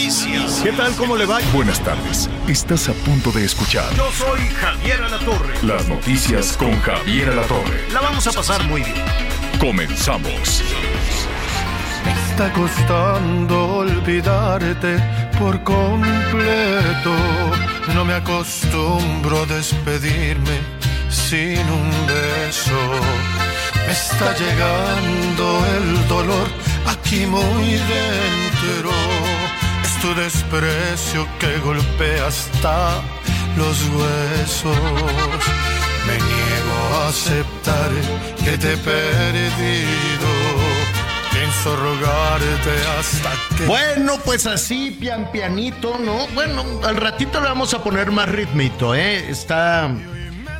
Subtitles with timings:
[0.00, 0.60] Noticias.
[0.62, 0.94] ¿Qué tal?
[0.96, 1.40] ¿Cómo le va?
[1.52, 2.30] Buenas tardes.
[2.48, 5.54] Estás a punto de escuchar Yo soy Javier Alatorre.
[5.62, 7.86] las noticias con Javier Alatorre.
[7.92, 8.96] La vamos a pasar muy bien.
[9.58, 10.62] Comenzamos.
[12.04, 14.96] Me está costando olvidarte
[15.38, 17.14] por completo.
[17.94, 20.60] No me acostumbro a despedirme
[21.10, 22.80] sin un beso.
[23.86, 26.48] Me está llegando el dolor
[26.86, 28.90] aquí muy dentro.
[30.00, 33.02] Tu desprecio que golpea hasta
[33.56, 34.74] los huesos.
[36.06, 37.90] Me niego a aceptar
[38.42, 40.28] que te he perdido.
[41.30, 43.66] Pienso rogarte hasta que...
[43.66, 46.26] Bueno, pues así, pian pianito, ¿no?
[46.28, 49.28] Bueno, al ratito le vamos a poner más ritmito, ¿eh?
[49.28, 49.90] Está,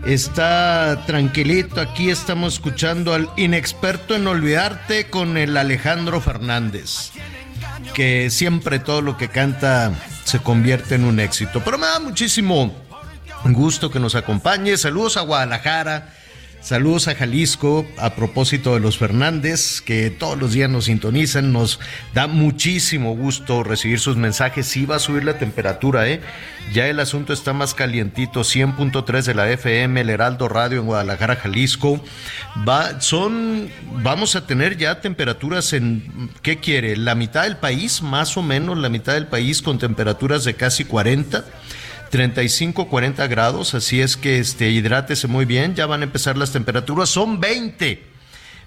[0.04, 1.80] está tranquilito.
[1.80, 7.10] Aquí estamos escuchando al inexperto en olvidarte con el Alejandro Fernández.
[7.94, 9.92] Que siempre todo lo que canta
[10.24, 11.60] se convierte en un éxito.
[11.64, 12.74] Pero me da muchísimo
[13.44, 14.76] gusto que nos acompañe.
[14.76, 16.14] Saludos a Guadalajara.
[16.60, 21.54] Saludos a Jalisco a propósito de los Fernández que todos los días nos sintonizan.
[21.54, 21.80] Nos
[22.12, 24.66] da muchísimo gusto recibir sus mensajes.
[24.66, 26.20] Sí va a subir la temperatura, ¿eh?
[26.74, 28.42] Ya el asunto está más calientito.
[28.42, 31.98] 100.3 de la FM, el Heraldo Radio en Guadalajara, Jalisco.
[32.98, 33.70] Son,
[34.02, 36.94] vamos a tener ya temperaturas en, ¿qué quiere?
[36.96, 40.84] La mitad del país, más o menos la mitad del país con temperaturas de casi
[40.84, 41.42] 40.
[42.10, 46.52] 35, 40 grados, así es que este, hidrátese muy bien, ya van a empezar las
[46.52, 48.02] temperaturas, son 20,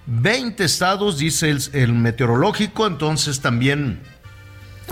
[0.05, 3.99] 20 estados, dice el, meteorológico, entonces también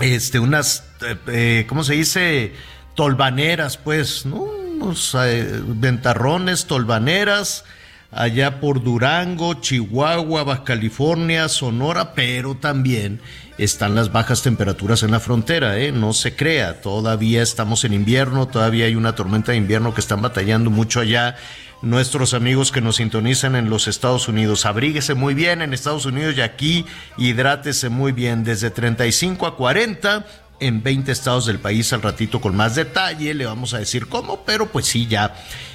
[0.00, 2.52] este, unas, eh, eh, ¿cómo se dice?
[2.94, 4.42] Tolvaneras, pues, ¿no?
[4.42, 7.64] Unos eh, ventarrones, tolvaneras,
[8.12, 13.20] allá por Durango, Chihuahua, Baja California, Sonora, pero también
[13.58, 15.92] están las bajas temperaturas en la frontera, ¿eh?
[15.92, 20.20] no se crea, todavía estamos en invierno, todavía hay una tormenta de invierno que están
[20.20, 21.36] batallando mucho allá
[21.80, 24.66] nuestros amigos que nos sintonizan en los Estados Unidos.
[24.66, 26.86] Abríguese muy bien en Estados Unidos y aquí
[27.18, 30.24] hidrátese muy bien, desde 35 a 40
[30.60, 34.44] en 20 estados del país al ratito con más detalle, le vamos a decir cómo,
[34.44, 35.34] pero pues sí, ya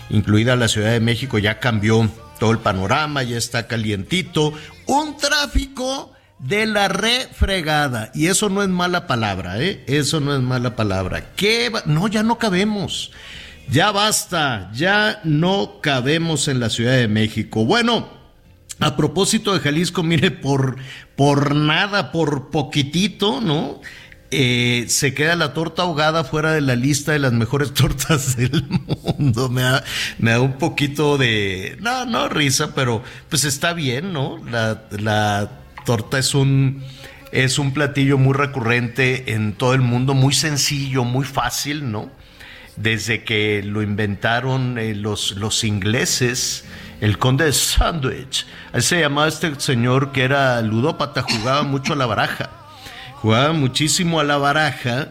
[0.09, 4.53] incluida la Ciudad de México, ya cambió todo el panorama, ya está calientito,
[4.85, 8.11] un tráfico de la refregada.
[8.13, 9.83] Y eso no es mala palabra, ¿eh?
[9.87, 11.33] Eso no es mala palabra.
[11.35, 11.83] ¿Qué va?
[11.85, 13.11] No, ya no cabemos.
[13.69, 17.65] Ya basta, ya no cabemos en la Ciudad de México.
[17.65, 18.07] Bueno,
[18.79, 20.77] a propósito de Jalisco, mire, por,
[21.15, 23.81] por nada, por poquitito, ¿no?
[24.29, 28.63] Eh, se queda la torta ahogada fuera de la lista de las mejores tortas del
[28.67, 29.49] mundo.
[29.49, 29.83] Me da,
[30.17, 34.43] me da un poquito de, no, no risa, pero pues está bien, ¿no?
[34.49, 35.49] La, la
[35.85, 36.83] torta es un,
[37.31, 42.09] es un platillo muy recurrente en todo el mundo, muy sencillo, muy fácil, ¿no?
[42.75, 46.65] Desde que lo inventaron eh, los, los ingleses,
[46.99, 48.45] el conde de Sandwich.
[48.79, 52.66] Se llamaba este señor que era ludópata, jugaba mucho a la baraja.
[53.21, 55.09] Jugaba muchísimo a la baraja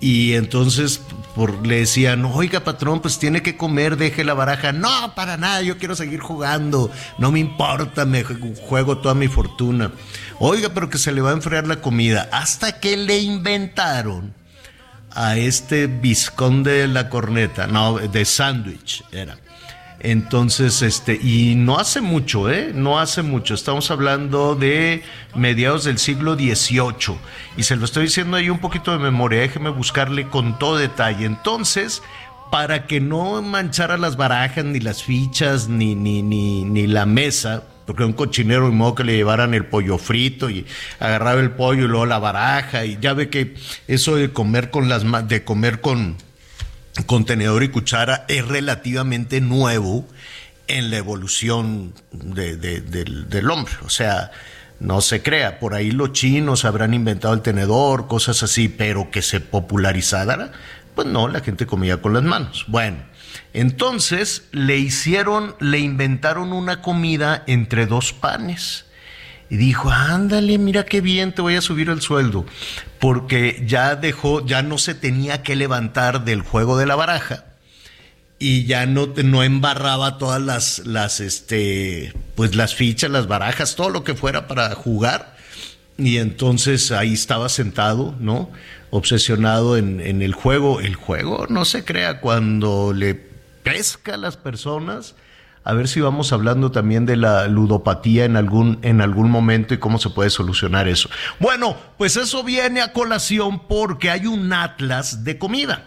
[0.00, 1.00] y entonces
[1.34, 4.72] por, le decían, oiga patrón, pues tiene que comer, deje la baraja.
[4.72, 9.92] No, para nada, yo quiero seguir jugando, no me importa, me juego toda mi fortuna.
[10.38, 12.28] Oiga, pero que se le va a enfriar la comida.
[12.32, 14.34] Hasta que le inventaron
[15.12, 19.36] a este visconde de la corneta, no, de sándwich era.
[20.00, 22.72] Entonces, este, y no hace mucho, ¿eh?
[22.74, 23.54] No hace mucho.
[23.54, 25.02] Estamos hablando de
[25.34, 27.18] mediados del siglo XVIII.
[27.58, 29.40] Y se lo estoy diciendo ahí un poquito de memoria.
[29.40, 31.26] Déjeme buscarle con todo detalle.
[31.26, 32.02] Entonces,
[32.50, 37.64] para que no manchara las barajas, ni las fichas, ni, ni, ni, ni la mesa,
[37.84, 40.64] porque un cochinero y modo que le llevaran el pollo frito y
[40.98, 42.86] agarraba el pollo y luego la baraja.
[42.86, 43.54] Y ya ve que
[43.86, 46.16] eso de comer con las de comer con
[47.06, 50.06] contenedor y cuchara es relativamente nuevo
[50.68, 53.72] en la evolución de- de- del, del hombre.
[53.84, 54.30] O sea,
[54.78, 55.58] no se crea.
[55.58, 60.52] Por ahí los chinos habrán inventado el tenedor, cosas así, pero que se popularizara,
[60.94, 62.64] pues no, la gente comía con las manos.
[62.68, 62.98] Bueno,
[63.52, 68.86] entonces le hicieron, le inventaron una comida entre dos panes.
[69.52, 72.46] y dijo, ándale, mira qué bien, te voy a subir el sueldo,
[73.00, 77.46] porque ya dejó, ya no se tenía que levantar del juego de la baraja
[78.38, 83.90] y ya no, no embarraba todas las, las, este, pues las fichas, las barajas, todo
[83.90, 85.36] lo que fuera para jugar.
[85.98, 88.50] Y entonces ahí estaba sentado, ¿no?
[88.90, 90.80] Obsesionado en, en el juego.
[90.80, 95.14] El juego no se crea cuando le pesca a las personas
[95.62, 99.78] a ver si vamos hablando también de la ludopatía en algún, en algún momento y
[99.78, 101.10] cómo se puede solucionar eso.
[101.38, 105.86] Bueno, pues eso viene a colación porque hay un atlas de comida.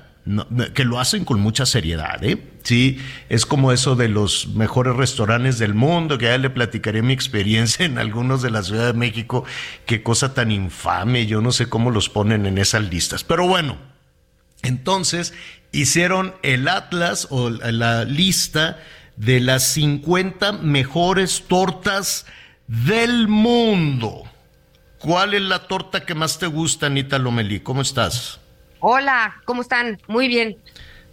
[0.74, 2.38] que lo hacen con mucha seriedad, ¿eh?
[2.64, 2.98] Sí,
[3.28, 7.86] es como eso de los mejores restaurantes del mundo, que ya le platicaré mi experiencia
[7.86, 9.44] en algunos de la Ciudad de México,
[9.86, 13.26] qué cosa tan infame, yo no sé cómo los ponen en esas listas.
[13.26, 13.78] Pero bueno,
[14.62, 15.34] entonces
[15.74, 18.80] hicieron el atlas o la lista
[19.16, 22.26] de las 50 mejores tortas
[22.68, 24.24] del mundo.
[25.00, 27.60] ¿Cuál es la torta que más te gusta, Anita Lomelí?
[27.60, 28.40] ¿Cómo estás?
[28.80, 30.00] Hola, ¿cómo están?
[30.08, 30.58] Muy bien.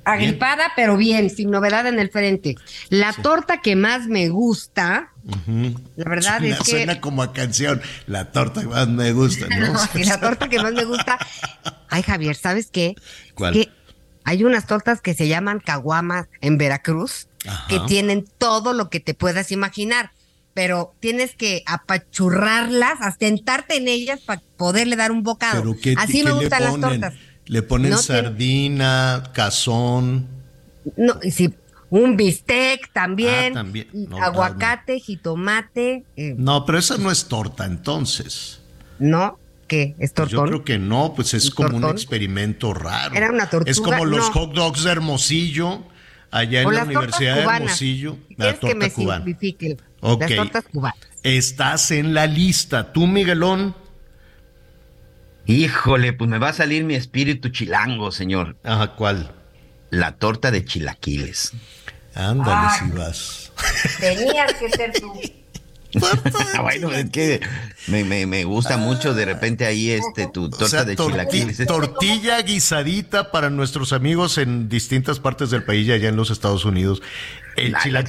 [0.05, 2.56] Agripada, pero bien, sin novedad en el frente.
[2.88, 5.12] La torta que más me gusta,
[5.96, 6.70] la verdad es que.
[6.70, 9.75] Suena como a canción, la torta que más me gusta, ¿no?
[10.05, 11.19] la torta que más me gusta.
[11.91, 12.94] Ay, Javier, ¿sabes qué?
[13.35, 13.53] ¿Cuál?
[13.53, 13.69] Que
[14.25, 17.28] hay unas tortas que se llaman caguamas en Veracruz
[17.69, 20.12] que tienen todo lo que te puedas imaginar,
[20.52, 25.75] pero tienes que apachurrarlas, asentarte en ellas para poderle dar un bocado.
[25.96, 27.14] Así me gustan las tortas.
[27.46, 30.28] Le ponen sardina, cazón.
[30.96, 31.55] No, sí,
[31.88, 36.05] un bistec también, ah, aguacate, jitomate.
[36.17, 36.34] Eh.
[36.38, 38.61] No, pero esa no es torta entonces.
[38.99, 39.38] No,
[39.70, 39.94] ¿qué?
[40.00, 40.38] ¿Es pues tortón?
[40.38, 43.14] yo creo que no, pues es como un experimento raro.
[43.14, 43.70] Era una tortuga.
[43.70, 45.87] Es como los hot dogs de Hermosillo
[46.32, 49.25] allá en la Universidad de Hermosillo, la torta que cubana.
[50.19, 50.99] Las tortas cubanas.
[51.22, 52.93] Estás en la lista.
[52.93, 53.76] ¿Tú, Miguelón?
[55.46, 58.56] Híjole, pues me va a salir mi espíritu chilango, señor.
[58.64, 59.32] Ajá, ¿cuál?
[59.90, 61.52] La torta de chilaquiles.
[62.14, 63.52] Ándale, si vas.
[64.00, 65.12] Tenías que ser tú.
[66.62, 67.40] bueno, es que
[67.88, 71.56] me, gusta mucho de repente ahí este tu torta de chilaquiles.
[71.66, 76.64] Tortilla guisadita para nuestros amigos en distintas partes del país y allá en los Estados
[76.64, 77.02] Unidos.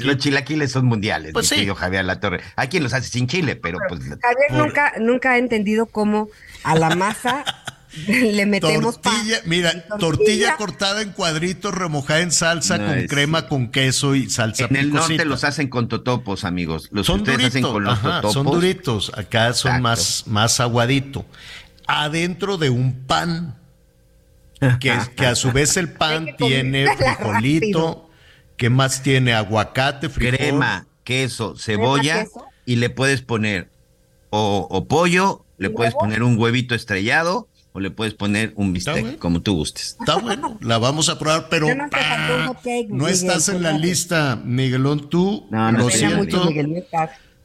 [0.01, 1.67] Los chilaquiles son mundiales, pues sí.
[1.75, 2.41] Javier La Torre.
[2.55, 4.01] Hay quien los hace sin chile, pero pues.
[4.01, 6.29] Javier nunca, nunca ha entendido cómo
[6.63, 7.43] a la masa
[8.07, 10.55] Le metemos tortilla, Mira, tortilla.
[10.55, 14.65] cortada en cuadritos, remojada en salsa con crema, con queso y salsa.
[14.65, 16.87] En el norte los hacen con totopos, amigos.
[16.91, 18.33] Los son ustedes hacen con los totopos.
[18.33, 21.25] Son duritos, acá son más, más aguadito.
[21.85, 23.57] Adentro de un pan,
[24.79, 28.09] que, que a su vez el pan tiene frijolito,
[28.55, 30.37] que más tiene aguacate, frijol.
[30.37, 32.25] Crema, queso, cebolla
[32.65, 33.69] y le puedes poner
[34.29, 39.17] o, o pollo, le puedes poner un huevito estrellado o le puedes poner un bistec,
[39.17, 39.95] como tú gustes.
[39.99, 41.67] Está bueno, la vamos a probar, pero
[42.89, 45.09] no, estás en la lista, Miguelón.
[45.09, 46.49] Tú, no, lo siento.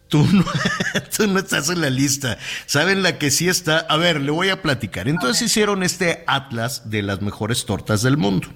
[0.08, 0.44] Tú no,
[1.17, 2.38] tú no estás en la lista.
[2.67, 3.78] ¿Saben la que sí está?
[3.78, 5.08] A ver, le voy a platicar.
[5.08, 8.49] Entonces hicieron este atlas de las mejores tortas del mundo.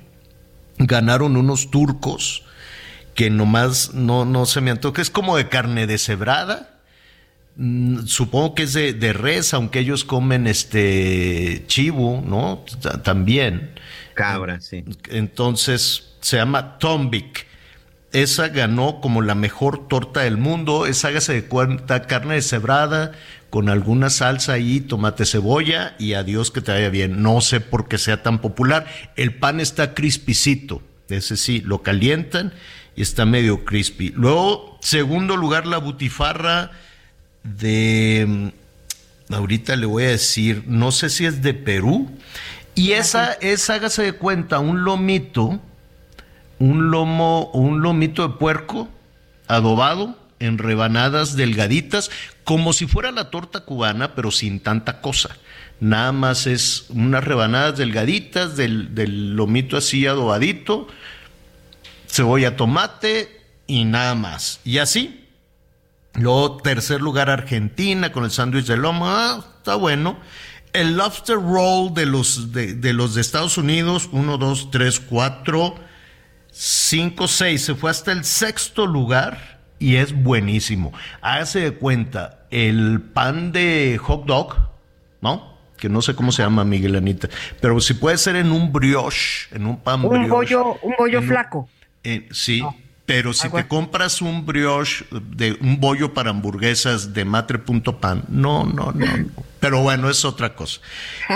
[0.78, 2.44] Ganaron unos turcos
[3.14, 5.02] que nomás no, no se me antoja.
[5.02, 6.69] Es como de carne deshebrada
[8.06, 12.64] supongo que es de, res, aunque ellos comen este chivo, ¿no?
[13.02, 13.72] También.
[14.14, 14.84] Cabra, sí.
[15.10, 17.46] Entonces se llama Tombik.
[18.12, 20.86] Esa ganó como la mejor torta del mundo.
[20.86, 23.12] Es hágase de cuenta carne deshebrada
[23.50, 27.22] con alguna salsa ahí, tomate, cebolla y adiós que te vaya bien.
[27.22, 28.86] No sé por qué sea tan popular.
[29.16, 30.82] El pan está crispicito.
[31.08, 32.52] Ese sí, lo calientan
[32.96, 34.12] y está medio crispy.
[34.16, 36.70] Luego, segundo lugar, la butifarra
[37.42, 38.52] de,
[39.28, 42.10] mm, ahorita le voy a decir, no sé si es de Perú,
[42.74, 45.60] y esa es, hágase de cuenta, un lomito,
[46.58, 48.88] un lomo, un lomito de puerco
[49.48, 52.10] adobado en rebanadas delgaditas,
[52.44, 55.36] como si fuera la torta cubana, pero sin tanta cosa.
[55.80, 60.88] Nada más es unas rebanadas delgaditas del, del lomito así adobadito,
[62.06, 64.60] cebolla, tomate y nada más.
[64.64, 65.19] Y así,
[66.14, 69.06] Luego, tercer lugar, Argentina con el sándwich de lomo.
[69.06, 70.18] Ah, está bueno.
[70.72, 75.74] El lobster roll de los de, los de Estados Unidos, uno, dos, tres, cuatro,
[76.52, 77.64] cinco, seis.
[77.64, 80.92] Se fue hasta el sexto lugar y es buenísimo.
[81.22, 84.56] Hágase de cuenta, el pan de hot dog,
[85.20, 85.58] ¿no?
[85.76, 87.28] Que no sé cómo se llama, Miguel Anita.
[87.60, 91.68] Pero si puede ser en un brioche, en un pan un Bollo, un bollo flaco.
[92.30, 92.62] sí
[93.10, 98.92] Pero si te compras un brioche de un bollo para hamburguesas de matre.pan, no, no,
[98.92, 99.44] no, no.
[99.58, 100.80] Pero bueno, es otra cosa.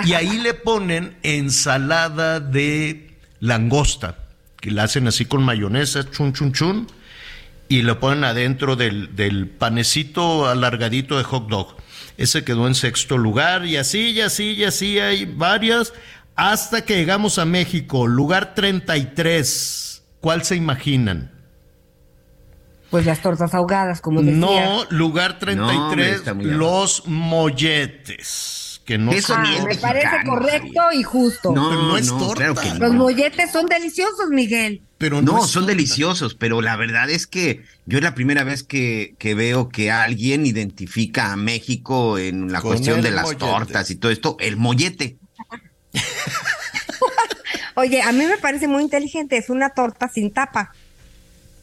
[0.04, 4.18] Y ahí le ponen ensalada de langosta,
[4.60, 6.86] que la hacen así con mayonesa, chun, chun, chun,
[7.68, 11.76] y lo ponen adentro del, del panecito alargadito de hot dog.
[12.16, 15.92] Ese quedó en sexto lugar, y así, y así, y así hay varias,
[16.36, 20.04] hasta que llegamos a México, lugar 33.
[20.20, 21.33] ¿Cuál se imaginan?
[22.94, 24.38] Pues las tortas ahogadas, como decía.
[24.38, 28.80] No, lugar 33, los molletes.
[28.84, 31.50] Que no Eso ah, me parece correcto y justo.
[31.52, 32.74] No, pero no es torta.
[32.78, 34.82] Los molletes son deliciosos, Miguel.
[34.96, 39.16] Pero no, son deliciosos, pero la verdad es que yo es la primera vez que,
[39.18, 44.12] que veo que alguien identifica a México en la cuestión de las tortas y todo
[44.12, 45.16] esto, el mollete.
[47.74, 50.70] Oye, a mí me parece muy inteligente, es una torta sin tapa.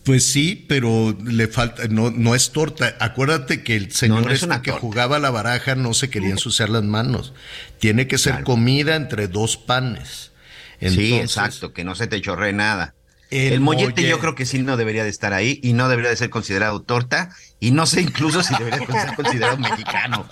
[0.04, 2.96] Pues sí, pero le falta, no, no es torta.
[3.00, 7.34] Acuérdate que el señor este que jugaba la baraja no se quería ensuciar las manos.
[7.80, 10.32] Tiene que ser comida entre dos panes.
[10.80, 12.96] sí, exacto, que no se te chorre nada.
[13.30, 16.18] El, mollete, yo creo que sí no debería de estar ahí y no debería de
[16.18, 17.30] ser considerado torta
[17.62, 20.28] y no sé incluso si debería de ser considerado mexicano.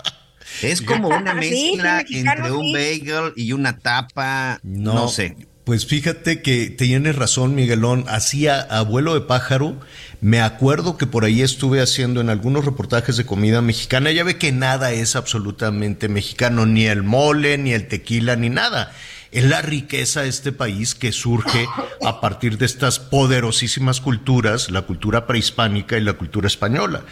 [0.62, 5.36] Es como una mezcla entre un bagel y una tapa, no sé.
[5.70, 8.04] Pues fíjate que tienes razón, Miguelón.
[8.08, 9.78] Hacía abuelo de pájaro.
[10.20, 14.10] Me acuerdo que por ahí estuve haciendo en algunos reportajes de comida mexicana.
[14.10, 18.90] Ya ve que nada es absolutamente mexicano, ni el mole, ni el tequila, ni nada.
[19.30, 21.68] Es la riqueza de este país que surge
[22.04, 27.04] a partir de estas poderosísimas culturas, la cultura prehispánica y la cultura española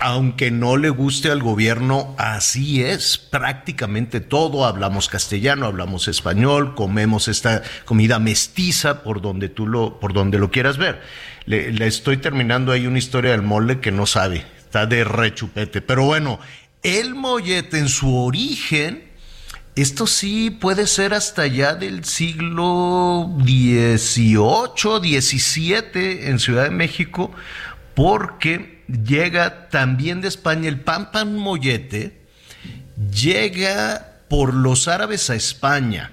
[0.00, 3.18] aunque no le guste al gobierno, así es.
[3.18, 10.12] Prácticamente todo hablamos castellano, hablamos español, comemos esta comida mestiza por donde tú lo, por
[10.12, 11.02] donde lo quieras ver.
[11.46, 15.80] Le, estoy terminando ahí una historia del mole que no sabe, está de rechupete.
[15.82, 16.40] Pero bueno,
[16.82, 19.04] el mollete en su origen,
[19.76, 27.30] esto sí puede ser hasta allá del siglo XVIII, XVII en Ciudad de México,
[27.94, 32.20] porque llega también de España el pan pan mollete,
[33.12, 36.12] llega por los árabes a España,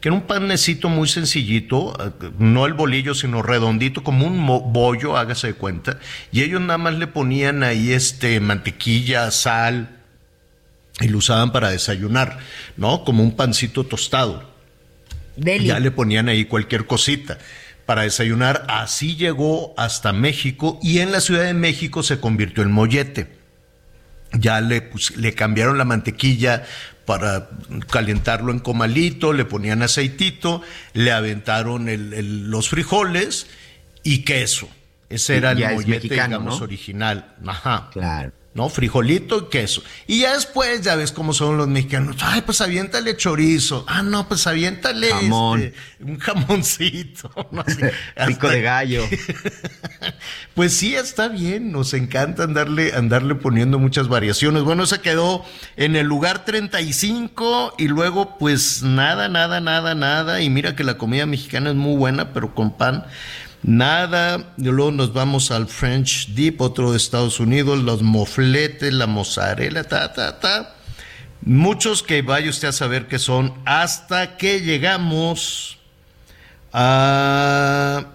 [0.00, 1.94] que era un panecito muy sencillito,
[2.38, 5.98] no el bolillo, sino redondito, como un bollo, hágase de cuenta,
[6.32, 9.98] y ellos nada más le ponían ahí este mantequilla, sal,
[11.00, 12.38] y lo usaban para desayunar,
[12.76, 13.04] ¿no?
[13.04, 14.50] Como un pancito tostado.
[15.36, 17.38] Ya le ponían ahí cualquier cosita
[17.90, 18.66] para desayunar.
[18.68, 23.26] Así llegó hasta México y en la Ciudad de México se convirtió en mollete.
[24.32, 26.62] Ya le, pues, le cambiaron la mantequilla
[27.04, 27.48] para
[27.90, 31.88] calentarlo en comalito, le ponían aceitito, le aventaron
[32.48, 33.48] los frijoles
[34.04, 34.68] y queso.
[35.08, 37.34] Ese era el mollete, digamos, original.
[37.44, 37.90] Ajá.
[37.92, 38.30] Claro.
[38.52, 38.68] ¿No?
[38.68, 39.82] Frijolito y queso.
[40.06, 42.16] Y ya después, ya ves cómo son los mexicanos.
[42.20, 43.84] Ay, pues aviéntale chorizo.
[43.86, 45.62] Ah, no, pues aviéntale Jamón.
[45.62, 47.30] Este, un jamoncito.
[48.26, 49.04] Pico de gallo.
[50.54, 51.70] pues sí, está bien.
[51.70, 54.64] Nos encanta andarle, andarle poniendo muchas variaciones.
[54.64, 55.44] Bueno, se quedó
[55.76, 60.42] en el lugar 35 y luego, pues nada, nada, nada, nada.
[60.42, 63.06] Y mira que la comida mexicana es muy buena, pero con pan
[63.62, 64.54] nada.
[64.56, 69.84] Y luego nos vamos al French Dip, otro de Estados Unidos, los mofletes, la mozzarella,
[69.84, 70.74] ta, ta, ta.
[71.42, 75.78] Muchos que vaya usted a saber qué son, hasta que llegamos
[76.72, 78.06] a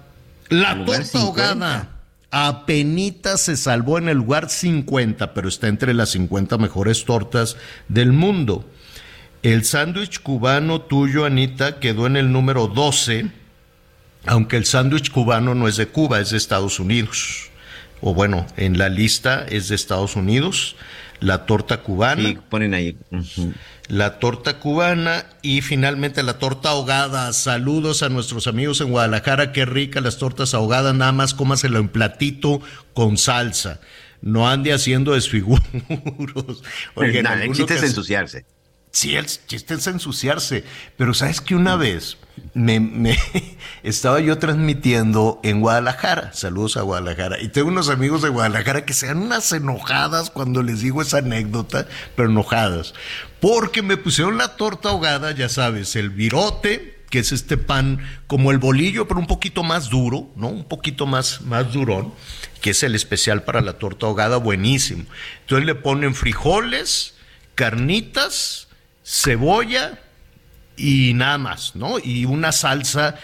[0.50, 1.90] la torta ahogada.
[2.32, 7.56] Apenita se salvó en el lugar 50, pero está entre las 50 mejores tortas
[7.88, 8.70] del mundo.
[9.42, 13.32] El sándwich cubano tuyo, Anita, quedó en el número 12
[14.26, 17.50] aunque el sándwich cubano no es de Cuba, es de Estados Unidos.
[18.02, 20.76] O bueno, en la lista es de Estados Unidos.
[21.20, 22.22] La torta cubana.
[22.22, 22.98] Sí, ponen ahí.
[23.88, 27.32] La torta cubana y finalmente la torta ahogada.
[27.34, 29.52] Saludos a nuestros amigos en Guadalajara.
[29.52, 30.94] Qué rica las tortas ahogadas.
[30.94, 32.62] Nada más cómaselo en platito
[32.94, 33.80] con salsa.
[34.22, 35.64] No ande haciendo desfiguros.
[36.96, 38.46] Oigan, el chiste es ensuciarse.
[38.92, 40.64] Sí, el chiste es ensuciarse.
[40.98, 42.18] Pero sabes que una vez
[42.56, 43.18] me,
[43.84, 46.34] estaba yo transmitiendo en Guadalajara.
[46.34, 47.40] Saludos a Guadalajara.
[47.42, 51.88] Y tengo unos amigos de Guadalajara que sean unas enojadas cuando les digo esa anécdota,
[52.16, 52.94] pero enojadas.
[53.42, 58.52] Porque me pusieron la torta ahogada, ya sabes, el virote, que es este pan como
[58.52, 60.48] el bolillo, pero un poquito más duro, ¿no?
[60.48, 62.14] Un poquito más, más durón,
[62.62, 65.04] que es el especial para la torta ahogada, buenísimo.
[65.42, 67.16] Entonces le ponen frijoles,
[67.54, 68.70] carnitas,
[69.04, 70.00] cebolla
[70.78, 72.00] y nada más, ¿no?
[72.00, 73.16] Y una salsa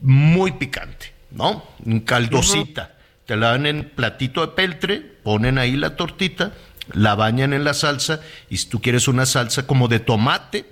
[0.00, 1.64] muy picante, ¿no?
[2.04, 2.94] Caldosita.
[3.26, 6.52] Te la dan en platito de peltre, ponen ahí la tortita,
[6.92, 8.20] la bañan en la salsa
[8.50, 10.66] y si tú quieres una salsa como de tomate,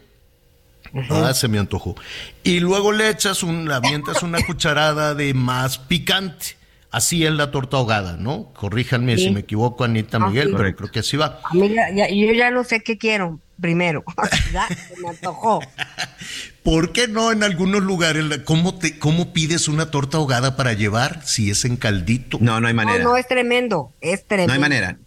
[1.10, 1.96] ah, se me antojó.
[2.42, 6.56] Y luego le echas un, le avientas una cucharada de más picante.
[6.92, 8.52] Así es la torta ahogada, ¿no?
[8.52, 11.40] Corríjanme si me equivoco, Anita Miguel, pero creo que así va.
[11.54, 14.04] yo ya no sé qué quiero primero.
[14.52, 14.68] ya
[15.00, 15.60] me antojó.
[16.62, 18.24] ¿Por qué no en algunos lugares?
[18.44, 22.36] ¿Cómo, te, ¿Cómo pides una torta ahogada para llevar si es en caldito?
[22.42, 23.02] No, no hay manera.
[23.02, 24.48] No, no, es tremendo, es tremendo.
[24.48, 24.98] No hay manera.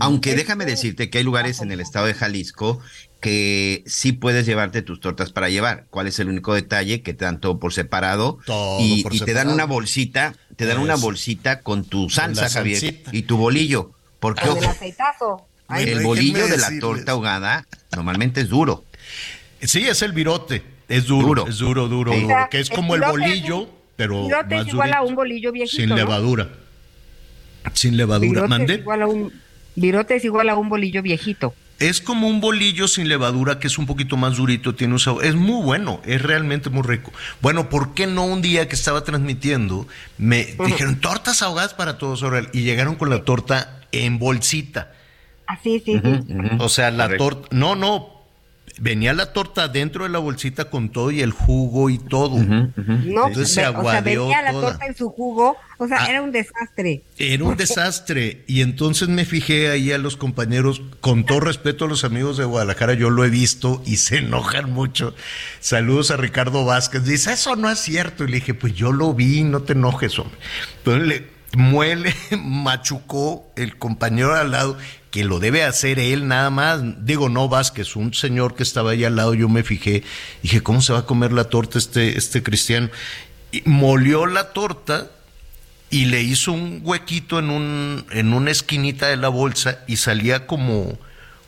[0.00, 2.80] Aunque déjame decirte que hay lugares en el estado de Jalisco
[3.20, 5.86] que sí puedes llevarte tus tortas para llevar.
[5.90, 7.02] ¿Cuál es el único detalle?
[7.02, 8.38] Que te dan todo por separado
[8.78, 13.36] y, te dan una bolsita, te dan una bolsita con tu salsa, Javier, y tu
[13.36, 13.92] bolillo.
[14.20, 15.46] Porque el aceitazo.
[15.76, 18.84] el bolillo de la torta ahogada normalmente es duro.
[19.60, 20.62] Sí, es el virote.
[20.88, 22.12] Es duro, es duro, duro,
[22.48, 26.48] que es como el, bolillo, pero más es igual a un bolillo viejito, sin levadura.
[27.72, 28.84] Sin levadura, ¿mande?
[29.74, 31.54] virote es igual a un bolillo viejito.
[31.78, 35.24] Es como un bolillo sin levadura que es un poquito más durito, tiene un sabor.
[35.24, 37.12] Es muy bueno, es realmente muy rico.
[37.42, 42.24] Bueno, ¿por qué no un día que estaba transmitiendo me dijeron tortas ahogadas para todos
[42.52, 44.92] y llegaron con la torta en bolsita?
[45.46, 46.34] Así, sí, sí.
[46.58, 48.15] O sea, la torta, no, no,
[48.78, 52.38] venía la torta dentro de la bolsita con todo y el jugo y todo.
[52.38, 56.06] No, Entonces se o sea, venía la torta en su jugo, o sea, ah.
[56.10, 57.02] era un desastre.
[57.16, 58.44] Era un desastre.
[58.46, 62.44] Y entonces me fijé ahí a los compañeros, con todo respeto a los amigos de
[62.44, 65.14] Guadalajara, yo lo he visto y se enojan mucho.
[65.60, 67.04] Saludos a Ricardo Vázquez.
[67.04, 68.24] Dice, eso no es cierto.
[68.24, 70.38] Y le dije, pues yo lo vi, no te enojes, hombre.
[70.78, 74.78] Entonces le muele, machucó el compañero al lado
[75.10, 76.80] que lo debe hacer él nada más.
[77.04, 80.04] Digo, no Vázquez, un señor que estaba ahí al lado, yo me fijé,
[80.42, 82.90] dije, ¿cómo se va a comer la torta este, este cristiano?
[83.50, 85.10] Y molió la torta
[85.88, 90.46] y le hizo un huequito en, un, en una esquinita de la bolsa y salía
[90.46, 90.98] como,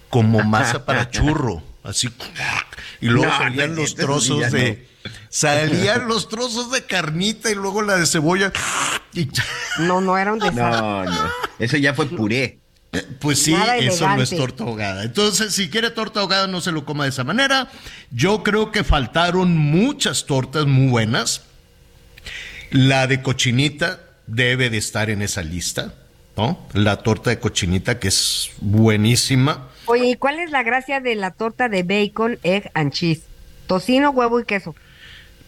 [0.09, 2.09] como masa para churro, así.
[3.00, 4.88] Y luego salían los trozos de...
[5.29, 8.52] Salían los trozos de carnita y luego la de cebolla.
[9.78, 10.80] No, no era un desastre.
[10.80, 11.30] No, no.
[11.59, 12.59] Eso ya fue puré.
[13.21, 15.04] Pues sí, eso no es torta ahogada.
[15.04, 17.71] Entonces, si quiere torta ahogada, no se lo coma de esa manera.
[18.11, 21.43] Yo creo que faltaron muchas tortas muy buenas.
[22.71, 25.95] La de cochinita debe de estar en esa lista,
[26.37, 26.67] ¿no?
[26.73, 29.69] La torta de cochinita que es buenísima.
[29.85, 33.23] Oye, ¿y cuál es la gracia de la torta de bacon, egg and cheese?
[33.67, 34.75] Tocino, huevo y queso.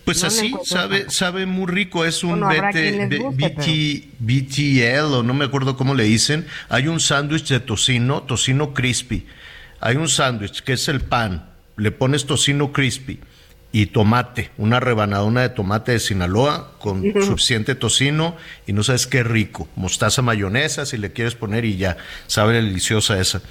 [0.04, 2.40] Pues así, sabe, sabe muy rico, es un
[4.18, 6.46] BTL o no me acuerdo cómo le dicen.
[6.68, 9.26] Hay un sándwich de tocino, tocino crispy.
[9.80, 13.20] Hay un sándwich que es el pan, le pones tocino crispy
[13.72, 18.36] y tomate, una rebanadona de tomate de Sinaloa con suficiente tocino
[18.66, 19.68] y no sabes qué rico.
[19.76, 23.42] Mostaza mayonesa si le quieres poner y ya, sabe deliciosa esa.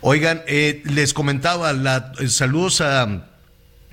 [0.00, 3.26] Oigan, eh, les comentaba, la, eh, saludos a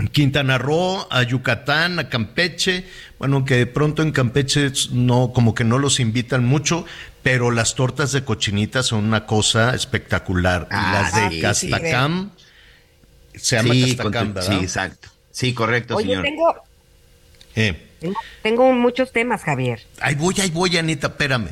[0.09, 2.85] Quintana Roo, a Yucatán, a Campeche,
[3.19, 6.85] bueno, que de pronto en Campeche no, como que no los invitan mucho,
[7.23, 10.67] pero las tortas de cochinita son una cosa espectacular.
[10.71, 12.31] y ah, las de Castacam,
[13.35, 14.49] se llama Castacam, ¿verdad?
[14.49, 15.09] Sí, exacto.
[15.31, 16.23] Sí, correcto, Oye, señor.
[16.23, 16.55] Tengo,
[17.55, 17.87] eh.
[18.43, 19.81] tengo, muchos temas, Javier.
[19.99, 21.49] Ahí voy, ahí voy, Anita, espérame.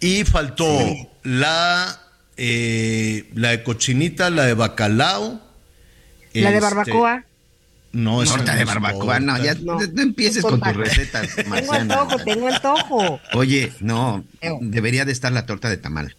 [0.00, 0.66] Y faltó
[1.22, 2.00] la,
[2.36, 5.40] eh, la de cochinita, la de bacalao.
[6.32, 7.24] La de este, barbacoa.
[7.92, 11.34] No, es torta de barbacoa, no, ya no, empieces con tus recetas.
[11.34, 13.20] tengo antojo, tengo antojo.
[13.34, 14.24] Oye, no,
[14.60, 16.14] debería de estar la torta de tamal.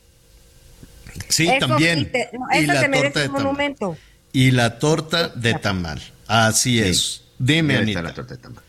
[1.30, 2.12] Sí, también.
[2.54, 3.98] y la torta de monumento.
[4.34, 6.02] Y la torta de tamal.
[6.28, 7.24] Así es.
[7.40, 8.02] Dime, Anita.
[8.02, 8.64] La torta de tamal.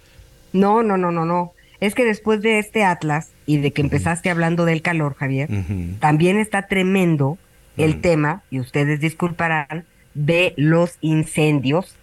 [0.52, 1.54] No, no, no, no, no.
[1.80, 5.48] Es que después de este Atlas y de que empezaste hablando del calor, Javier,
[5.98, 7.38] también está tremendo
[7.76, 9.84] el tema, y ustedes disculparán,
[10.14, 11.96] de los incendios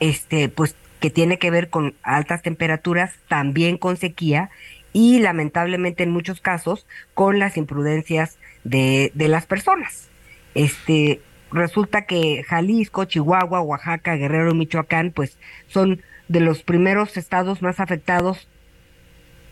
[0.00, 4.50] este, pues que tiene que ver con altas temperaturas, también con sequía
[4.92, 10.08] y lamentablemente en muchos casos con las imprudencias de, de las personas.
[10.54, 11.20] Este,
[11.52, 17.78] resulta que Jalisco, Chihuahua, Oaxaca, Guerrero y Michoacán, pues son de los primeros estados más
[17.78, 18.48] afectados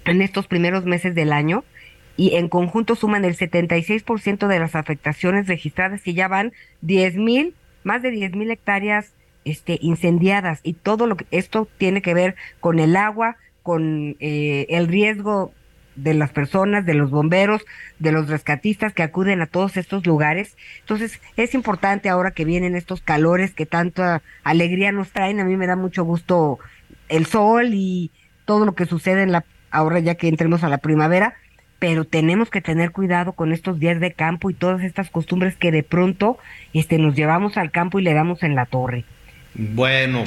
[0.04, 1.64] en estos primeros meses del año
[2.16, 6.52] y en conjunto suman el 76% de las afectaciones registradas y ya van
[6.82, 9.12] 10 mil, más de 10 mil hectáreas
[9.44, 14.66] este, incendiadas y todo lo que esto tiene que ver con el agua, con eh,
[14.68, 15.52] el riesgo
[15.96, 17.64] de las personas, de los bomberos,
[17.98, 20.56] de los rescatistas que acuden a todos estos lugares.
[20.80, 25.40] Entonces, es importante ahora que vienen estos calores que tanta alegría nos traen.
[25.40, 26.58] A mí me da mucho gusto
[27.08, 28.10] el sol y
[28.44, 31.34] todo lo que sucede en la ahora ya que entremos a la primavera,
[31.80, 35.72] pero tenemos que tener cuidado con estos días de campo y todas estas costumbres que
[35.72, 36.38] de pronto
[36.72, 39.04] este, nos llevamos al campo y le damos en la torre.
[39.56, 40.24] Bueno,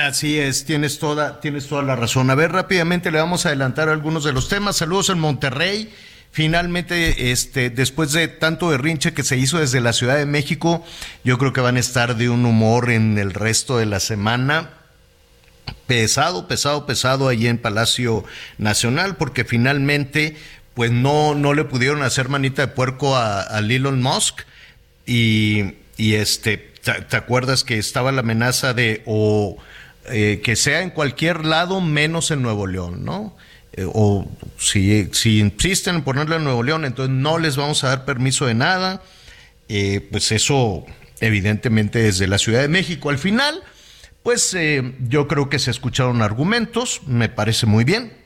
[0.00, 2.30] así es, tienes toda, tienes toda la razón.
[2.30, 4.76] A ver, rápidamente le vamos a adelantar algunos de los temas.
[4.76, 5.92] Saludos en Monterrey.
[6.30, 10.84] Finalmente, este, después de tanto berrinche que se hizo desde la Ciudad de México,
[11.24, 14.70] yo creo que van a estar de un humor en el resto de la semana.
[15.88, 18.24] Pesado, pesado, pesado ahí en Palacio
[18.58, 20.36] Nacional, porque finalmente,
[20.74, 24.42] pues no, no le pudieron hacer manita de puerco a, a Elon Musk.
[25.06, 29.56] Y, y este, ¿te, acuerdas que estaba la amenaza de o
[30.06, 33.36] eh, que sea en cualquier lado menos en Nuevo León, ¿no?
[33.72, 37.88] Eh, o si, si insisten en ponerle en Nuevo León, entonces no les vamos a
[37.88, 39.02] dar permiso de nada.
[39.68, 40.84] Eh, pues eso,
[41.20, 43.10] evidentemente, desde la Ciudad de México.
[43.10, 43.62] Al final,
[44.22, 44.56] pues
[45.08, 48.20] yo creo que se escucharon argumentos, me parece muy bien.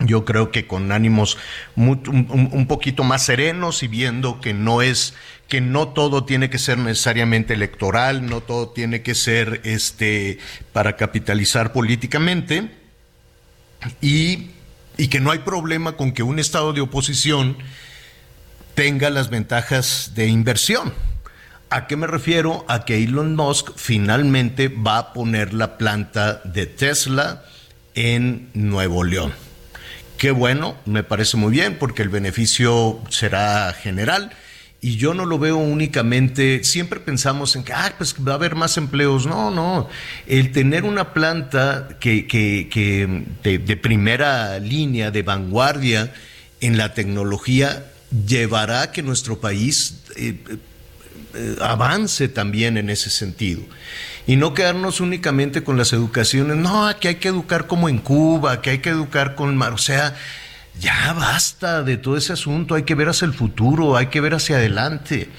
[0.00, 1.38] Yo creo que con ánimos
[1.74, 5.14] un, poquito más serenos y viendo que no es
[5.48, 10.38] que no todo tiene que ser necesariamente electoral, no todo tiene que ser este
[10.72, 12.70] para capitalizar políticamente
[14.00, 14.50] y
[14.98, 17.56] y que no hay problema con que un Estado de oposición
[18.74, 20.92] tenga las ventajas de inversión.
[21.70, 22.64] ¿A qué me refiero?
[22.68, 27.44] A que Elon Musk finalmente va a poner la planta de Tesla
[27.94, 29.32] en Nuevo León.
[30.16, 34.32] Qué bueno, me parece muy bien porque el beneficio será general
[34.80, 38.54] y yo no lo veo únicamente, siempre pensamos en que, ah, pues va a haber
[38.54, 39.26] más empleos.
[39.26, 39.88] No, no.
[40.26, 46.12] El tener una planta que, que, de, primera línea, de vanguardia
[46.60, 47.86] en la tecnología,
[48.26, 50.36] llevará a que nuestro país eh,
[51.34, 53.62] eh, avance también en ese sentido.
[54.28, 58.62] Y no quedarnos únicamente con las educaciones, no, que hay que educar como en Cuba,
[58.62, 60.14] que hay que educar con, o sea,
[60.80, 64.34] ya basta de todo ese asunto, hay que ver hacia el futuro, hay que ver
[64.34, 65.30] hacia adelante.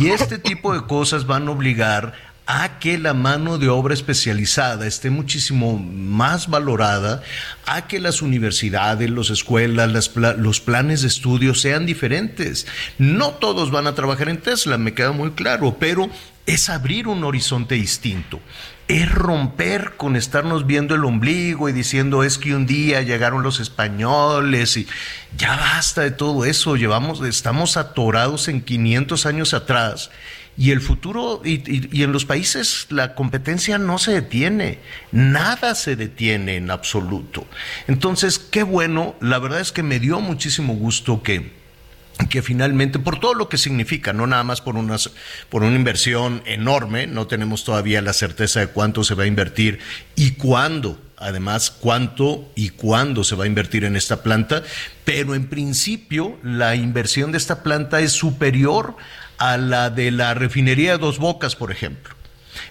[0.00, 2.14] Y este tipo de cosas van a obligar
[2.46, 7.22] a que la mano de obra especializada esté muchísimo más valorada,
[7.66, 12.66] a que las universidades, las escuelas, los planes de estudio sean diferentes.
[12.98, 16.08] No todos van a trabajar en Tesla, me queda muy claro, pero
[16.46, 18.40] es abrir un horizonte distinto
[18.88, 23.58] es romper con estarnos viendo el ombligo y diciendo es que un día llegaron los
[23.58, 24.86] españoles y
[25.36, 30.10] ya basta de todo eso, llevamos, estamos atorados en 500 años atrás
[30.58, 34.78] y el futuro y, en los países la competencia no se detiene,
[35.12, 37.46] nada se detiene en absoluto.
[37.88, 41.55] Entonces, qué bueno, la verdad es que me dio muchísimo gusto que
[42.30, 45.10] que finalmente, por todo lo que significa, no nada más por, unas,
[45.50, 49.78] por una inversión enorme, no tenemos todavía la certeza de cuánto se va a invertir
[50.14, 54.62] y cuándo, además, cuánto y cuándo se va a invertir en esta planta,
[55.04, 58.96] pero en principio la inversión de esta planta es superior
[59.38, 62.15] a la de la refinería de Dos Bocas, por ejemplo.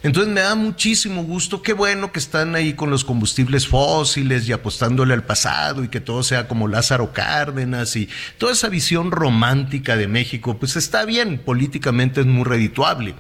[0.04, 4.52] Entonces me da muchísimo gusto, qué bueno que están ahí con los combustibles fósiles y
[4.52, 9.96] apostándole al pasado y que todo sea como Lázaro Cárdenas y toda esa visión romántica
[9.96, 13.16] de México, pues está bien, políticamente es muy redituable,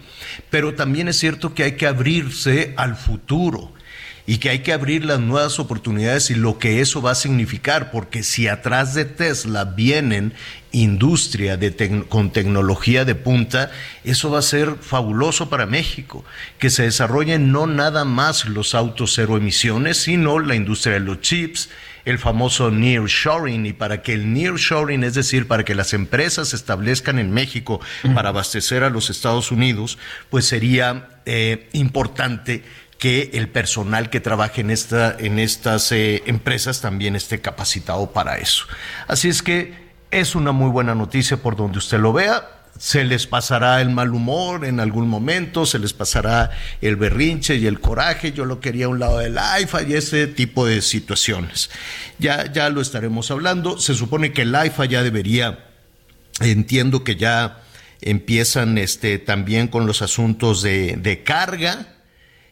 [0.49, 3.74] pero también es cierto que hay que abrirse al futuro
[4.27, 7.91] y que hay que abrir las nuevas oportunidades y lo que eso va a significar,
[7.91, 10.33] porque si atrás de Tesla vienen
[10.71, 11.59] industria
[12.09, 13.71] con tecnología de punta,
[14.03, 16.25] eso va a ser fabuloso para México,
[16.59, 21.21] que se desarrollen no nada más los autos cero emisiones, sino la industria de los
[21.21, 21.69] chips,
[22.03, 26.55] el famoso nearshoring y para que el nearshoring, es decir, para que las empresas se
[26.55, 27.81] establezcan en México
[28.13, 29.97] para abastecer a los Estados Unidos,
[30.29, 32.63] pues sería eh, importante
[32.97, 38.37] que el personal que trabaje en, esta, en estas eh, empresas también esté capacitado para
[38.37, 38.65] eso.
[39.07, 39.73] Así es que
[40.11, 42.49] es una muy buena noticia por donde usted lo vea.
[42.77, 47.67] Se les pasará el mal humor en algún momento, se les pasará el berrinche y
[47.67, 48.33] el coraje.
[48.33, 51.69] Yo lo quería a un lado del IFA y ese tipo de situaciones.
[52.19, 53.77] Ya, ya lo estaremos hablando.
[53.77, 55.65] Se supone que el IFA ya debería,
[56.41, 57.61] entiendo que ya
[58.01, 61.94] empiezan este, también con los asuntos de, de carga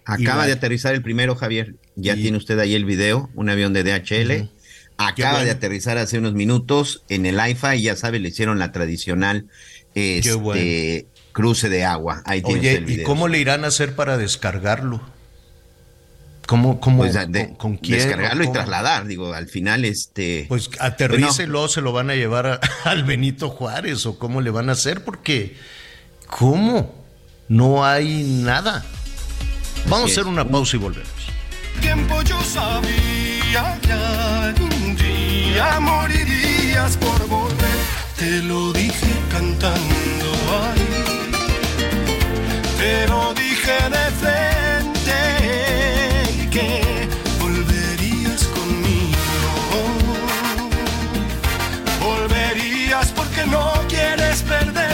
[0.06, 1.76] Acaba de aterrizar el primero, Javier.
[1.96, 4.50] Ya tiene usted ahí el video, un avión de DHL.
[4.98, 8.72] Acaba de aterrizar hace unos minutos en el AIFA y ya sabe, le hicieron la
[8.72, 9.48] tradicional
[9.96, 12.22] este, cruce de agua.
[12.26, 13.02] Ahí Oye, el video.
[13.02, 15.02] ¿y cómo le irán a hacer para descargarlo?
[16.46, 17.18] ¿Cómo, cómo, pues,
[17.58, 18.00] con, quién?
[18.00, 20.46] Descargarlo y trasladar, digo, al final este...
[20.50, 24.74] Pues aterrícelo, se lo van a llevar al Benito Juárez o cómo le van a
[24.74, 25.56] hacer porque,
[26.28, 26.94] ¿cómo?
[27.48, 28.86] No hay nada.
[29.94, 31.22] Vamos a hacer una pausa y volvemos.
[31.80, 37.78] Tiempo yo sabía ya algún día morirías por volver.
[38.18, 40.32] Te lo dije cantando
[40.64, 40.88] ahí,
[42.80, 45.20] te lo dije de frente
[46.50, 47.08] que
[47.40, 49.78] volverías conmigo.
[52.02, 54.93] Volverías porque no quieres perderme.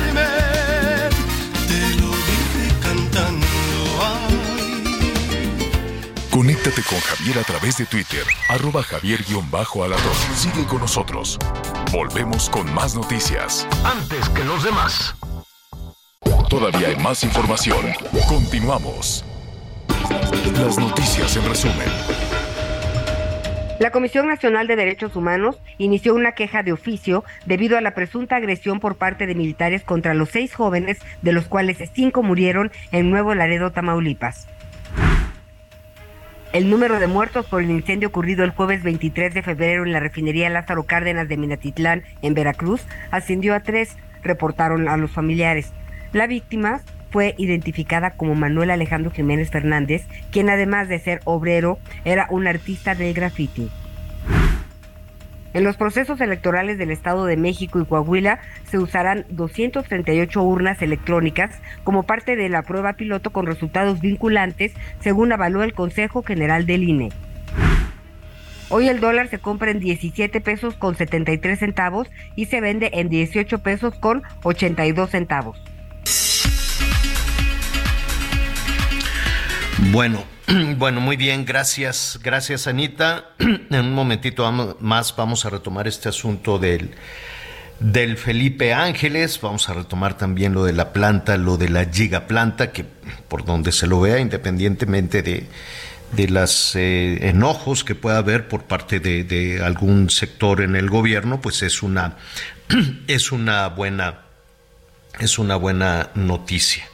[6.39, 10.15] Conéctate con Javier a través de Twitter, arroba javier-alador.
[10.33, 11.37] Sigue con nosotros.
[11.91, 13.67] Volvemos con más noticias.
[13.83, 15.15] Antes que los demás.
[16.49, 17.87] Todavía hay más información.
[18.29, 19.25] Continuamos.
[20.53, 21.89] Las noticias en resumen.
[23.81, 28.37] La Comisión Nacional de Derechos Humanos inició una queja de oficio debido a la presunta
[28.37, 33.09] agresión por parte de militares contra los seis jóvenes, de los cuales cinco murieron en
[33.09, 34.47] Nuevo Laredo, Tamaulipas.
[36.51, 39.99] El número de muertos por el incendio ocurrido el jueves 23 de febrero en la
[39.99, 42.81] refinería Lázaro Cárdenas de Minatitlán, en Veracruz,
[43.11, 45.71] ascendió a tres, reportaron a los familiares.
[46.11, 46.81] La víctima
[47.11, 52.95] fue identificada como Manuel Alejandro Jiménez Fernández, quien además de ser obrero, era un artista
[52.95, 53.69] del graffiti.
[55.53, 61.59] En los procesos electorales del Estado de México y Coahuila se usarán 238 urnas electrónicas
[61.83, 66.83] como parte de la prueba piloto con resultados vinculantes, según avaló el Consejo General del
[66.83, 67.09] INE.
[68.69, 73.09] Hoy el dólar se compra en 17 pesos con 73 centavos y se vende en
[73.09, 75.59] 18 pesos con 82 centavos.
[79.91, 80.23] Bueno,
[80.77, 83.31] bueno, muy bien, gracias, gracias Anita.
[83.39, 86.91] En un momentito más vamos a retomar este asunto del,
[87.79, 92.71] del Felipe Ángeles, vamos a retomar también lo de la planta, lo de la gigaplanta,
[92.71, 92.83] que
[93.27, 95.45] por donde se lo vea, independientemente de,
[96.13, 100.89] de los eh, enojos que pueda haber por parte de, de, algún sector en el
[100.89, 102.17] gobierno, pues es una,
[103.07, 104.21] es una buena,
[105.19, 106.85] es una buena noticia.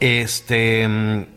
[0.00, 1.28] Este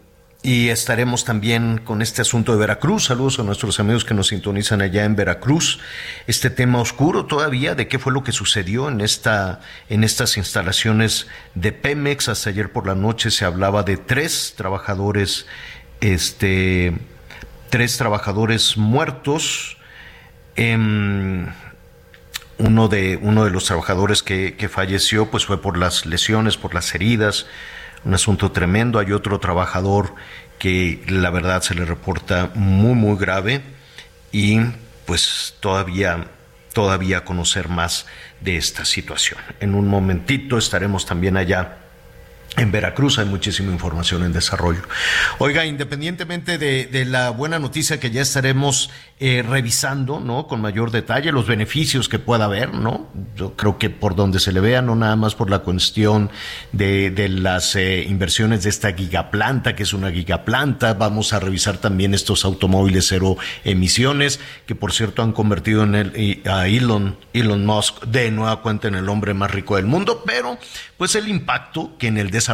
[0.45, 3.05] y estaremos también con este asunto de Veracruz.
[3.05, 5.79] Saludos a nuestros amigos que nos sintonizan allá en Veracruz.
[6.27, 11.25] Este tema oscuro todavía de qué fue lo que sucedió en esta en estas instalaciones
[11.55, 12.29] de Pemex.
[12.29, 15.47] Hasta ayer por la noche se hablaba de tres trabajadores,
[15.99, 16.95] este,
[17.71, 19.77] tres trabajadores muertos.
[20.55, 21.47] Em,
[22.59, 26.75] uno de uno de los trabajadores que, que falleció, pues fue por las lesiones, por
[26.75, 27.47] las heridas
[28.05, 28.99] un asunto tremendo.
[28.99, 30.15] Hay otro trabajador
[30.59, 33.61] que la verdad se le reporta muy, muy grave
[34.31, 34.59] y
[35.05, 36.27] pues todavía
[36.73, 38.05] todavía conocer más
[38.41, 39.39] de esta situación.
[39.61, 41.77] En un momentito estaremos también allá
[42.57, 44.81] en Veracruz hay muchísima información en desarrollo.
[45.39, 48.89] Oiga, independientemente de, la buena noticia que ya estaremos
[49.19, 50.47] eh, revisando, ¿no?
[50.47, 53.07] Con mayor detalle, los beneficios que pueda haber, ¿no?
[53.35, 56.31] Yo creo que por donde se le vea, no nada más por la cuestión
[56.71, 62.13] de, las eh, inversiones de esta gigaplanta, que es una gigaplanta, vamos a revisar también
[62.13, 68.05] estos automóviles cero emisiones, que por cierto han convertido en el, a Elon, Elon Musk
[68.05, 70.57] de nueva cuenta en el hombre más rico del mundo, pero
[70.97, 72.44] pues el impacto que en el desarrollo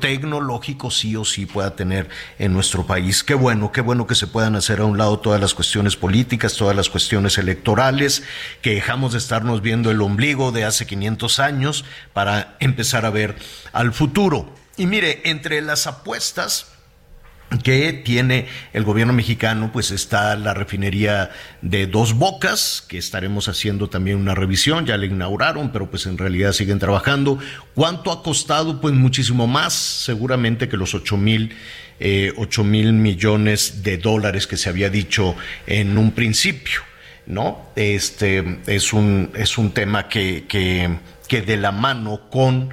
[0.00, 2.08] tecnológico sí o sí pueda tener
[2.38, 3.24] en nuestro país.
[3.24, 6.56] Qué bueno, qué bueno que se puedan hacer a un lado todas las cuestiones políticas,
[6.56, 8.22] todas las cuestiones electorales,
[8.62, 13.36] que dejamos de estarnos viendo el ombligo de hace 500 años para empezar a ver
[13.72, 14.54] al futuro.
[14.76, 16.72] Y mire, entre las apuestas,
[17.58, 21.30] que tiene el gobierno mexicano, pues está la refinería
[21.62, 26.16] de Dos Bocas, que estaremos haciendo también una revisión, ya la inauguraron, pero pues en
[26.16, 27.38] realidad siguen trabajando.
[27.74, 28.80] ¿Cuánto ha costado?
[28.80, 31.54] Pues muchísimo más, seguramente que los ocho mil,
[31.98, 35.34] eh, ocho mil millones de dólares que se había dicho
[35.66, 36.80] en un principio,
[37.26, 37.70] ¿no?
[37.74, 42.70] Este es un, es un tema que, que, que de la mano con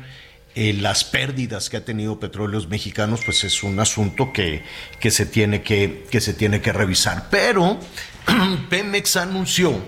[0.59, 4.63] eh, las pérdidas que ha tenido Petróleos Mexicanos, pues es un asunto que,
[4.99, 7.27] que, se, tiene que, que se tiene que revisar.
[7.29, 7.79] Pero
[8.71, 9.79] Pemex anunció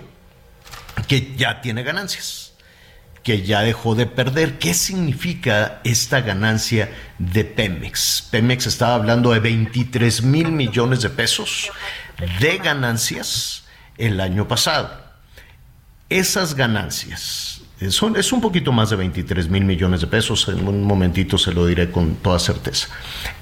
[1.08, 2.54] que ya tiene ganancias,
[3.24, 4.60] que ya dejó de perder.
[4.60, 8.28] ¿Qué significa esta ganancia de Pemex?
[8.30, 11.72] Pemex estaba hablando de 23 mil millones de pesos
[12.40, 13.64] de ganancias
[13.98, 15.04] el año pasado.
[16.10, 17.49] Esas ganancias
[17.80, 21.66] es un poquito más de 23 mil millones de pesos, en un momentito se lo
[21.66, 22.90] diré con toda certeza.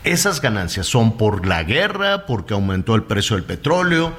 [0.03, 4.13] Esas ganancias son por la guerra, porque aumentó el precio del petróleo,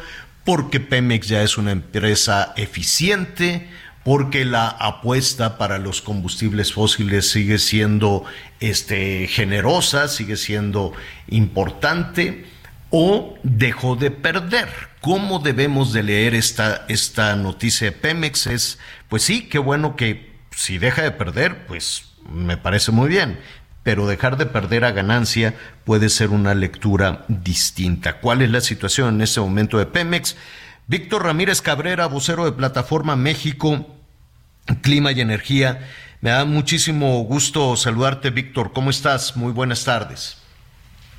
[0.44, 3.68] porque Pemex ya es una empresa eficiente,
[4.04, 8.24] porque la apuesta para los combustibles fósiles sigue siendo
[8.58, 10.94] este, generosa, sigue siendo
[11.28, 12.44] importante
[12.90, 14.68] o dejó de perder.
[15.00, 18.46] ¿Cómo debemos de leer esta, esta noticia de Pemex?
[18.46, 23.38] Es, pues sí, qué bueno que si deja de perder, pues me parece muy bien,
[23.82, 28.20] pero dejar de perder a ganancia puede ser una lectura distinta.
[28.20, 30.36] ¿Cuál es la situación en este momento de Pemex?
[30.86, 33.86] Víctor Ramírez Cabrera, vocero de Plataforma México,
[34.82, 35.86] Clima y Energía.
[36.20, 38.72] Me da muchísimo gusto saludarte, Víctor.
[38.72, 39.36] ¿Cómo estás?
[39.36, 40.38] Muy buenas tardes.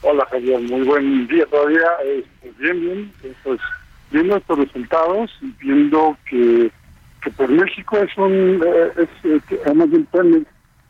[0.01, 0.59] Hola, Javier.
[0.61, 1.87] Muy buen día todavía.
[2.05, 3.13] Este, bien, bien.
[3.43, 3.59] Pues
[4.11, 6.71] viendo estos resultados y viendo que,
[7.21, 8.61] que por México es un...
[8.65, 10.07] Eh, es, además del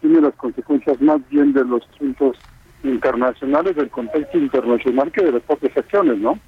[0.01, 2.37] tiene las consecuencias más bien de los asuntos
[2.83, 6.39] internacionales, del contexto internacional, que de las propias acciones, ¿no?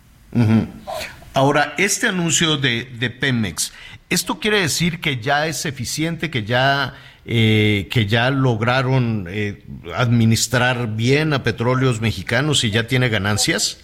[1.34, 3.74] Ahora, este anuncio de, de, Pemex,
[4.12, 6.94] ¿esto quiere decir que ya es eficiente, que ya,
[7.26, 9.64] eh, que ya lograron eh,
[9.96, 13.84] administrar bien a petróleos mexicanos y ya tiene ganancias?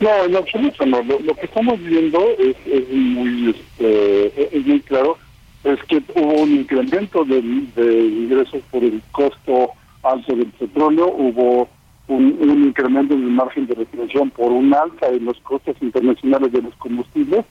[0.00, 1.02] No, en absoluto no.
[1.02, 5.16] Lo, que estamos viendo es, es muy, este, claro,
[5.62, 9.70] es que hubo un incremento de, ingresos por el costo
[10.02, 11.68] alto del petróleo, hubo
[12.08, 16.62] un, incremento en el margen de refinación por un alza en los costos internacionales de
[16.62, 17.44] los combustibles,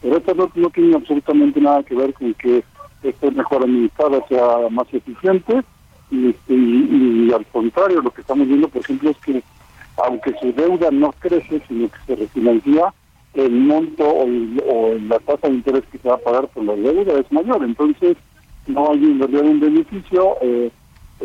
[0.00, 2.64] pero esto no, tiene absolutamente nada que ver con que
[3.02, 5.62] esté mejor administrada, sea más eficiente,
[6.10, 9.42] este, y, y, al contrario, lo que estamos viendo, por ejemplo, es que
[10.04, 12.92] aunque su deuda no crece, sino que se refinancia,
[13.34, 17.18] el monto o, la tasa de interés que se va a pagar por la deuda
[17.18, 17.62] es mayor.
[17.62, 18.16] Entonces,
[18.66, 20.36] no hay en realidad un beneficio.
[20.40, 20.70] Eh,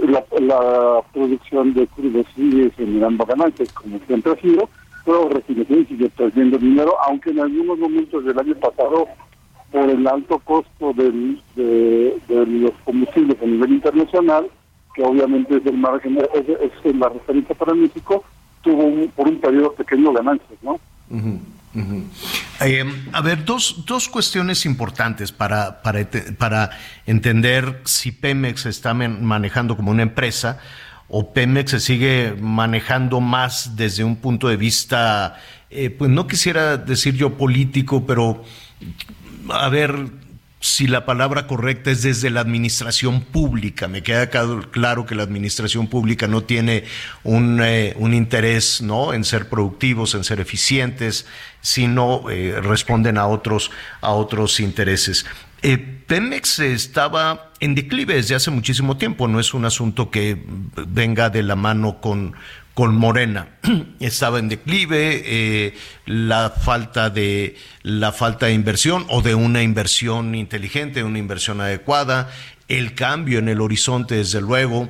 [0.08, 4.70] la, producción de crudo sigue generando ganancias, como siempre ha sido,
[5.06, 9.08] pero refinación sigue perdiendo dinero, aunque en algunos momentos del año pasado,
[9.72, 14.48] por el alto costo del, de, los combustibles a nivel internacional,
[14.96, 18.24] que obviamente es el margen, es, la referencia para México,
[18.62, 20.80] tuvo por un periodo pequeño ganancias, ¿no?
[22.62, 26.70] Eh, a ver, dos, dos cuestiones importantes para, para, para
[27.06, 30.60] entender si Pemex se está manejando como una empresa
[31.08, 35.39] o Pemex se sigue manejando más desde un punto de vista,
[35.70, 38.44] eh, pues no quisiera decir yo político, pero
[39.50, 40.10] a ver,
[40.65, 43.88] si la palabra correcta es desde la administración pública.
[43.88, 46.86] Me queda claro que la administración pública no tiene
[47.24, 49.13] un, eh, un interés ¿no?
[49.13, 51.28] en ser productivos, en ser eficientes,
[51.62, 53.70] sino eh, responden a otros,
[54.02, 55.28] a otros intereses.
[55.62, 60.38] Eh, Pemex estaba en declive desde hace muchísimo tiempo, no es un asunto que
[60.88, 62.36] venga de la mano con,
[62.76, 63.48] con Morena.
[64.00, 65.74] Estaba en declive, eh,
[66.06, 72.30] la falta de la falta de inversión o de una inversión inteligente, una inversión adecuada,
[72.68, 74.89] el cambio en el horizonte, desde luego,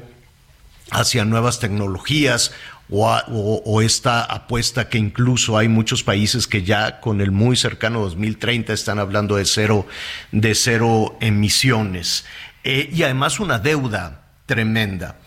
[0.91, 2.54] hacia nuevas tecnologías
[2.89, 8.74] o, esta apuesta que incluso hay muchos países que ya con el muy cercano 2030
[8.74, 9.86] están hablando de cero,
[10.32, 12.26] de cero emisiones.
[12.63, 15.17] Eh, y además una deuda tremenda.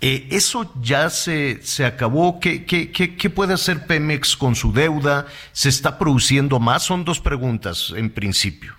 [0.00, 2.40] Eh, ¿Eso ya se, se acabó?
[2.40, 5.26] ¿Qué, qué, qué, puede hacer Pemex con su deuda?
[5.52, 6.82] ¿Se está produciendo más?
[6.82, 8.74] Son dos preguntas en principio.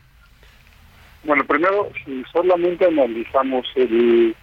[1.23, 4.35] Bueno, primero, si solamente analizamos el,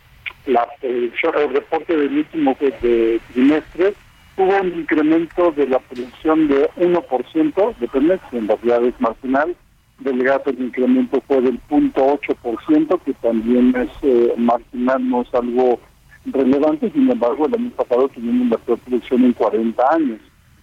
[0.46, 1.12] la, el,
[1.52, 3.94] reporte del último de, trimestre,
[4.36, 9.56] hubo un incremento de la producción de 1% de Pemex, en realidad es marginal.
[9.98, 15.78] Del gas el incremento fue del 0.8%, que también es eh, marginal, no es algo
[16.24, 20.20] relevante, sin embargo, el año pasado tuvimos la peor producción en 40 años.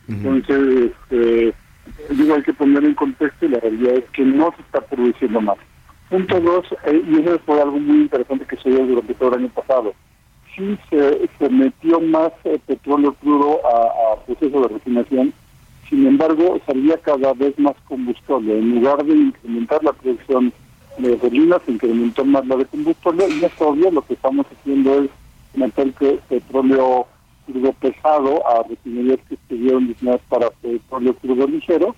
[0.08, 1.54] Entonces, este,
[2.10, 5.42] digo, hay que poner en contexto y la realidad es que no se está produciendo
[5.42, 5.58] más.
[6.10, 9.41] Punto dos, eh, y eso fue algo muy interesante que se dio durante todo el
[9.41, 9.93] año pasado.
[10.56, 15.34] Sí se, metió más eh, petróleo crudo a, a, proceso de refinación,
[15.89, 18.58] sin embargo salía cada vez más combustible.
[18.58, 20.54] En lugar de incrementar la producción
[20.98, 25.04] de gasolina, se incrementó más la de combustible y es obvio lo que estamos haciendo
[25.04, 25.10] es
[25.54, 25.93] meter
[26.30, 27.08] petróleo
[27.46, 31.96] crudo pesado a refinerías que estuvieron diseñadas para petróleo crudo ligero.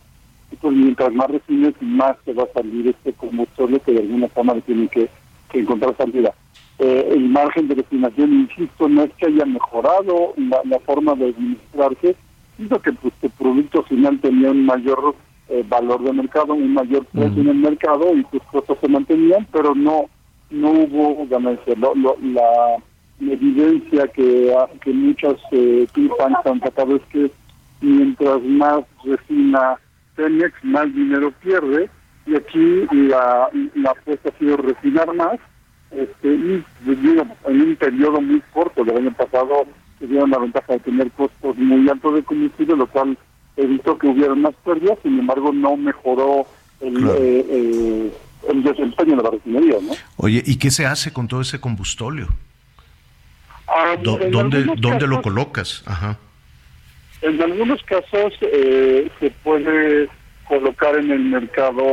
[0.51, 4.27] Y pues mientras más refinerías, más se va a salir este combustible que de alguna
[4.29, 5.09] forma le tiene que,
[5.53, 6.33] encontrar salida.
[6.77, 12.15] Eh, el margen de refinación, insisto, no es que haya mejorado la, forma de administrarse,
[12.57, 15.15] sino que pues, el producto final tenía un mayor
[15.49, 19.47] eh, valor de mercado, un mayor precio en el mercado y sus costos se mantenían,
[19.51, 20.05] pero no
[20.51, 21.75] no hubo ganancia.
[21.75, 22.79] la
[23.19, 25.87] la evidencia que, que muchas eh,
[26.45, 27.31] han sacado es que
[27.81, 29.77] mientras más refina
[30.19, 31.89] Pemex, más dinero pierde,
[32.25, 35.39] y aquí la, la apuesta ha sido refinar más,
[35.91, 39.65] este, y digo, en un periodo muy corto del año pasado
[39.97, 43.17] tuvieron la ventaja de tener costos muy altos de combustible, lo cual
[43.55, 46.45] evitó que hubiera más pérdidas, sin embargo no mejoró
[46.81, 48.13] el, eh, eh,
[48.49, 49.77] el desempeño de la refinería.
[49.81, 49.93] ¿no?
[50.17, 52.27] Oye, ¿y qué se hace con todo ese combustóleo?
[53.67, 55.83] Ah, ¿Dónde, ¿dónde lo colocas?
[55.85, 56.17] Ajá.
[57.21, 60.07] En algunos casos eh, se puede
[60.47, 61.83] colocar en el mercado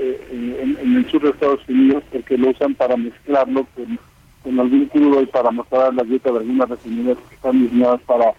[0.00, 5.26] en, el sur de Estados Unidos porque lo usan para mezclarlo con, algún crudo y
[5.26, 8.32] para mejorar la dieta de algunas refinerías que están diseñadas para,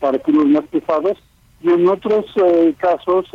[0.00, 1.16] para crudos más pesados.
[1.62, 2.26] Y en otros
[2.78, 3.26] casos,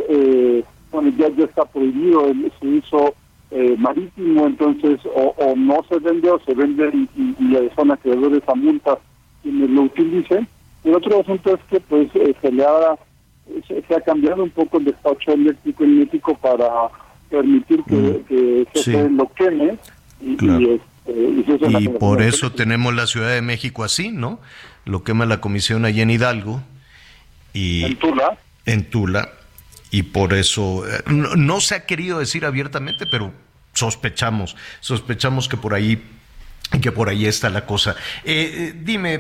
[0.92, 3.16] bueno, ya, ya está prohibido el, su uso
[3.50, 8.56] eh, marítimo, entonces o, no se vende o se vende y, y, son acreedores a
[8.56, 8.98] multas
[9.42, 10.48] quienes lo utilicen.
[10.88, 12.96] El otro asunto es que pues eh, se le ha,
[13.68, 16.70] se, ha cambiado un poco el despacho eléctrico en México para
[17.30, 19.78] permitir que, mm, se lo queme
[20.22, 24.40] y, este, y, por eso tenemos la Ciudad de México así, ¿no?
[24.86, 26.62] Lo quema la comisión allá en Hidalgo
[27.54, 28.38] y en Tula.
[28.66, 29.30] En Tula
[29.92, 33.34] y por eso eh, no, se ha querido decir abiertamente, pero
[33.74, 36.02] sospechamos, sospechamos que por ahí
[36.82, 37.96] que por ahí está la cosa.
[38.24, 39.20] Eh, eh, dime,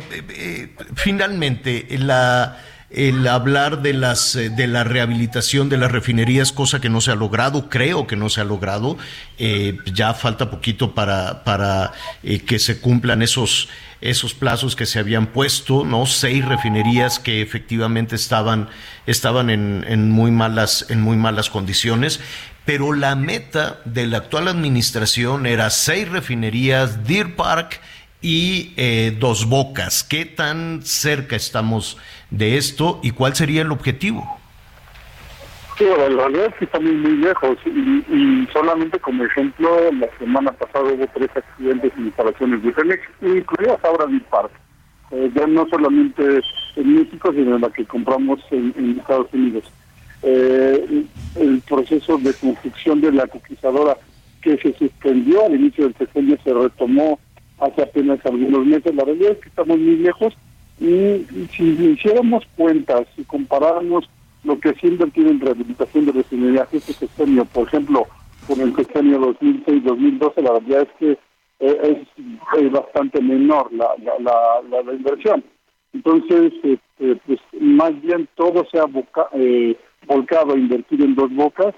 [0.95, 2.57] finalmente, la
[2.89, 7.11] el hablar de las eh, de la rehabilitación de las refinerías, cosa que no se
[7.11, 8.97] ha logrado, creo que no se ha logrado.
[9.37, 11.91] Eh, ya falta poquito para, para
[12.23, 13.67] eh, que se cumplan esos,
[13.99, 16.05] esos plazos que se habían puesto, ¿no?
[16.05, 18.69] Seis refinerías que efectivamente estaban,
[19.05, 22.21] estaban en, en, muy malas, en muy malas condiciones.
[22.67, 27.79] Pero la meta de la actual administración era seis refinerías, Deer Park,
[28.21, 30.03] y eh, Dos Bocas.
[30.03, 31.97] ¿Qué tan cerca estamos
[32.29, 34.37] de esto y cuál sería el objetivo?
[35.77, 40.85] Sí, la realidad es que estamos muy lejos y, solamente como ejemplo, la semana pasada
[40.85, 44.51] hubo tres accidentes en instalaciones de Fenex, incluidas ahora en Park.
[45.11, 46.41] Eh, ya no solamente
[46.75, 49.71] en México, sino en la que compramos en, Estados Unidos.
[50.23, 51.05] Eh,
[51.35, 53.97] el proceso de construcción de la coquizadora
[54.41, 57.19] que se suspendió al inicio del sexenio se retomó
[57.59, 58.95] hace apenas algunos meses.
[58.95, 60.33] La realidad es que estamos muy lejos
[60.79, 64.09] y, si hiciéramos cuentas, si comparáramos
[64.43, 68.07] lo que se invertido rehabilitación de refinerías este sexenio, por ejemplo,
[68.47, 71.11] con el sexenio 2006-2012, la realidad es que
[71.59, 72.05] eh,
[72.57, 73.89] es, bastante menor la,
[74.19, 75.43] la, la, inversión.
[75.93, 78.85] Entonces, este, pues más bien todo se ha
[79.33, 79.75] eh,
[80.07, 81.73] volcado a invertir en dos bocas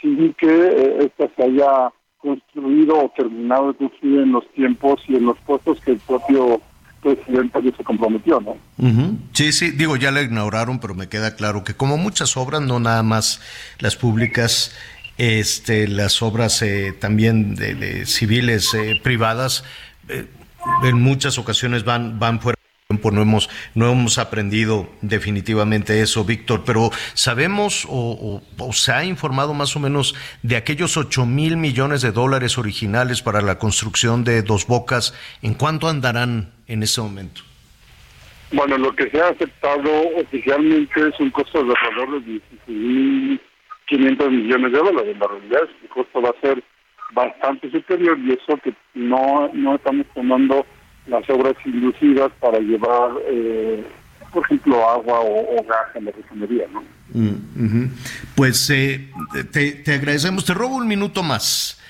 [0.00, 5.16] sin que eh, esta se haya construido o terminado de construir en los tiempos y
[5.16, 6.60] en los puestos que el propio
[7.02, 8.56] presidente se comprometió, ¿no?
[9.32, 12.78] Sí, sí, digo, ya la ignoraron, pero me queda claro que como muchas obras, no
[12.78, 13.40] nada más
[13.78, 14.76] las públicas,
[15.16, 19.64] este, las obras eh, también de, civiles eh, privadas,
[20.08, 20.26] eh,
[20.84, 22.59] en muchas ocasiones van, van fuera
[22.90, 29.76] no hemos, no hemos aprendido definitivamente eso, Víctor, pero sabemos o, se ha informado más
[29.76, 34.66] o menos de aquellos 8 mil millones de dólares originales para la construcción de Dos
[34.66, 37.42] Bocas, ¿en cuánto andarán en ese momento?
[38.52, 44.72] Bueno, lo que se ha aceptado oficialmente es un costo de alrededor de 16.500 millones
[44.72, 45.16] de dólares.
[45.20, 46.60] La realidad el costo va a ser
[47.12, 50.66] bastante superior y eso que no, no estamos tomando
[51.06, 53.84] las obras inducidas para llevar, eh,
[54.32, 56.82] por ejemplo, agua o, gas en la refinería, ¿no?
[57.12, 57.86] Mm,
[58.36, 59.10] pues eh,
[59.50, 60.44] te, agradecemos.
[60.44, 61.80] Te robo un minuto más.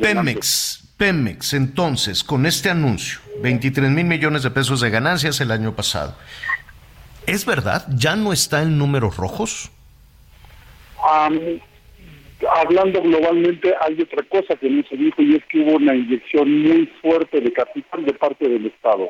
[0.00, 5.74] Pemex, Pemex, entonces, con este anuncio, 23 mil millones de pesos de ganancias el año
[5.74, 6.14] pasado.
[7.26, 7.86] ¿Es verdad?
[7.90, 9.70] ¿Ya no está en números rojos?
[12.56, 16.62] Hablando globalmente, hay otra cosa que no se dijo y es que hubo una inyección
[16.62, 19.08] muy fuerte de capital de parte del Estado.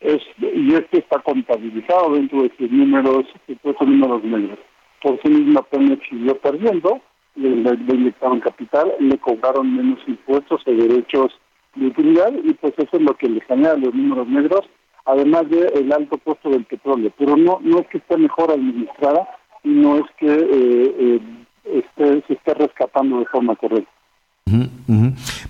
[0.00, 3.26] Es, y esto está contabilizado dentro de sus números,
[3.80, 4.58] números negros.
[5.02, 7.00] Por sí misma Pemex siguió perdiendo,
[7.36, 11.32] le, inyectaron capital, le cobraron menos impuestos y derechos
[11.74, 14.62] de utilidad y pues eso es lo que le genera los números negros,
[15.04, 17.12] además del alto costo del petróleo.
[17.18, 19.28] Pero no, no es que esté mejor administrada
[19.62, 21.20] no es que eh, eh,
[21.64, 23.90] este, se esté rescatando de forma correcta.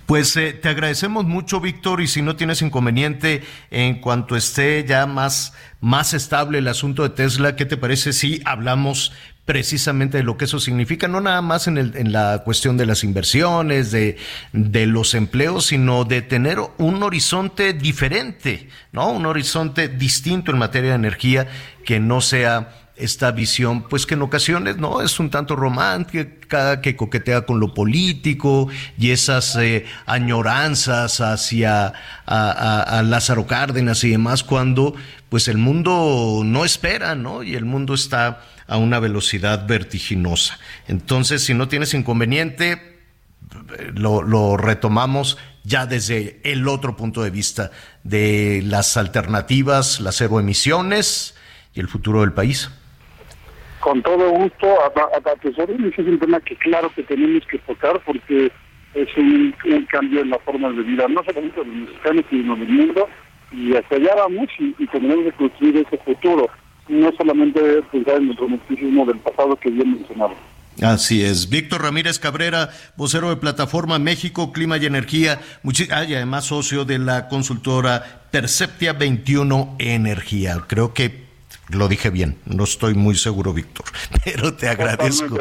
[0.07, 5.07] Pues eh, te agradecemos mucho, Víctor, y si no tienes inconveniente en cuanto esté ya
[5.07, 9.13] más, más estable el asunto de Tesla, ¿qué te parece si hablamos
[9.47, 12.87] precisamente de lo que eso significa, no nada más en, el, en la cuestión de
[12.87, 14.17] las inversiones, de,
[14.53, 19.11] de los empleos, sino de tener un horizonte diferente, ¿no?
[19.11, 21.49] Un horizonte distinto en materia de energía
[21.85, 26.97] que no sea esta visión, pues que en ocasiones no es un tanto romántica, que
[26.97, 31.93] coquetea con lo político y esas eh, añoranzas hacia
[32.27, 34.95] a, Lázaro Cárdenas y demás, cuando
[35.29, 37.43] pues el mundo no espera, ¿no?
[37.43, 40.59] Y el mundo está a una velocidad vertiginosa.
[40.89, 42.99] Entonces, si no tienes inconveniente,
[43.95, 47.71] lo, lo retomamos ya desde el otro punto de vista
[48.05, 51.35] de las alternativas, las cero emisiones
[51.75, 52.71] y el futuro del país.
[53.81, 58.53] Con todo gusto, a, a, es un tema que claro que tenemos que tocar porque
[58.95, 59.55] es un,
[59.89, 63.09] cambio en la forma de vida, no solamente de los mexicanos, sino del mundo,
[63.53, 66.49] y hacia allá vamos y, tenemos que construir ese futuro,
[66.89, 67.61] no solamente
[67.91, 70.35] pensar en el romanticismo del pasado que bien mencionado.
[70.83, 71.51] Así es.
[71.51, 75.41] Víctor Ramírez Cabrera, vocero de Plataforma México, Clima y Energía,
[75.91, 80.65] ah, y además socio de la consultora Perceptia 21 Energía.
[80.69, 81.30] Creo que
[81.73, 83.87] lo dije bien, no estoy muy seguro, Víctor,
[84.25, 85.39] pero te agradezco.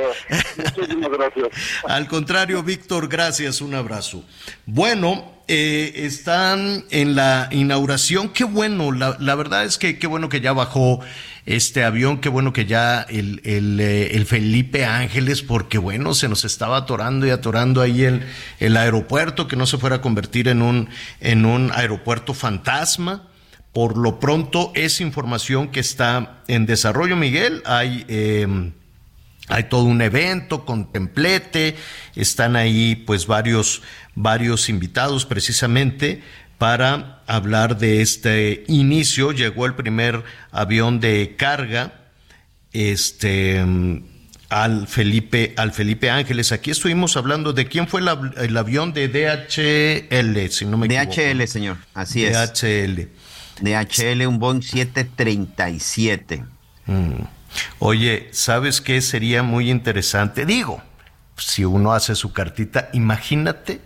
[0.57, 1.47] Muchísimas gracias.
[1.87, 4.23] Al contrario, Víctor, gracias, un abrazo.
[4.65, 10.29] Bueno, eh, están en la inauguración, qué bueno, la, la, verdad es que qué bueno
[10.29, 10.99] que ya bajó
[11.49, 16.29] este avión, qué bueno que ya el, el, eh, el Felipe Ángeles, porque bueno, se
[16.29, 18.23] nos estaba atorando y atorando ahí el,
[18.59, 23.28] el aeropuerto, que no se fuera a convertir en un, en un aeropuerto fantasma.
[23.73, 27.61] Por lo pronto es información que está en desarrollo, Miguel.
[27.65, 28.71] Hay, em,
[29.47, 31.75] hay todo un evento con templete,
[32.15, 33.81] están ahí pues varios,
[34.15, 36.21] varios invitados precisamente
[36.57, 39.31] para hablar de este inicio.
[39.31, 41.93] Llegó el primer avión de carga,
[42.73, 43.63] este
[44.49, 46.51] al Felipe, al Felipe Ángeles.
[46.51, 51.13] Aquí estuvimos hablando de quién fue el, avión de DHL, si no me equivoco.
[51.13, 52.35] DHL, señor, así es.
[52.35, 53.07] DHL.
[53.61, 56.43] DHL, un Boeing 737.
[56.85, 57.11] Mm.
[57.79, 60.45] Oye, ¿sabes qué sería muy interesante?
[60.45, 60.81] Digo,
[61.37, 63.81] si uno hace su cartita, imagínate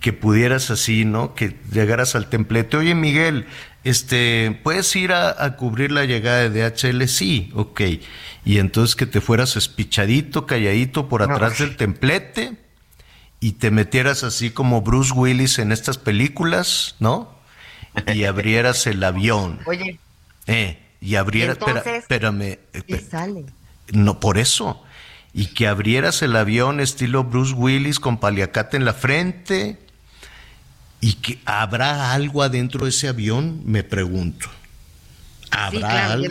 [0.00, 1.34] que pudieras así, ¿no?
[1.34, 2.76] Que llegaras al templete.
[2.76, 3.46] Oye, Miguel,
[3.84, 7.06] este, ¿puedes ir a, cubrir la llegada de DHL?
[7.06, 7.80] Sí, ok.
[8.44, 12.56] Y entonces que te fueras espichadito, calladito por atrás del templete
[13.38, 17.41] y te metieras así como Bruce Willis en estas películas, ¿no?
[18.14, 19.60] Y abrieras el avión.
[19.66, 19.98] Oye.
[20.46, 22.58] Eh, y abrieras, espérame.
[23.10, 23.44] sale?
[23.92, 24.82] No, por eso.
[25.34, 29.78] Y que abrieras el avión estilo Bruce Willis con paliacate en la frente.
[31.00, 34.48] Y que habrá algo adentro de ese avión, me pregunto.
[35.50, 36.28] ¿Habrá algo?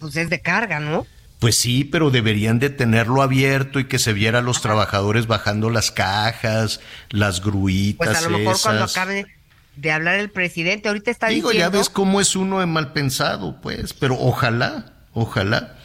[0.00, 1.06] pues es de carga, ¿no?
[1.38, 5.70] Pues sí, pero deberían de tenerlo abierto y que se viera a los trabajadores bajando
[5.70, 6.80] las cajas,
[7.10, 8.08] las gruitas.
[8.08, 9.26] Pues a lo mejor cuando acabe
[9.80, 10.88] de hablar el presidente.
[10.88, 15.76] Ahorita está Digo, ya ves cómo es uno de mal pensado, pues, pero ojalá, ojalá.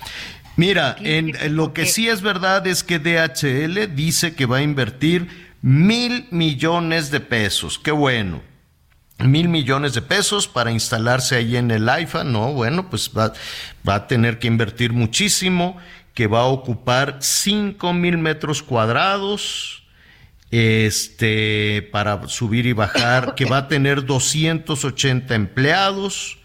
[0.55, 5.27] Mira, en, lo que sí es verdad es que DHL dice que va a invertir
[5.61, 7.79] mil millones de pesos.
[7.79, 8.41] Qué bueno.
[9.19, 12.23] Mil millones de pesos para instalarse ahí en el AIFA.
[12.23, 13.33] No, bueno, pues va,
[13.87, 15.77] va a tener que invertir muchísimo,
[16.13, 19.82] que va a ocupar cinco mil metros cuadrados
[20.55, 26.37] este, para subir y bajar, que va a tener 280 empleados,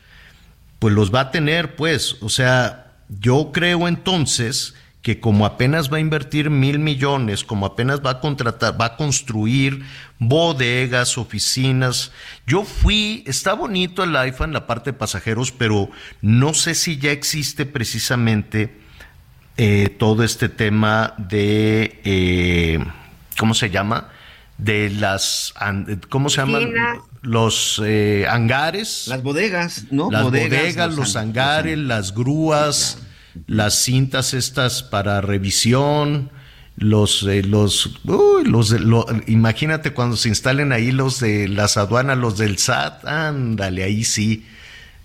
[0.79, 5.99] pues los va a tener, pues, o sea, yo creo entonces que como apenas va
[5.99, 9.85] a invertir mil millones, como apenas va a contratar, va a construir
[10.19, 12.11] bodegas, oficinas.
[12.47, 15.91] Yo fui, está bonito el IFA en la parte de pasajeros, pero
[16.23, 18.75] no sé si ya existe precisamente
[19.59, 22.79] eh, todo este tema de eh,
[23.39, 24.09] ¿cómo se llama?
[24.59, 25.55] De las,
[26.09, 26.73] ¿cómo se llaman?
[27.23, 29.07] Los eh, hangares.
[29.09, 30.11] Las bodegas, ¿no?
[30.11, 32.99] Las bodegas, los, hangares, las grúas,
[33.47, 36.31] las cintas estas para revisión,
[36.77, 38.75] los, eh, los, uy, los,
[39.27, 44.45] imagínate cuando se instalen ahí los de las aduanas, los del SAT, ándale, ahí sí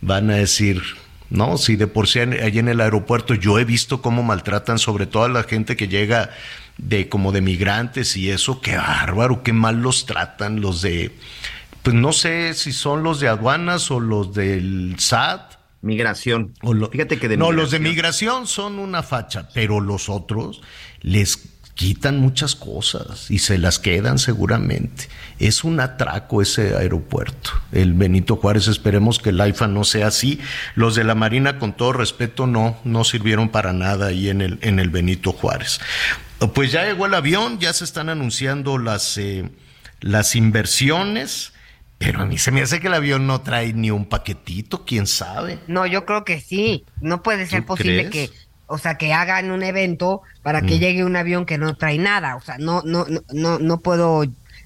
[0.02, 0.82] van a decir,
[1.30, 5.06] no, si de por sí allí en el aeropuerto yo he visto cómo maltratan sobre
[5.06, 6.30] todo a la gente que llega
[6.78, 11.16] de como de migrantes y eso, qué bárbaro, qué mal los tratan los de,
[11.82, 15.56] pues no sé si son los de aduanas o los del SAT.
[15.82, 16.54] Migración.
[16.92, 20.62] Fíjate que de No, los de migración son una facha, pero los otros
[21.02, 21.38] les
[21.76, 25.08] quitan muchas cosas y se las quedan seguramente.
[25.40, 27.52] Es un atraco ese aeropuerto.
[27.72, 30.40] El Benito Juárez, esperemos que el AIFA no sea así.
[30.76, 34.60] Los de la Marina, con todo respeto, no, no sirvieron para nada ahí en el,
[34.62, 35.80] en el Benito Juárez.
[36.54, 39.50] Pues ya llegó el avión, ya se están anunciando las, eh,
[40.02, 41.54] las inversiones,
[41.98, 45.08] pero a mí se me hace que el avión no trae ni un paquetito, quién
[45.08, 45.60] sabe.
[45.68, 46.86] No, yo creo que sí.
[47.00, 48.30] No puede ser posible que,
[48.74, 50.80] o sea, que hagan un evento para que mm.
[50.80, 52.36] llegue un avión que no trae nada.
[52.36, 54.24] O sea, no, no, no, no, no puedo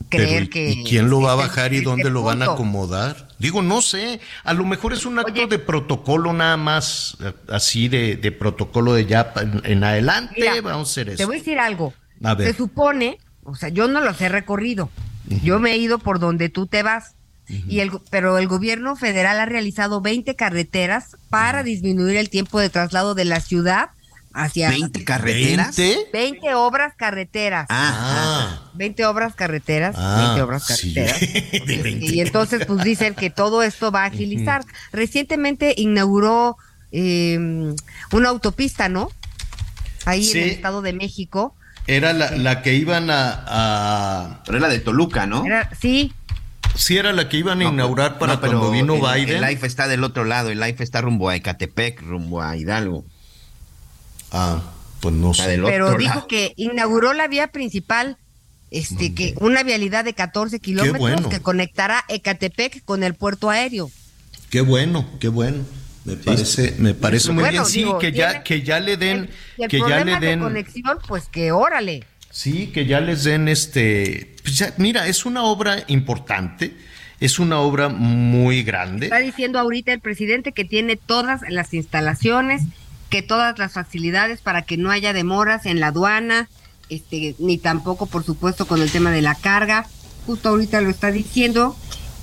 [0.07, 0.69] creer que...
[0.69, 3.27] ¿Y quién lo va a bajar y dónde lo van a acomodar?
[3.37, 7.17] Digo, no sé, a lo mejor es un acto de protocolo nada más,
[7.49, 9.33] así de, protocolo de ya
[9.65, 11.17] en, adelante, vamos a hacer eso.
[11.17, 11.93] Te voy a decir algo.
[12.37, 14.89] Se supone, o sea, yo no los he recorrido,
[15.43, 17.13] yo me he ido por donde tú te vas.
[17.49, 22.69] Y el, pero el gobierno federal ha realizado 20 carreteras para disminuir el tiempo de
[22.69, 23.91] traslado de la ciudad
[24.37, 25.75] hacia 20 carreteras.
[26.13, 27.65] 20, obras carreteras.
[27.69, 31.21] Ah, 20 obras carreteras, 20 ah, obras carreteras.
[32.01, 34.63] y entonces pues dicen que todo esto va a agilizar.
[34.91, 36.57] Recientemente inauguró
[36.91, 37.75] em,
[38.11, 39.09] una autopista, ¿no?
[40.05, 41.55] Ahí en el Estado de México.
[41.87, 45.43] Era la, que iban a, Pero era de Toluca, ¿no?
[45.79, 46.13] sí.
[46.75, 49.43] Sí, era la que iban a inaugurar para cuando vino Biden.
[49.43, 53.03] El Life está del otro lado, el Life está rumbo a Ecatepec, rumbo a Hidalgo.
[54.37, 54.61] Ah,
[54.99, 55.59] pues no sé.
[55.63, 58.17] Pero dijo que inauguró la vía principal,
[58.69, 63.89] este, que una vialidad de 14 kilómetros que conectará Ecatepec con el puerto aéreo.
[64.49, 65.65] Qué bueno, qué bueno.
[66.05, 67.65] Me parece, me parece muy bien.
[67.65, 69.29] Sí, que ya, que ya le den,
[69.69, 70.39] que ya le den.
[70.39, 72.05] conexión, pues que órale.
[72.29, 74.35] Sí, que ya les den este.
[74.43, 76.77] Pues mira, es una obra importante.
[77.19, 79.07] Es una obra muy grande.
[79.07, 82.61] Está diciendo ahorita el presidente que tiene todas las instalaciones
[83.09, 86.49] que todas las facilidades para que no haya demoras en la aduana,
[86.89, 89.87] este, ni tampoco, por supuesto, con el tema de la carga.
[90.25, 91.75] Justo ahorita lo está diciendo.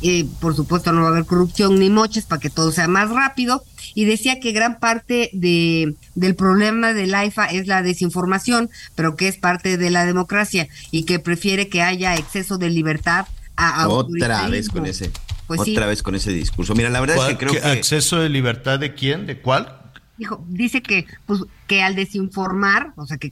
[0.03, 3.11] Eh, por supuesto, no va a haber corrupción ni moches para que todo sea más
[3.11, 3.65] rápido.
[3.95, 9.29] Y decía que gran parte de, del problema del AIFA es la desinformación, pero que
[9.29, 13.27] es parte de la democracia y que prefiere que haya exceso de libertad
[13.57, 15.13] a otra vez con ese
[15.47, 16.75] pues otra vez con ese discurso.
[16.75, 19.84] Mira, la verdad es que creo que acceso de libertad de quién, de cuál?
[20.17, 23.31] Dijo, dice que, pues, que al desinformar, o sea, que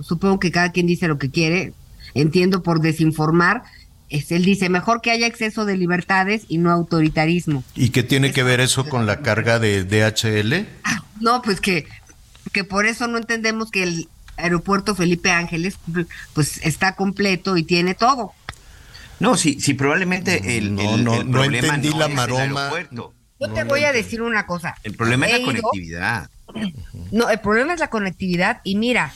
[0.00, 1.72] supongo que cada quien dice lo que quiere,
[2.14, 3.62] entiendo por desinformar,
[4.10, 7.64] es, él dice, mejor que haya exceso de libertades y no autoritarismo.
[7.74, 10.66] ¿Y qué tiene que ver eso con la carga de DHL?
[10.84, 11.86] Ah, no, pues que,
[12.52, 15.78] que por eso no entendemos que el aeropuerto Felipe Ángeles,
[16.32, 18.32] pues, está completo y tiene todo.
[19.20, 22.70] No, sí, sí, probablemente el, no, no, no entendí la maroma.
[23.40, 24.74] Yo te voy a decir una cosa.
[24.82, 26.30] El problema es la conectividad.
[27.10, 29.12] No, el problema es la conectividad y mira,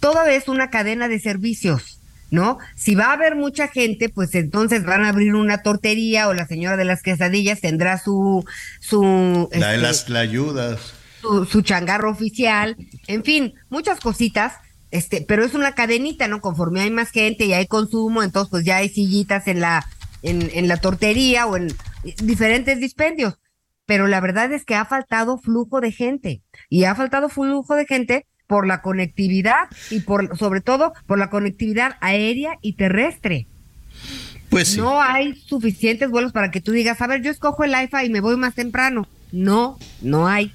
[0.00, 2.00] todo es una cadena de servicios.
[2.30, 2.58] ¿no?
[2.76, 6.46] Si va a haber mucha gente, pues entonces van a abrir una tortería o la
[6.46, 8.44] señora de las quesadillas tendrá su
[8.78, 10.80] su la de este, las ayudas,
[11.20, 12.76] su, su, changarro oficial,
[13.08, 14.54] en fin, muchas cositas,
[14.92, 16.40] este, pero es una cadenita, ¿no?
[16.40, 19.86] Conforme hay más gente y hay consumo, entonces pues ya hay sillitas en la
[20.22, 23.38] en, en la tortería o en diferentes dispendios.
[23.86, 27.86] Pero la verdad es que ha faltado flujo de gente y ha faltado flujo de
[27.86, 33.46] gente por la conectividad y por sobre todo por la conectividad aérea y terrestre.
[34.48, 38.04] Pues no hay suficientes vuelos para que tú digas, a ver, yo escojo el IFA
[38.04, 39.06] y me voy más temprano.
[39.30, 40.52] No, no hay.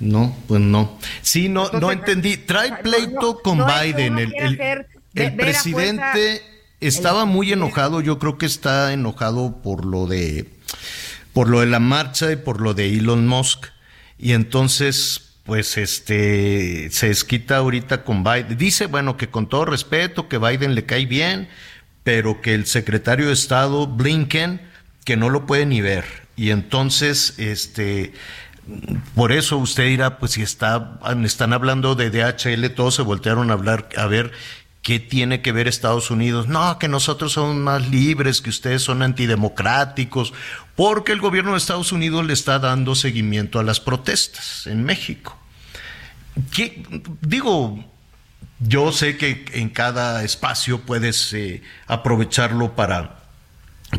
[0.00, 0.98] No, pues no.
[1.20, 2.38] Sí, no, no entendí.
[2.38, 4.18] Trae pleito con Biden.
[4.18, 4.34] el,
[5.14, 6.42] el presidente
[6.80, 10.53] estaba muy enojado, yo creo que está enojado por lo de
[11.34, 13.66] por lo de la marcha y por lo de Elon Musk.
[14.18, 18.56] Y entonces, pues este se esquita ahorita con Biden.
[18.56, 21.48] Dice, bueno, que con todo respeto, que Biden le cae bien,
[22.04, 24.62] pero que el secretario de Estado Blinken
[25.04, 26.04] que no lo puede ni ver.
[26.36, 28.14] Y entonces, este
[29.14, 33.54] por eso usted dirá, pues si está, están hablando de DHL, todos se voltearon a
[33.54, 34.32] hablar, a ver
[34.84, 36.46] ¿Qué tiene que ver Estados Unidos?
[36.46, 40.34] No, que nosotros somos más libres, que ustedes son antidemocráticos,
[40.76, 45.38] porque el gobierno de Estados Unidos le está dando seguimiento a las protestas en México.
[46.52, 46.82] ¿Qué?
[47.22, 47.82] Digo,
[48.60, 53.22] yo sé que en cada espacio puedes eh, aprovecharlo para,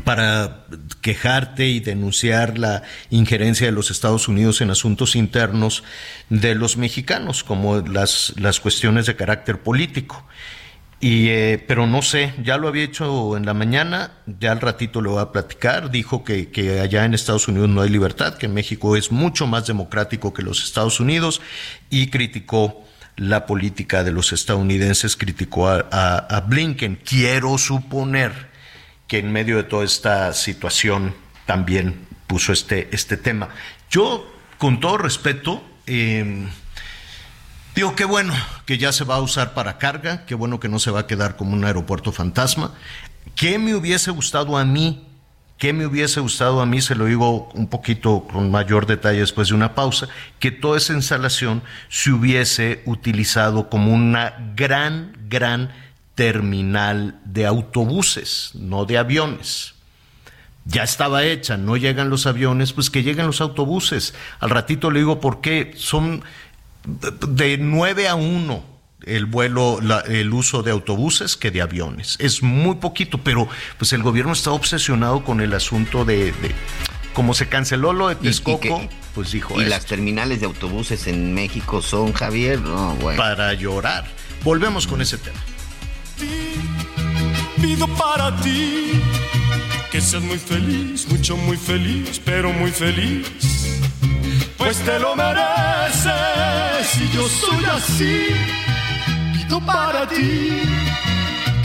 [0.03, 0.67] para
[1.01, 5.83] quejarte y denunciar la injerencia de los Estados Unidos en asuntos internos
[6.29, 10.23] de los mexicanos, como las, las cuestiones de carácter político.
[10.99, 15.01] Y, eh, pero no sé, ya lo había hecho en la mañana, ya al ratito
[15.01, 18.95] lo voy a platicar, dijo que, allá en Estados Unidos no hay libertad, que México
[18.95, 21.41] es mucho más democrático que los Estados Unidos
[21.89, 22.83] y criticó
[23.17, 25.79] la política de los estadounidenses, criticó a,
[26.17, 26.99] a Blinken.
[27.03, 28.49] Quiero suponer
[29.07, 31.13] que en medio de toda esta situación
[31.45, 33.49] también puso este, este tema.
[33.89, 34.27] Yo,
[34.57, 36.47] con todo respeto, eh,
[37.75, 38.33] Digo, qué bueno
[38.65, 41.07] que ya se va a usar para carga, qué bueno que no se va a
[41.07, 42.71] quedar como un aeropuerto fantasma.
[43.35, 45.05] ¿Qué me hubiese gustado a mí?
[45.57, 46.81] ¿Qué me hubiese gustado a mí?
[46.81, 50.07] Se lo digo un poquito con mayor detalle después de una pausa,
[50.39, 55.73] que toda esa instalación se hubiese utilizado como una gran, gran
[56.15, 59.75] terminal de autobuses, no de aviones.
[60.67, 64.15] Ya estaba hecha, no llegan los aviones, pues que lleguen los autobuses.
[64.39, 65.73] Al ratito le digo por qué.
[65.77, 66.23] Son
[66.85, 68.75] de 9 a 1
[69.05, 72.17] el vuelo, el uso de autobuses que de aviones.
[72.19, 76.33] Es muy poquito, pero pues el gobierno está obsesionado con el asunto de,
[77.13, 78.81] como se canceló lo de Texcoco,
[79.13, 79.59] pues dijo.
[79.61, 83.17] Y las terminales de autobuses en México son, Javier, no, bueno.
[83.17, 84.05] Para llorar.
[84.43, 85.39] Volvemos con ese tema.
[87.61, 89.01] Pido para ti
[89.91, 93.25] que seas muy feliz, mucho, muy feliz, pero muy feliz.
[94.57, 96.11] Pues te lo mereces
[96.99, 98.27] y yo soy así.
[99.33, 100.61] Pido para ti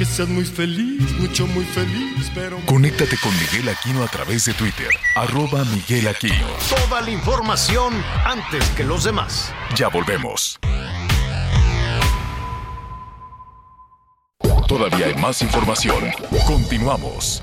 [0.01, 2.59] que seas muy feliz, mucho, muy feliz, pero...
[2.65, 6.47] Conéctate con Miguel Aquino a través de Twitter, arroba Miguel Aquino.
[6.71, 9.53] Toda la información antes que los demás.
[9.77, 10.59] Ya volvemos.
[14.67, 16.13] Todavía hay más información.
[16.47, 17.43] Continuamos.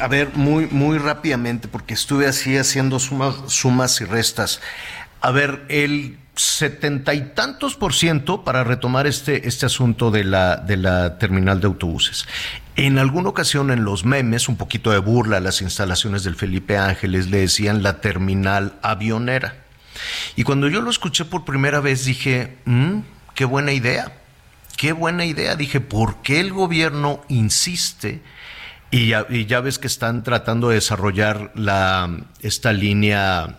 [0.00, 4.60] a ver, muy, muy rápidamente, porque estuve así haciendo sumas, sumas y restas.
[5.20, 10.56] A ver, el setenta y tantos por ciento para retomar este, este asunto de la,
[10.56, 12.26] de la terminal de autobuses.
[12.76, 16.78] En alguna ocasión en los memes, un poquito de burla a las instalaciones del Felipe
[16.78, 19.54] Ángeles, le decían la terminal avionera.
[20.34, 23.00] Y cuando yo lo escuché por primera vez dije, mm,
[23.34, 24.12] qué buena idea,
[24.78, 25.56] qué buena idea.
[25.56, 28.22] Dije, ¿por qué el gobierno insiste?
[28.90, 29.06] Y
[29.46, 32.10] ya, ves que están tratando de desarrollar la,
[32.42, 33.58] esta línea,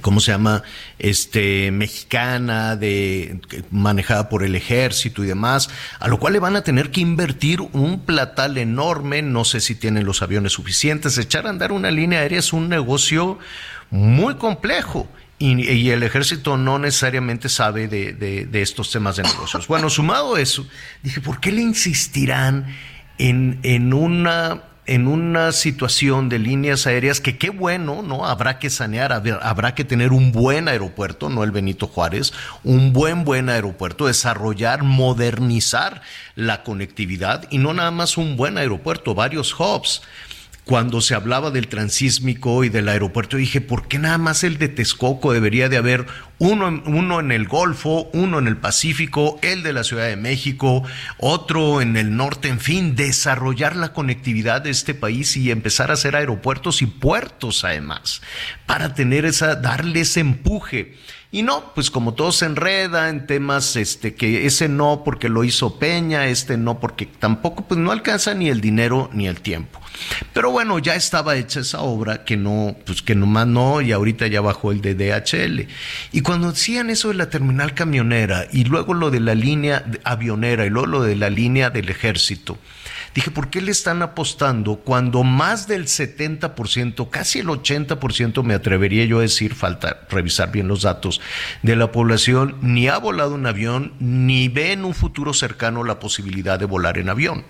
[0.00, 0.62] ¿cómo se llama?
[0.98, 5.68] Este, mexicana, de, manejada por el ejército y demás,
[6.00, 9.74] a lo cual le van a tener que invertir un platal enorme, no sé si
[9.74, 13.38] tienen los aviones suficientes, echar a andar una línea aérea es un negocio
[13.90, 15.06] muy complejo.
[15.36, 19.66] Y, el ejército no necesariamente sabe de, de, estos temas de negocios.
[19.66, 20.66] Bueno, sumado eso,
[21.02, 22.66] dije, ¿por qué le insistirán
[23.18, 28.26] en, en una en una situación de líneas aéreas que qué bueno, ¿no?
[28.26, 29.12] Habrá que sanear,
[29.42, 32.32] habrá que tener un buen aeropuerto, no el Benito Juárez,
[32.64, 36.02] un buen, buen aeropuerto, desarrollar, modernizar
[36.34, 40.02] la conectividad y no nada más un buen aeropuerto, varios hubs
[40.64, 44.68] cuando se hablaba del transísmico y del aeropuerto, dije, ¿por qué nada más el de
[44.68, 46.06] Texcoco debería de haber
[46.38, 50.82] uno, uno en el Golfo, uno en el Pacífico, el de la Ciudad de México,
[51.18, 55.94] otro en el norte, en fin, desarrollar la conectividad de este país y empezar a
[55.94, 58.20] hacer aeropuertos y puertos además,
[58.66, 60.96] para tener esa, darle ese empuje.
[61.34, 65.42] Y no, pues como todo se enreda en temas, este, que ese no porque lo
[65.42, 69.80] hizo Peña, este no porque tampoco, pues no alcanza ni el dinero ni el tiempo.
[70.32, 74.28] Pero bueno, ya estaba hecha esa obra que no, pues que nomás no, y ahorita
[74.28, 75.66] ya bajó el de DHL.
[76.12, 80.66] Y cuando decían eso de la terminal camionera, y luego lo de la línea avionera,
[80.66, 82.58] y luego lo de la línea del ejército,
[83.14, 89.04] Dije, ¿por qué le están apostando cuando más del 70%, casi el 80%, me atrevería
[89.04, 91.20] yo a decir, falta revisar bien los datos,
[91.62, 96.00] de la población ni ha volado un avión, ni ve en un futuro cercano la
[96.00, 97.44] posibilidad de volar en avión?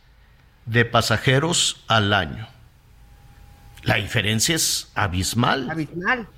[0.66, 2.46] de pasajeros al año.
[3.82, 5.68] La diferencia es abismal.
[5.70, 6.28] Abismal.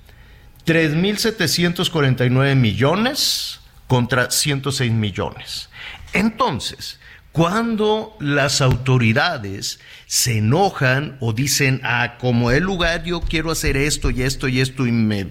[0.65, 5.69] 3.749 millones contra 106 millones.
[6.13, 6.99] Entonces,
[7.33, 14.11] cuando las autoridades se enojan o dicen, ah, como el lugar yo quiero hacer esto
[14.11, 15.25] y esto y esto y me,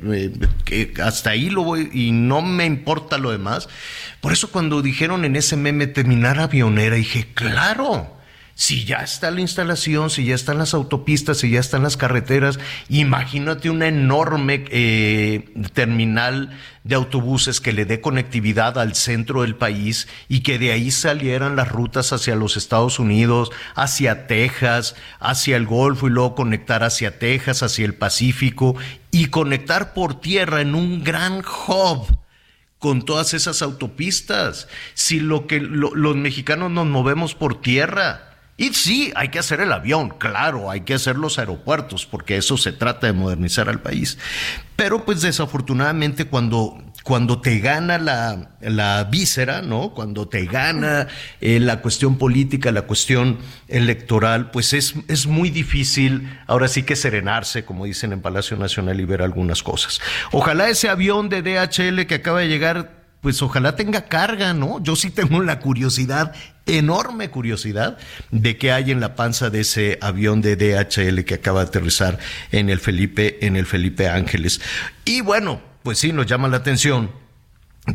[1.00, 3.68] hasta ahí lo voy y no me importa lo demás.
[4.20, 8.16] Por eso cuando dijeron en ese meme terminar avionera, dije, claro,
[8.54, 12.58] si ya está la instalación, si ya están las autopistas, si ya están las carreteras,
[12.88, 16.50] imagínate una enorme eh, terminal
[16.84, 21.56] de autobuses que le dé conectividad al centro del país y que de ahí salieran
[21.56, 27.18] las rutas hacia los Estados Unidos, hacia Texas, hacia el Golfo y luego conectar hacia
[27.18, 28.76] Texas, hacia el Pacífico
[29.10, 32.18] y conectar por tierra en un gran hub
[32.78, 34.66] con todas esas autopistas.
[34.94, 39.72] Si lo que los mexicanos nos movemos por tierra, y sí, hay que hacer el
[39.72, 44.18] avión, claro, hay que hacer los aeropuertos, porque eso se trata de modernizar al país.
[44.76, 49.94] Pero pues desafortunadamente cuando, cuando te gana la, la víscera, ¿no?
[49.94, 51.08] Cuando te gana
[51.40, 53.38] eh, la cuestión política, la cuestión
[53.68, 59.00] electoral, pues es, es muy difícil ahora sí que serenarse, como dicen en Palacio Nacional,
[59.00, 60.00] y ver algunas cosas.
[60.30, 64.82] Ojalá ese avión de DHL que acaba de llegar pues ojalá tenga carga, ¿no?
[64.82, 66.34] Yo sí tengo la curiosidad,
[66.66, 67.98] enorme curiosidad,
[68.30, 72.18] de qué hay en la panza de ese avión de DHL que acaba de aterrizar
[72.50, 74.60] en el Felipe, en el Felipe Ángeles.
[75.04, 77.10] Y bueno, pues sí, nos llama la atención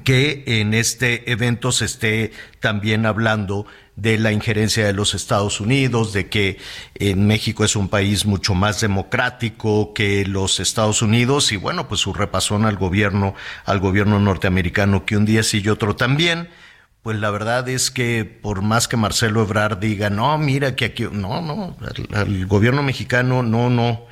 [0.03, 3.65] que en este evento se esté también hablando
[3.95, 6.57] de la injerencia de los Estados Unidos, de que
[6.95, 12.01] en México es un país mucho más democrático que los Estados Unidos y bueno, pues
[12.01, 13.33] su repasón al gobierno,
[13.65, 16.49] al gobierno norteamericano que un día sí y otro también.
[17.03, 21.03] Pues la verdad es que por más que Marcelo Ebrard diga, no, mira que aquí,
[21.11, 21.77] no, no,
[22.13, 24.05] el, gobierno mexicano no, no,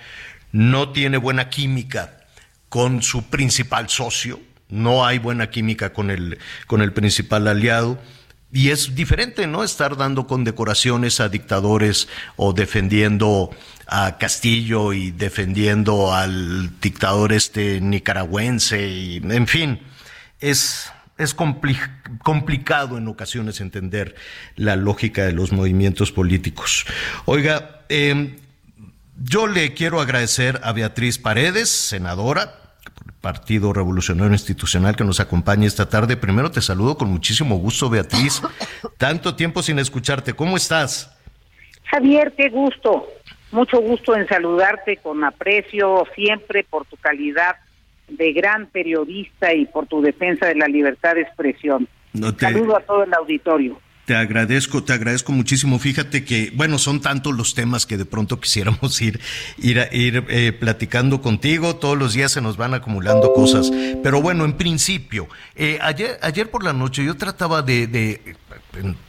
[0.52, 2.26] no tiene buena química
[2.70, 8.00] con su principal socio, no hay buena química con el, con el principal aliado.
[8.52, 9.66] Y es diferente, ¿no?
[9.66, 12.08] Estar dando condecoraciones a dictadores
[12.38, 13.50] o defendiendo
[13.88, 19.82] a Castillo y defendiendo al dictador este nicaragüense y, en fin,
[20.40, 21.34] es, es
[22.24, 24.16] complicado en ocasiones entender
[24.56, 26.86] la lógica de los movimientos políticos.
[27.26, 28.38] Oiga, em,
[29.24, 32.66] yo le quiero agradecer a Beatriz Paredes, senadora,
[33.22, 36.16] Partido Revolucionario Institucional que nos acompaña esta tarde.
[36.16, 38.42] Primero te saludo con muchísimo gusto, Beatriz.
[38.98, 40.34] Tanto tiempo sin escucharte.
[40.34, 41.12] ¿Cómo estás?
[41.86, 43.08] Javier, qué gusto.
[43.52, 47.56] Mucho gusto en saludarte con aprecio siempre por tu calidad
[48.08, 51.88] de gran periodista y por tu defensa de la libertad de expresión.
[52.40, 53.80] Saludo a todo el auditorio.
[54.06, 55.80] Te agradezco, te agradezco muchísimo.
[55.80, 59.20] Fíjate que, bueno, son tantos los temas que de pronto quisiéramos ir,
[59.58, 61.76] ir, ir eh, platicando contigo.
[61.78, 63.72] Todos los días se nos van acumulando cosas.
[64.04, 68.36] Pero bueno, en principio, eh, ayer, ayer por la noche yo trataba de, de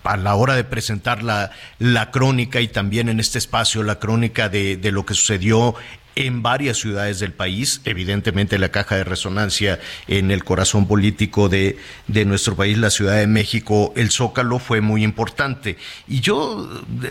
[0.04, 4.48] a la hora de presentar la, la crónica y también en este espacio la crónica
[4.48, 5.74] de, de lo que sucedió
[6.16, 11.78] en varias ciudades del país, evidentemente la caja de resonancia en el corazón político de,
[12.08, 15.76] de nuestro país, la Ciudad de México, el Zócalo fue muy importante.
[16.08, 16.68] Y yo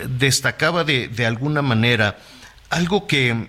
[0.08, 2.18] destacaba de, de alguna manera
[2.68, 3.48] algo que,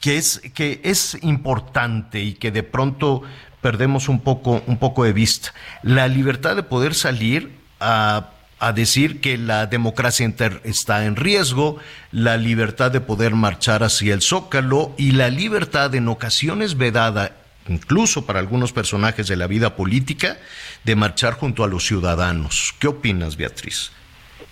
[0.00, 3.22] que, es, que es importante y que de pronto
[3.62, 5.54] perdemos un poco, un poco de vista.
[5.82, 8.30] La libertad de poder salir a
[8.60, 10.30] a decir que la democracia
[10.64, 11.78] está en riesgo,
[12.12, 17.32] la libertad de poder marchar hacia el zócalo y la libertad en ocasiones vedada,
[17.68, 20.36] incluso para algunos personajes de la vida política,
[20.84, 22.74] de marchar junto a los ciudadanos.
[22.78, 23.92] ¿Qué opinas, Beatriz?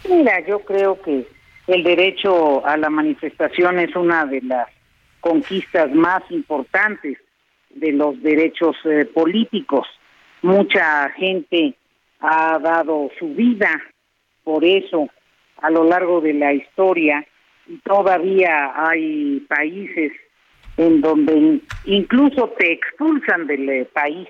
[0.09, 1.29] Mira, yo creo que
[1.67, 4.69] el derecho a la manifestación es una de las
[5.21, 7.19] conquistas más importantes
[7.75, 9.87] de los derechos eh, políticos.
[10.41, 11.75] Mucha gente
[12.21, 13.83] ha dado su vida
[14.49, 15.11] por eso
[15.61, 17.23] a lo largo de la historia
[17.85, 20.11] todavía hay países
[20.79, 24.27] en donde incluso te expulsan del eh, país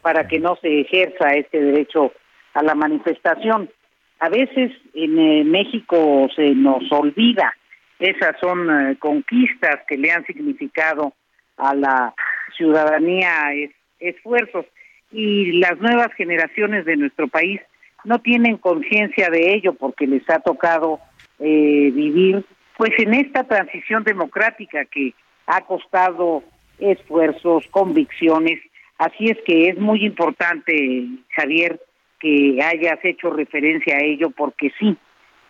[0.00, 2.12] para que no se ejerza este derecho
[2.54, 3.70] a la manifestación.
[4.18, 7.54] A veces en eh, México se nos olvida,
[8.00, 11.12] esas son eh, conquistas que le han significado
[11.56, 12.14] a la
[12.56, 13.52] ciudadanía
[14.00, 14.66] esfuerzos
[15.12, 17.60] y las nuevas generaciones de nuestro país
[18.04, 21.00] no tienen conciencia de ello porque les ha tocado
[21.38, 22.44] eh, vivir
[22.76, 25.14] pues en esta transición democrática que
[25.46, 26.42] ha costado
[26.78, 28.58] esfuerzos, convicciones.
[28.98, 31.80] Así es que es muy importante, Javier,
[32.18, 34.96] que hayas hecho referencia a ello porque sí,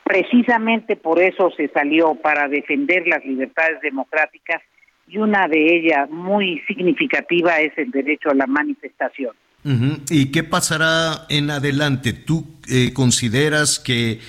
[0.04, 4.62] precisamente por eso se salió para defender las libertades democráticas
[5.06, 9.34] y una de ellas muy significativa es el derecho a la manifestación.
[9.64, 12.12] ¿Y qué pasará en adelante?
[12.12, 14.20] ¿Tú eh, consideras que,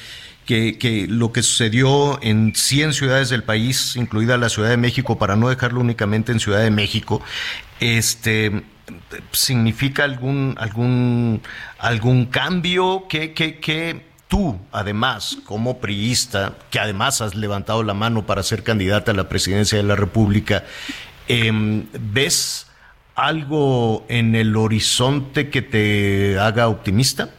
[0.46, 5.36] que, lo que sucedió en 100 ciudades del país, incluida la Ciudad de México, para
[5.36, 7.22] no dejarlo únicamente en Ciudad de México,
[7.80, 8.64] este,
[9.32, 11.42] significa algún, algún,
[11.80, 13.06] algún cambio?
[13.10, 18.64] ¿Qué, qué, qué tú, además, como priista, que además has levantado la mano para ser
[18.64, 20.64] candidata a la presidencia de la República,
[21.28, 22.68] em, ¿ves
[23.16, 27.30] algo en el horizonte que te haga optimista?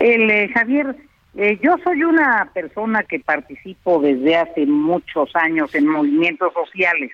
[0.00, 0.96] El, eh, Javier,
[1.36, 7.10] eh, yo soy una persona que participo desde hace muchos años en movimientos sociales.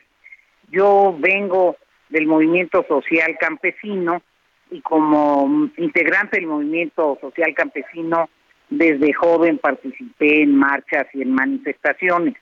[0.70, 1.76] Yo vengo
[2.08, 4.22] del movimiento social campesino
[4.70, 8.28] y como integrante del movimiento social campesino
[8.70, 12.34] desde joven participé en marchas y en manifestaciones.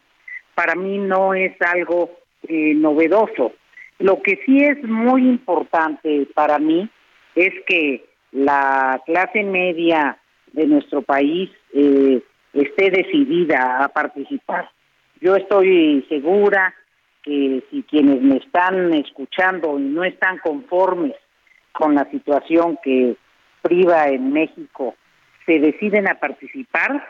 [0.54, 2.10] Para mí no es algo
[2.48, 3.52] eh, novedoso.
[3.98, 6.88] Lo que sí es muy importante para mí
[7.34, 10.18] es que la clase media
[10.52, 12.22] de nuestro país eh,
[12.52, 14.70] esté decidida a participar.
[15.20, 16.74] Yo estoy segura
[17.22, 21.14] que si quienes me están escuchando y no están conformes
[21.72, 23.16] con la situación que
[23.62, 24.94] priva en México
[25.44, 27.04] se deciden a participar,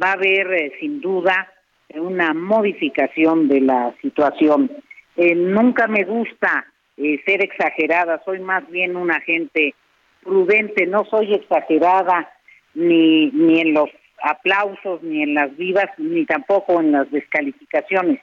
[0.00, 1.48] va a haber eh, sin duda
[1.94, 4.70] una modificación de la situación.
[5.16, 9.74] Eh, nunca me gusta eh, ser exagerada, soy más bien una gente
[10.22, 12.32] prudente, no soy exagerada
[12.74, 13.90] ni, en los
[14.22, 18.20] aplausos, ni en las vivas, ni tampoco en las descalificaciones.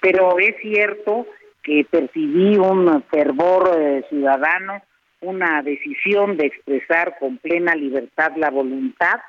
[0.00, 1.26] Pero es cierto
[1.62, 4.82] que percibí un fervor eh, ciudadano,
[5.20, 9.20] una decisión de expresar con plena libertad la voluntad,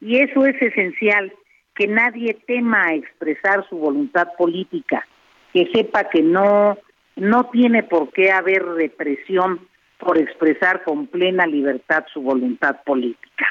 [0.00, 1.30] y eso es esencial,
[1.74, 5.06] que nadie tema expresar su voluntad política
[5.52, 6.78] que sepa que no,
[7.16, 9.66] no tiene por qué haber represión
[9.98, 13.46] por expresar con plena libertad su voluntad política.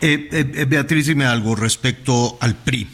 [0.00, 2.86] Eh, eh, Beatriz, dime algo respecto al PRI.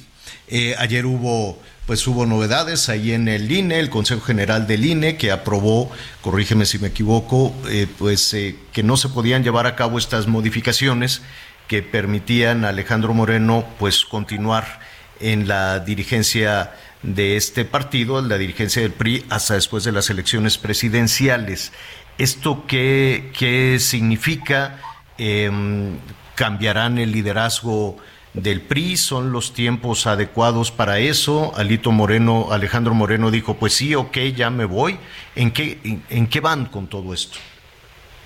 [0.48, 5.16] Eh, ayer hubo pues hubo novedades ahí en el INE, el Consejo General del INE,
[5.16, 5.88] que aprobó,
[6.20, 7.54] corrígeme si me equivoco,
[7.96, 8.36] pues
[8.72, 11.22] que no se podían llevar a cabo estas modificaciones
[11.68, 14.80] que permitían a Alejandro Moreno pues continuar
[15.20, 20.58] en la dirigencia de este partido, la dirigencia del PRI, hasta después de las elecciones
[20.58, 21.72] presidenciales.
[22.18, 24.80] ¿Esto qué, qué significa?
[25.18, 25.98] Em,
[26.34, 27.96] ¿Cambiarán el liderazgo
[28.34, 28.96] del PRI?
[28.96, 31.52] ¿Son los tiempos adecuados para eso?
[31.56, 34.98] Alito Moreno, Alejandro Moreno dijo, pues sí, ok, ya me voy.
[35.34, 35.78] ¿En qué,
[36.10, 37.38] en, qué van con todo esto?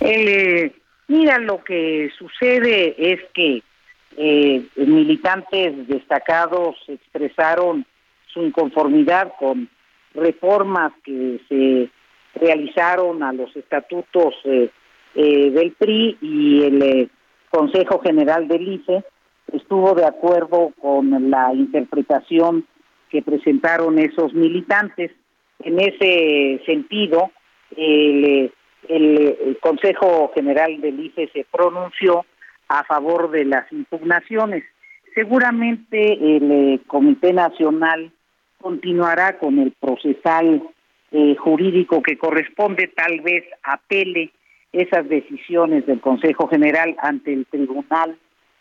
[0.01, 0.72] Eh,
[1.09, 3.62] mira, lo que sucede es que
[4.17, 7.87] eh, militantes destacados expresaron
[8.33, 9.69] su inconformidad con
[10.15, 11.91] reformas que se
[12.35, 14.71] realizaron a los estatutos eh,
[15.15, 17.09] eh, del PRI y el eh,
[17.51, 19.05] Consejo General del ICE
[19.53, 22.65] estuvo de acuerdo con la interpretación
[23.11, 25.11] que presentaron esos militantes.
[25.59, 27.33] En ese sentido,
[27.77, 28.53] el,
[28.89, 32.25] el Consejo General del ICE se pronunció
[32.71, 34.62] a favor de las impugnaciones.
[35.12, 38.12] Seguramente el Comité Nacional
[38.61, 40.62] continuará con el procesal
[41.11, 44.31] eh, jurídico que corresponde, tal vez apele
[44.73, 48.16] esas decisiones del Consejo General ante el Tribunal,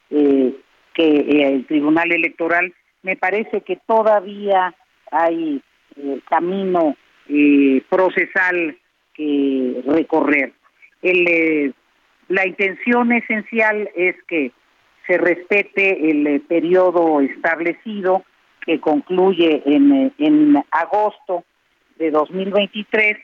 [0.10, 0.56] eh,
[0.96, 2.74] que eh, el Tribunal Electoral.
[3.04, 4.74] Me parece que todavía
[5.12, 5.62] hay
[6.28, 6.96] camino
[7.90, 8.76] procesal
[9.14, 10.52] que recorrer.
[11.02, 11.74] El,
[12.30, 14.52] la intención esencial es que
[15.08, 18.24] se respete el periodo establecido
[18.66, 21.44] que concluye en, en agosto
[21.98, 23.18] de 2023.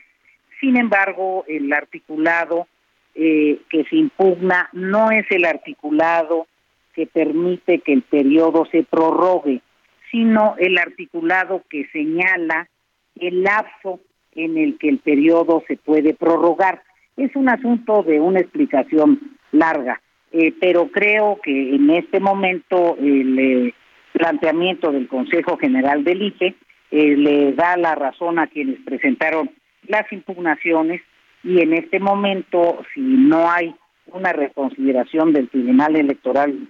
[0.60, 2.66] Sin embargo, el articulado
[3.14, 6.46] eh, que se impugna no es el articulado
[6.94, 9.62] que permite que el periodo se prorrogue,
[10.10, 12.68] sino el articulado que señala
[13.14, 14.00] el lapso
[14.34, 16.82] en el que el periodo se puede prorrogar.
[17.16, 19.20] Es un asunto de una explicación
[19.52, 20.00] larga,
[20.32, 23.74] eh, pero creo que en este momento el eh,
[24.12, 26.54] planteamiento del Consejo General del IFE
[26.90, 29.50] eh, le da la razón a quienes presentaron
[29.88, 31.00] las impugnaciones
[31.42, 33.74] y en este momento, si no hay
[34.12, 36.68] una reconsideración del Tribunal Electoral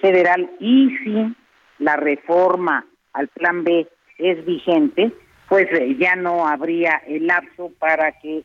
[0.00, 1.34] Federal y si
[1.78, 3.86] la reforma al Plan B
[4.18, 5.12] es vigente,
[5.48, 5.66] pues
[5.98, 8.42] ya no habría el lapso para que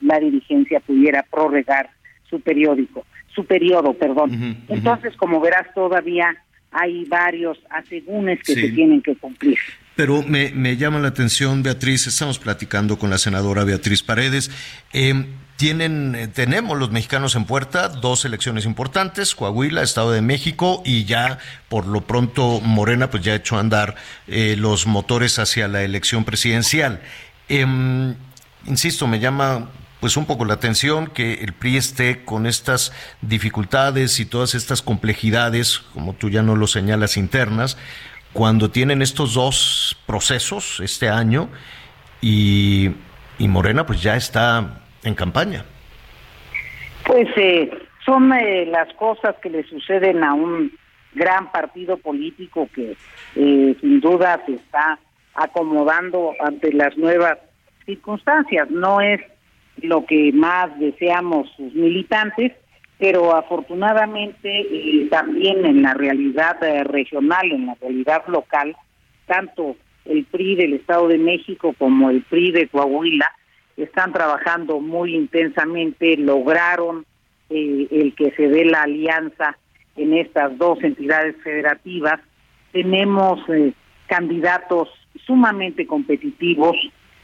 [0.00, 1.90] la dirigencia pudiera prorrogar
[2.30, 4.64] su periódico, su periodo, perdón.
[4.68, 6.36] Entonces, como verás, todavía
[6.70, 9.58] hay varios asegúnes que se tienen que cumplir.
[9.96, 14.50] Pero me, llama la atención, Beatriz, estamos platicando con la senadora Beatriz Paredes.
[14.92, 15.26] Eh,
[15.58, 21.04] tienen, eh, tenemos los mexicanos en puerta dos elecciones importantes, Coahuila, Estado de México, y
[21.04, 23.96] ya por lo pronto Morena pues ya ha hecho andar
[24.28, 27.00] eh, los motores hacia la elección presidencial.
[27.48, 28.14] Em,
[28.66, 34.20] insisto, me llama pues un poco la atención que el PRI esté con estas dificultades
[34.20, 37.76] y todas estas complejidades, como tú ya no lo señalas, internas,
[38.32, 41.48] cuando tienen estos dos procesos este año
[42.20, 42.90] y,
[43.40, 45.64] Morena pues ya está en campaña.
[47.04, 47.70] Pues eh,
[48.04, 50.72] son eh, las cosas que le suceden a un
[51.14, 52.96] gran partido político que
[53.36, 54.98] eh, sin duda se está
[55.34, 57.38] acomodando ante las nuevas
[57.86, 58.70] circunstancias.
[58.70, 59.20] No es
[59.82, 62.52] lo que más deseamos sus militantes,
[62.98, 68.76] pero afortunadamente eh, también en la realidad eh, regional, en la realidad local,
[69.26, 73.30] tanto el PRI del Estado de México como el PRI de Coahuila
[73.82, 77.06] están trabajando muy intensamente, lograron
[77.50, 79.56] eh, el que se dé la alianza
[79.96, 82.20] en estas dos entidades federativas.
[82.72, 83.40] Tenemos
[84.06, 84.88] candidatos
[85.26, 86.76] sumamente competitivos.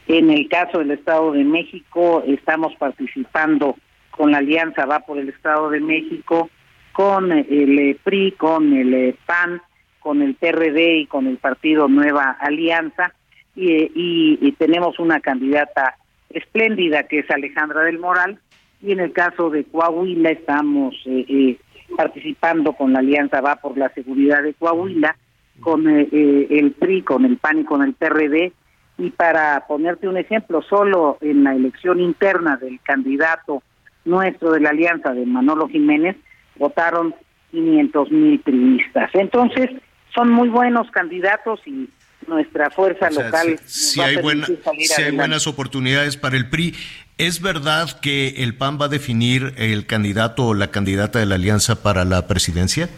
[0.06, 3.76] En el caso del Estado de México estamos participando
[4.10, 6.50] con la alianza Va por el Estado de México,
[6.92, 9.60] con el eh, PRI, con el eh, PAN,
[9.98, 13.12] con el PRD y con el Partido Nueva Alianza.
[13.56, 15.96] Y, tenemos una candidata
[16.34, 18.38] espléndida que es Alejandra del Moral.
[18.82, 21.56] Y en el caso de Coahuila estamos eh,
[21.96, 25.16] participando con la alianza Va por la Seguridad de Coahuila,
[25.60, 28.52] con el PRI, con el PAN y con el PRD.
[28.98, 33.62] Y para ponerte un ejemplo, solo en la elección interna del candidato
[34.04, 36.16] nuestro de la alianza de Manolo Jiménez
[36.56, 37.14] votaron
[37.50, 39.10] 500 mil priistas.
[39.14, 39.70] Entonces,
[40.14, 41.88] son muy buenos candidatos y
[42.28, 43.58] nuestra fuerza local.
[43.66, 46.74] Si, hay, hay buenas oportunidades para el PRI.
[47.16, 51.36] ¿Es verdad que el PAN va a definir el candidato o la candidata de la
[51.36, 52.88] alianza para la presidencia?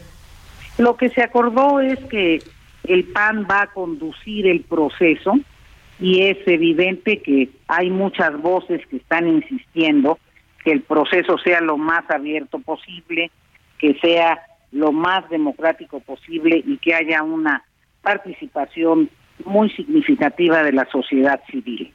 [0.78, 2.42] Lo que se acordó es que
[2.84, 5.34] el PAN va a conducir el proceso
[5.98, 10.18] y es evidente que hay muchas voces que están insistiendo
[10.64, 13.30] que el proceso sea lo más abierto posible,
[13.78, 14.40] que sea
[14.72, 17.62] lo más democrático posible y que haya una
[18.06, 19.10] participación
[19.44, 21.92] muy significativa de la sociedad civil.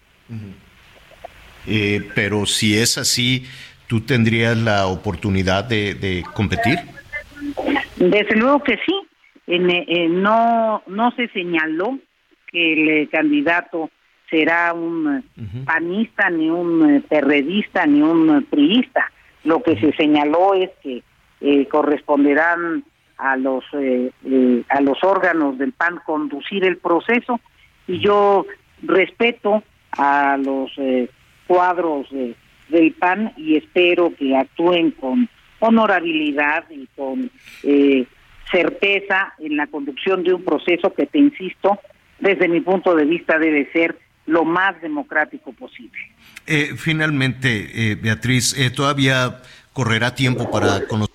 [1.65, 3.45] Eh, pero si es así,
[3.87, 6.79] ¿tú tendrías la oportunidad de, competir?
[7.95, 8.93] Desde luego que sí.
[9.47, 11.97] Eh, no, no se señaló
[12.47, 13.89] que el eh, candidato
[14.29, 15.23] será un
[15.65, 19.11] panista, ni un perredista, ni un priista.
[19.43, 21.03] Lo que se señaló es que
[21.41, 22.83] eh, corresponderán
[23.21, 27.39] a los eh, eh, a los órganos del PAN conducir el proceso
[27.87, 28.45] y yo
[28.81, 30.71] respeto a los
[31.47, 32.07] cuadros
[32.69, 37.29] del PAN y espero que actúen con honorabilidad y con
[38.51, 41.79] certeza en la conducción de un proceso que te insisto
[42.19, 43.97] desde mi punto de vista debe ser
[44.27, 45.99] lo más democrático posible.
[46.47, 49.41] Eh, finalmente, eh, Beatriz, eh, todavía
[49.73, 51.10] correrá tiempo para conocer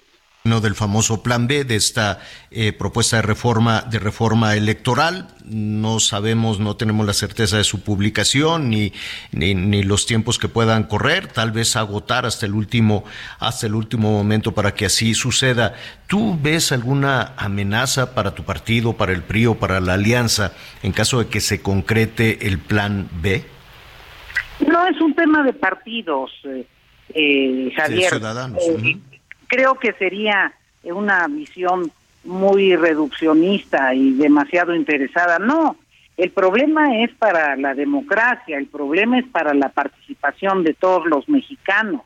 [0.46, 2.20] del famoso plan B de esta
[2.50, 5.28] eh, propuesta de reforma de reforma electoral.
[5.44, 8.92] No sabemos no tenemos la certeza de su publicación ni,
[9.32, 11.26] ni, los tiempos que puedan correr.
[11.26, 13.04] Tal vez agotar hasta el último
[13.38, 15.74] hasta el último momento para que así suceda.
[16.06, 20.92] Tú ves alguna amenaza para tu partido para el PRI o para la alianza en
[20.92, 23.56] caso de que se concrete el plan B
[24.60, 26.66] no es un tema de partidos eh,
[27.14, 28.10] eh Javier.
[28.10, 28.62] ciudadanos
[29.46, 30.52] creo que sería
[30.84, 31.90] una visión
[32.24, 35.38] muy reduccionista y demasiado interesada.
[35.38, 35.76] No,
[36.16, 41.28] el problema es para la democracia, el problema es para la participación de todos los
[41.28, 42.02] mexicanos.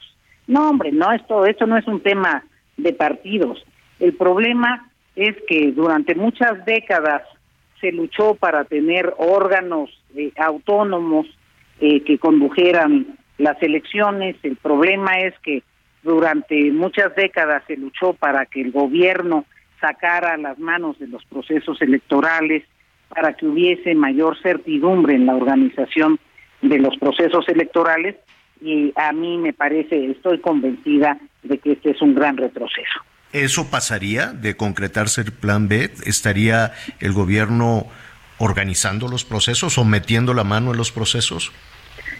[0.46, 2.42] No, hombre, no, esto, esto no es un tema
[2.76, 3.64] de partidos.
[4.00, 7.22] El problema es que durante muchas décadas
[7.80, 11.26] se luchó para tener órganos eh, autónomos
[11.80, 14.36] eh, que condujeran las elecciones.
[14.42, 15.62] El problema es que
[16.02, 19.44] durante muchas décadas se luchó para que el gobierno
[19.80, 22.64] sacara las manos de los procesos electorales,
[23.08, 26.18] para que hubiese mayor certidumbre en la organización
[26.62, 28.16] de los procesos electorales
[28.60, 33.00] y a mí me parece, estoy convencida de que este es un gran retroceso.
[33.32, 35.90] ¿Eso pasaría de concretarse el plan B?
[36.04, 37.86] ¿Estaría el gobierno
[38.38, 41.52] organizando los procesos o metiendo la mano en los procesos?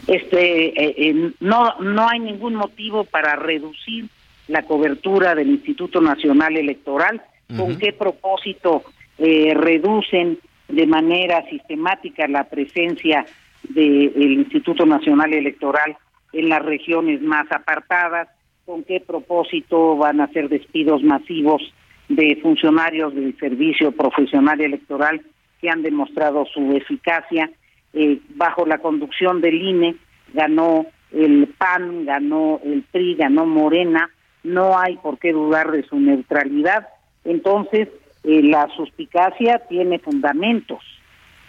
[0.07, 4.07] Este eh, eh, no no hay ningún motivo para reducir
[4.49, 7.23] la cobertura del Instituto Nacional Electoral.
[7.57, 8.85] Con qué propósito
[9.19, 13.27] eh, reducen de manera sistemática la presencia
[13.69, 15.97] del Instituto Nacional Electoral
[16.33, 18.29] en las regiones más apartadas,
[18.65, 21.61] con qué propósito van a hacer despidos masivos
[22.09, 25.23] de funcionarios del servicio profesional electoral
[25.61, 27.51] que han demostrado su eficacia.
[27.93, 29.97] Eh, bajo la conducción del INE
[30.33, 34.11] ganó el PAN, ganó el PRI, ganó Morena,
[34.45, 36.87] no hay por qué dudar de su neutralidad.
[37.25, 37.89] Entonces,
[38.25, 40.79] eh, la suspicacia tiene fundamentos.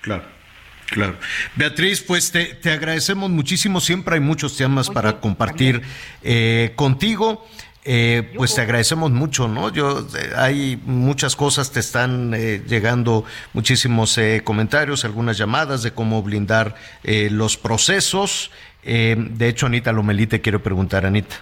[0.02, 0.24] Claro.
[0.88, 1.16] Claro.
[1.56, 3.80] Beatriz, pues te, te, agradecemos muchísimo.
[3.80, 5.82] Siempre hay muchos temas para compartir
[6.22, 7.48] eh, contigo.
[7.84, 9.72] Eh, pues te agradecemos mucho, ¿no?
[9.72, 10.06] Yo
[10.36, 18.52] hay muchas cosas, te están llegando muchísimos comentarios, algunas llamadas de cómo blindar los procesos.
[18.84, 21.38] de hecho, Anita Lomelí te quiero preguntar, Anita.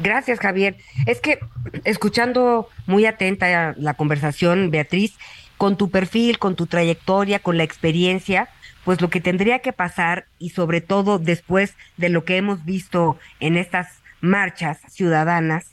[0.00, 0.76] Gracias, Javier.
[1.06, 1.38] Es que
[1.84, 5.14] escuchando muy atenta la conversación, Beatriz,
[5.58, 8.48] con tu perfil, con tu trayectoria, con la experiencia,
[8.84, 13.18] pues lo que tendría que pasar y sobre todo después de lo que hemos visto
[13.40, 15.66] en estas marchas ciudadanas,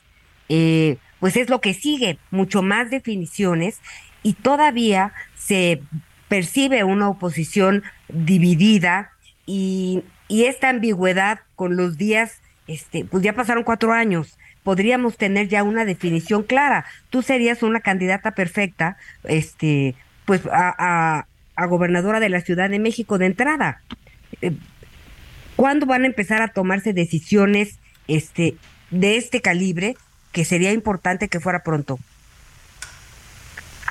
[0.50, 3.80] eh, pues es lo que sigue, mucho más definiciones
[4.24, 5.82] y todavía se
[6.28, 9.12] percibe una oposición dividida
[9.46, 15.48] y, y esta ambigüedad con los días este, pues ya pasaron cuatro años, podríamos tener
[15.48, 16.86] ya una definición clara.
[17.10, 19.96] Tú serías una candidata perfecta, este,
[20.26, 21.26] pues a,
[21.56, 23.82] a, gobernadora de la Ciudad de México de entrada.
[24.42, 24.52] Eh,
[25.56, 28.56] ¿Cuándo van a empezar a tomarse decisiones, este,
[28.92, 29.96] de este calibre
[30.32, 32.00] que sería importante que fuera pronto?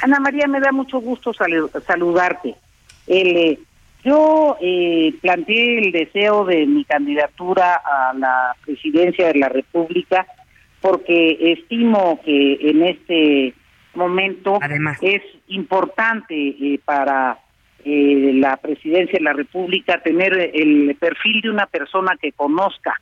[0.02, 2.54] Ana María, me da mucho gusto saludarte.
[3.06, 3.58] El, eh,
[4.06, 10.26] yo eh, planteé el deseo de mi candidatura a la presidencia de la República
[10.80, 13.54] porque estimo que en este
[13.94, 14.60] momento
[15.00, 17.40] es importante eh, para
[17.84, 23.00] eh, la presidencia de la República tener el perfil de una persona que conozca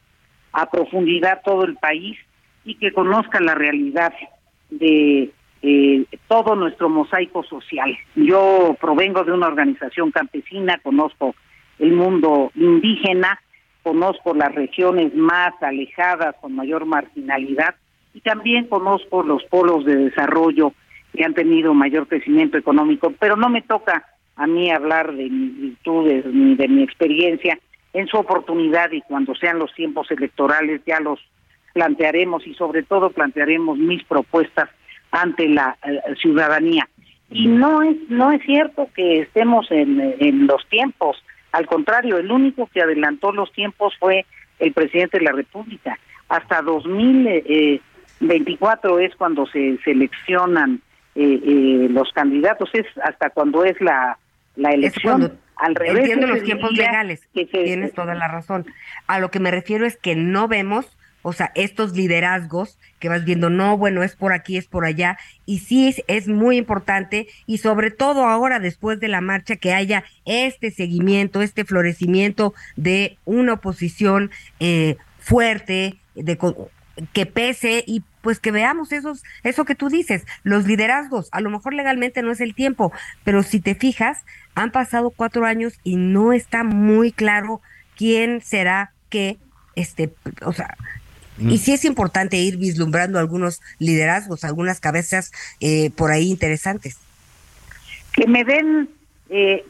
[0.55, 2.17] a profundidad todo el país
[2.65, 4.15] y que conozca la realidad
[4.71, 5.31] de
[5.63, 7.97] eh, todo nuestro mosaico social.
[8.15, 11.35] Yo provengo de una organización campesina, conozco
[11.79, 13.41] el mundo indígena,
[13.83, 17.75] conozco las regiones más alejadas con mayor marginalidad
[18.15, 20.73] y también conozco los polos de desarrollo
[21.13, 24.07] que han tenido mayor crecimiento económico, pero no me toca
[24.37, 27.59] a mí hablar de mis virtudes ni de mi experiencia
[27.95, 31.19] en su oportunidad y cuando sean los tiempos electorales ya los
[31.73, 34.69] plantearemos y sobre todo plantearemos mis propuestas
[35.11, 36.89] ante la eh, ciudadanía.
[37.31, 41.17] Y no es no es cierto que estemos en, en los tiempos,
[41.55, 44.27] al contrario, el único que adelantó los tiempos fue
[44.59, 45.97] el presidente de la República.
[46.29, 50.83] Hasta 2024 es cuando se seleccionan
[51.15, 54.19] eh, eh, los candidatos, es hasta cuando es la,
[54.57, 55.39] la elección.
[55.57, 56.01] Al revés.
[56.01, 58.67] Entiendo los tiempos legales, tienes toda la razón.
[59.07, 63.25] A lo que me refiero es que no vemos o sea, estos liderazgos que vas
[63.25, 65.17] viendo, no, bueno, es por aquí, es por allá,
[65.47, 69.73] y sí es, es, muy importante, y sobre todo ahora después de la marcha, que
[69.73, 76.39] haya este seguimiento, este florecimiento de una oposición eh, fuerte, de,
[77.15, 81.51] que pese y pues que veamos esos, eso que tú dices, los liderazgos, a lo
[81.51, 82.91] mejor legalmente no es el tiempo,
[83.23, 84.25] pero si te fijas,
[84.55, 87.61] han pasado cuatro años y no está muy claro
[87.97, 89.37] quién será qué,
[89.77, 90.75] este, o sea,
[91.39, 95.31] y sí es importante ir vislumbrando algunos liderazgos, algunas cabezas
[95.61, 96.97] eh, por ahí interesantes.
[98.13, 98.89] Que me den
[99.29, 99.65] eh,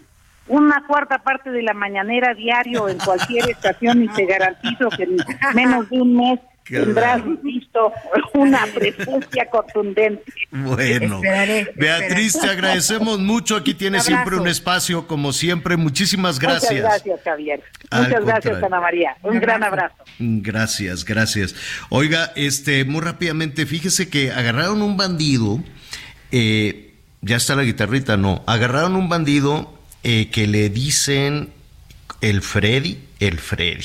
[0.46, 5.16] una cuarta parte de la mañanera diario en cualquier estación y te garantizo que en
[5.54, 7.22] menos de un mes tendrás
[7.74, 7.92] visto
[8.34, 10.32] una presencia contundente.
[10.50, 11.20] Bueno,
[11.76, 13.56] Beatriz, te agradecemos mucho.
[13.56, 15.76] Aquí tienes siempre un espacio, como siempre.
[15.76, 16.72] Muchísimas gracias.
[16.72, 17.62] Muchas gracias, Javier.
[17.92, 19.16] Muchas gracias, Ana María.
[19.22, 19.96] Un gran abrazo.
[20.18, 21.54] Gracias, gracias.
[21.90, 25.60] Oiga, este, muy rápidamente, fíjese que agarraron un bandido.
[26.30, 28.42] Eh, ya está la guitarrita, no.
[28.46, 29.72] Agarraron un bandido
[30.02, 31.50] eh, que le dicen
[32.20, 33.84] el Freddy, el Freddy.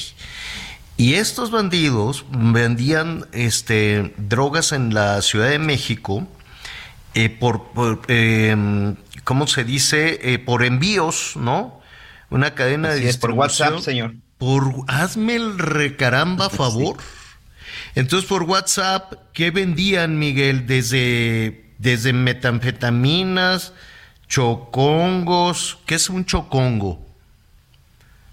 [0.99, 6.27] Y estos bandidos vendían este, drogas en la Ciudad de México
[7.13, 10.19] eh, por, em, ¿cómo se dice?
[10.21, 11.79] Eh, por envíos, ¿no?
[12.29, 13.37] Una cadena de distribución.
[13.37, 14.15] por WhatsApp, señor.
[14.37, 16.97] Por, hazme el recaramba favor.
[17.95, 20.67] Entonces, por WhatsApp, ¿qué vendían, Miguel?
[20.67, 23.71] Desde, desde metanfetaminas,
[24.27, 25.77] chocongos.
[25.85, 27.08] ¿Qué es un chocongo?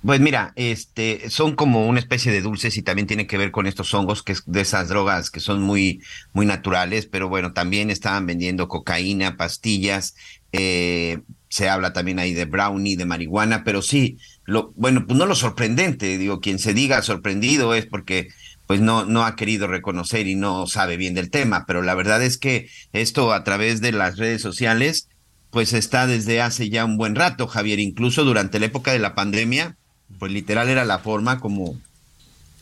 [0.07, 3.67] Pues mira, este, son como una especie de dulces y también tiene que ver con
[3.67, 6.01] estos hongos, que es de esas drogas que son muy,
[6.33, 10.15] muy naturales, pero bueno, también estaban vendiendo cocaína, pastillas,
[10.53, 15.27] eh, se habla también ahí de brownie, de marihuana, pero sí, lo, bueno, pues no
[15.27, 18.29] lo sorprendente, digo, quien se diga sorprendido es porque
[18.69, 22.23] pues no, no ha querido reconocer y no sabe bien del tema, pero la verdad
[22.23, 25.09] es que esto a través de las redes sociales,
[25.51, 29.17] pues está desde hace ya un buen rato, Javier, incluso durante la época de la
[29.17, 29.77] pandemia,
[30.19, 31.79] pues literal era la forma como,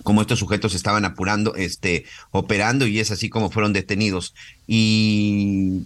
[0.02, 4.34] como estos sujetos estaban apurando, este, operando y es así como fueron detenidos.
[4.66, 5.82] Y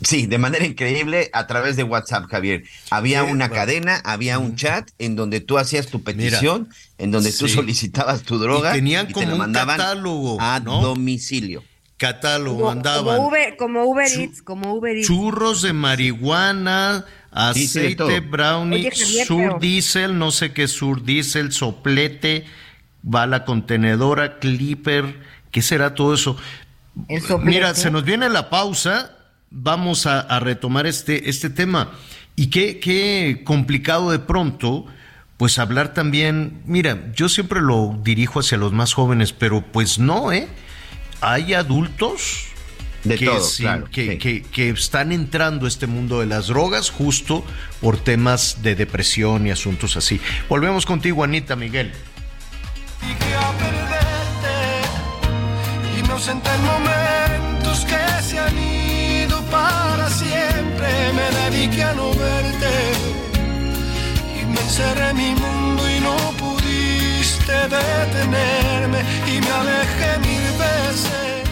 [0.00, 2.62] Sí, de manera increíble a través de WhatsApp, Javier.
[2.90, 6.68] Había una cadena, había un chat en donde tú hacías tu petición,
[6.98, 11.64] en donde tú solicitabas tu droga y tenían como un catálogo a domicilio.
[11.96, 13.16] Catálogo mandaban.
[13.58, 15.08] Como Uber, Eats, como Uber Eats.
[15.08, 22.46] Churros de marihuana, aceite brownie, sur diesel, no sé qué sur diesel, soplete,
[23.02, 26.36] bala contenedora, clipper, ¿qué será todo eso?
[27.42, 29.14] Mira, se nos viene la pausa
[29.50, 31.92] vamos a, retomar este, este tema.
[32.36, 34.86] Y qué, qué complicado de pronto,
[35.36, 40.32] pues hablar también, mira, yo siempre lo dirijo hacia los más jóvenes, pero pues no,
[40.32, 40.48] ¿eh?
[41.20, 42.46] Hay adultos
[43.08, 43.16] de
[43.90, 47.44] que, que, que, están entrando a este mundo de las drogas justo
[47.80, 50.20] por temas de depresión y asuntos así.
[50.48, 51.92] Volvemos contigo, Anita Miguel.
[56.62, 58.54] momentos que se han
[59.50, 62.74] para siempre me dediqué a no verte
[64.40, 71.47] y me encerré en mi mundo y no pudiste detenerme y me alejé mil veces.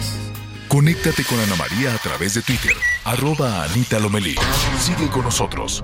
[0.77, 4.35] Conéctate con Ana María a través de Twitter, arroba Anita Lomelí.
[4.77, 5.81] Sigue con nosotros.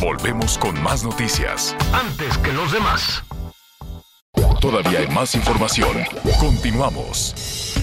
[0.00, 1.76] Volvemos con más noticias.
[1.92, 3.22] Antes que los demás.
[4.60, 5.96] Todavía hay más información.
[6.40, 7.76] Continuamos.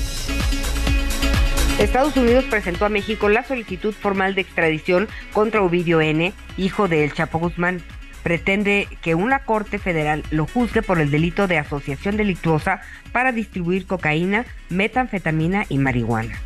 [1.80, 7.06] Estados Unidos presentó a México la solicitud formal de extradición contra Ovidio N., hijo de
[7.06, 7.82] El Chapo Guzmán.
[8.22, 12.82] Pretende que una corte federal lo juzgue por el delito de asociación delictuosa
[13.14, 16.38] para distribuir cocaína, metanfetamina y marihuana.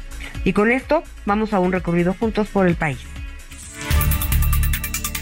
[0.43, 3.12] Y con esto vamos a un recorrido juntos por el país.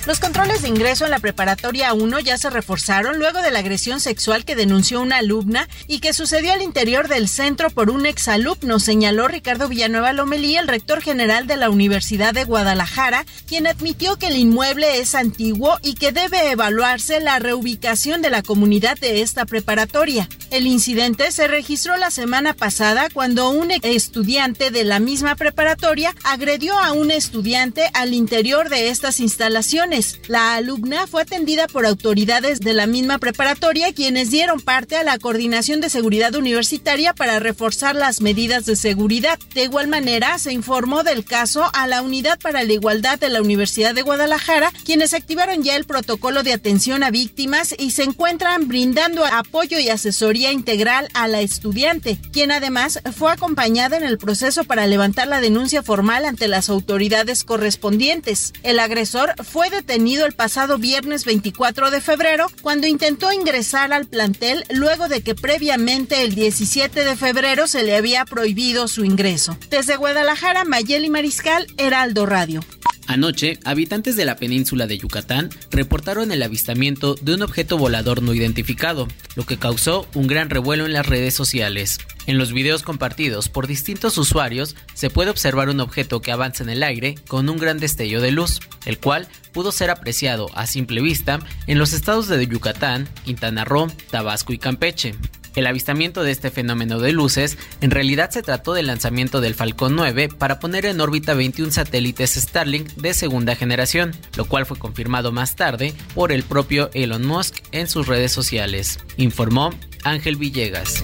[0.08, 4.00] Los controles de ingreso en la preparatoria 1 ya se reforzaron luego de la agresión
[4.00, 8.80] sexual que denunció una alumna y que sucedió al interior del centro por un exalumno,
[8.80, 14.28] señaló Ricardo Villanueva Lomelí, el rector general de la Universidad de Guadalajara, quien admitió que
[14.28, 19.46] el inmueble es antiguo y que debe evaluarse la reubicación de la comunidad de esta
[19.46, 20.28] preparatoria.
[20.50, 26.78] El incidente se registró la semana pasada cuando un estudiante de la misma preparatoria agredió
[26.80, 29.91] a un estudiante al interior de estas instalaciones
[30.30, 35.18] la alumna fue atendida por autoridades de la misma preparatoria quienes dieron parte a la
[35.18, 39.38] coordinación de seguridad universitaria para reforzar las medidas de seguridad.
[39.54, 43.42] De igual manera, se informó del caso a la Unidad para la Igualdad de la
[43.42, 48.70] Universidad de Guadalajara, quienes activaron ya el protocolo de atención a víctimas y se encuentran
[48.70, 54.64] brindando apoyo y asesoría integral a la estudiante, quien además fue acompañada en el proceso
[54.64, 58.54] para levantar la denuncia formal ante las autoridades correspondientes.
[58.64, 64.64] El agresor fue detenido el pasado viernes 24 de febrero cuando intentó ingresar al plantel
[64.70, 69.58] luego de que previamente el 17 de febrero se le había prohibido su ingreso.
[69.72, 72.62] Desde Guadalajara, Mayeli Mariscal, Heraldo Radio.
[73.08, 78.34] Anoche, habitantes de la península de Yucatán reportaron el avistamiento de un objeto volador no
[78.34, 82.00] identificado, lo que causó un gran revuelo en las redes sociales.
[82.28, 86.70] En los videos compartidos por distintos usuarios se puede observar un objeto que avanza en
[86.70, 91.02] el aire con un gran destello de luz, el cual pudo ser apreciado a simple
[91.02, 95.16] vista en los estados de Yucatán, Quintana Roo, Tabasco y Campeche.
[95.56, 99.96] El avistamiento de este fenómeno de luces en realidad se trató del lanzamiento del Falcon
[99.96, 105.32] 9 para poner en órbita 21 satélites Starlink de segunda generación, lo cual fue confirmado
[105.32, 109.72] más tarde por el propio Elon Musk en sus redes sociales, informó
[110.04, 111.04] Ángel Villegas.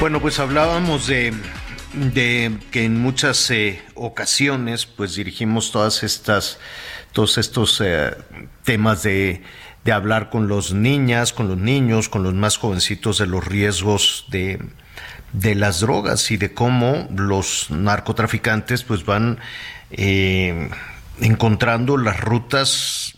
[0.00, 1.34] Bueno, pues hablábamos de,
[2.70, 6.58] que en muchas eh, ocasiones pues dirigimos todas estas,
[7.12, 8.16] todos estos eh,
[8.64, 9.42] temas de
[9.90, 14.26] de hablar con los niñas, con los niños, con los más jovencitos de los riesgos
[14.28, 14.60] de,
[15.32, 19.40] de las drogas y de cómo los narcotraficantes pues van
[19.90, 20.70] eh,
[21.20, 23.16] encontrando las rutas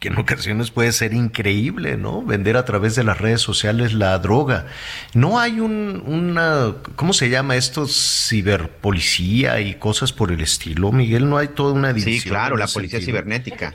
[0.00, 2.22] que en ocasiones puede ser increíble, ¿no?
[2.22, 4.66] Vender a través de las redes sociales la droga.
[5.14, 7.86] No hay un, una, ¿cómo se llama esto?
[7.86, 11.30] Ciberpolicía y cosas por el estilo, Miguel.
[11.30, 12.22] No hay toda una división.
[12.22, 13.74] Sí, claro, la policía cibernética.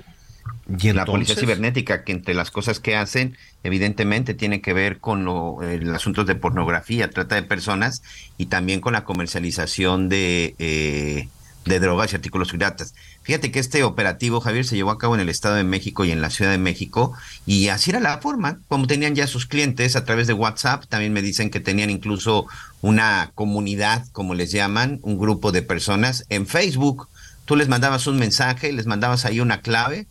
[0.67, 5.25] ¿Y la policía cibernética, que entre las cosas que hacen, evidentemente tiene que ver con
[5.25, 8.01] lo, el asunto de pornografía, trata de personas
[8.37, 11.27] y también con la comercialización de, eh,
[11.65, 12.93] de drogas y artículos piratas.
[13.23, 16.11] Fíjate que este operativo, Javier, se llevó a cabo en el Estado de México y
[16.11, 17.13] en la Ciudad de México,
[17.45, 21.13] y así era la forma, como tenían ya sus clientes a través de WhatsApp, también
[21.13, 22.47] me dicen que tenían incluso
[22.81, 27.07] una comunidad, como les llaman, un grupo de personas en Facebook.
[27.45, 30.07] Tú les mandabas un mensaje, les mandabas ahí una clave,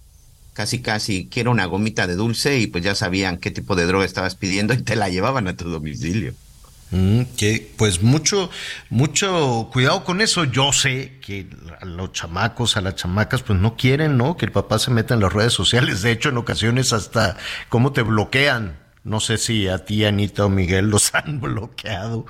[0.53, 4.05] casi casi quiero una gomita de dulce y pues ya sabían qué tipo de droga
[4.05, 6.35] estabas pidiendo y te la llevaban a tu domicilio.
[6.93, 8.51] Mm, que pues mucho,
[8.91, 10.45] mucho cuidado con eso.
[10.45, 11.47] Yo sé que
[11.81, 14.37] a los chamacos, a las chamacas, pues no quieren, ¿no?
[14.37, 16.03] Que el papá se meta en las redes sociales.
[16.03, 17.37] De hecho, en ocasiones hasta
[17.71, 18.77] cómo te bloquean.
[19.05, 22.27] No sé si a ti, Anita o Miguel, los han bloqueado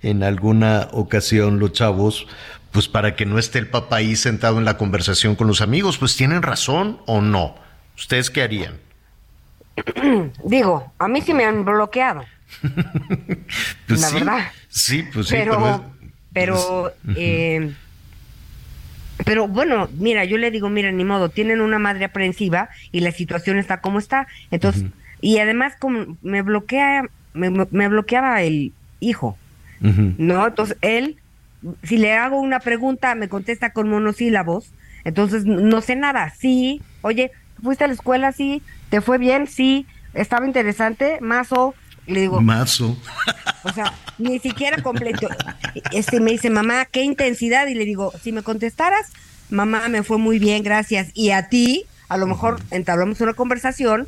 [0.00, 2.26] en alguna ocasión los chavos,
[2.70, 5.98] pues para que no esté el papá ahí sentado en la conversación con los amigos.
[5.98, 7.63] Pues tienen razón o no.
[7.96, 8.78] ¿Ustedes qué harían?
[10.44, 12.24] Digo, a mí sí me han bloqueado.
[13.86, 14.52] Pues la sí, verdad.
[14.68, 15.92] Sí, pues sí, Pero, pero,
[16.32, 17.74] pero, eh,
[19.24, 23.12] pero bueno, mira, yo le digo, mira, ni modo, tienen una madre aprensiva y la
[23.12, 24.26] situación está como está.
[24.50, 24.84] Entonces,
[25.20, 29.38] y además como me bloquea, me, me bloqueaba el hijo,
[29.80, 30.46] ¿no?
[30.46, 31.16] Entonces, él,
[31.82, 34.72] si le hago una pregunta, me contesta con monosílabos,
[35.04, 36.30] entonces no sé nada.
[36.36, 37.30] Sí, oye,
[37.64, 38.30] ¿fuiste a la escuela?
[38.30, 39.48] Sí, ¿te fue bien?
[39.48, 41.74] Sí, estaba interesante, más o
[42.06, 42.96] le digo, Mazo.
[43.62, 45.28] o sea, ni siquiera completo.
[45.92, 47.66] Este me dice, mamá, qué intensidad.
[47.66, 49.10] Y le digo, si me contestaras,
[49.50, 51.08] mamá, me fue muy bien, gracias.
[51.14, 54.06] Y a ti, a lo mejor entablamos una conversación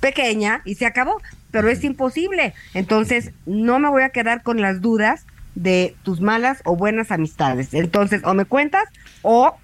[0.00, 2.52] pequeña y se acabó, pero es imposible.
[2.74, 5.24] Entonces, no me voy a quedar con las dudas
[5.54, 7.72] de tus malas o buenas amistades.
[7.72, 8.84] Entonces, o me cuentas
[9.22, 9.56] o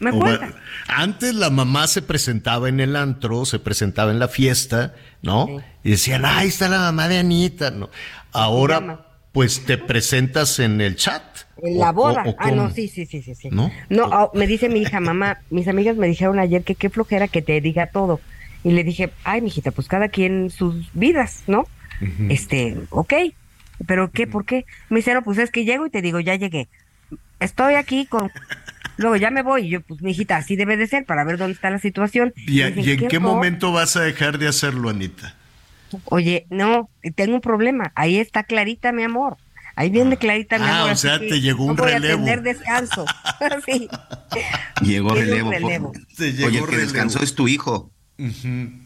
[0.00, 0.52] me va-
[0.88, 5.46] Antes la mamá se presentaba en el antro, se presentaba en la fiesta, ¿no?
[5.84, 7.90] Y decían, ahí está la mamá de Anita, ¿no?
[8.32, 11.22] Ahora, pues te presentas en el chat.
[11.62, 12.22] En la O- boda.
[12.26, 13.22] o- o ah, no, sí, sí, sí.
[13.22, 13.48] sí.
[13.50, 13.70] ¿No?
[13.88, 17.28] No, ah, me dice mi hija, mamá, mis amigas me dijeron ayer que qué flojera
[17.28, 18.20] que te diga todo.
[18.64, 21.66] Y le dije, ay, mijita, pues cada quien sus vidas, ¿no?
[22.28, 23.12] Este, ok.
[23.86, 24.26] ¿Pero qué?
[24.26, 24.66] ¿Por qué?
[24.90, 26.68] Me dice, no, pues es que llego y te digo, ya llegué.
[27.40, 28.30] Estoy aquí con...
[29.00, 29.66] Luego ya me voy.
[29.66, 32.32] Y yo, pues, mijita, así debe de ser para ver dónde está la situación.
[32.36, 35.34] ¿Y, en qué momento vas a dejar de hacerlo, Anita?
[36.04, 37.90] Oye, no, tengo un problema.
[37.94, 39.36] Ahí está clarita, mi amor.
[39.74, 40.90] Ahí viene clarita, mi Ah, amor.
[40.92, 42.20] o sea, te llegó un no voy relevo.
[42.22, 43.06] a tener descanso.
[43.66, 43.88] sí.
[44.82, 45.50] Llegó relevo.
[45.50, 45.92] relevo.
[46.16, 46.82] Te llegó Oye, el que relevo.
[46.92, 47.90] descansó es tu hijo.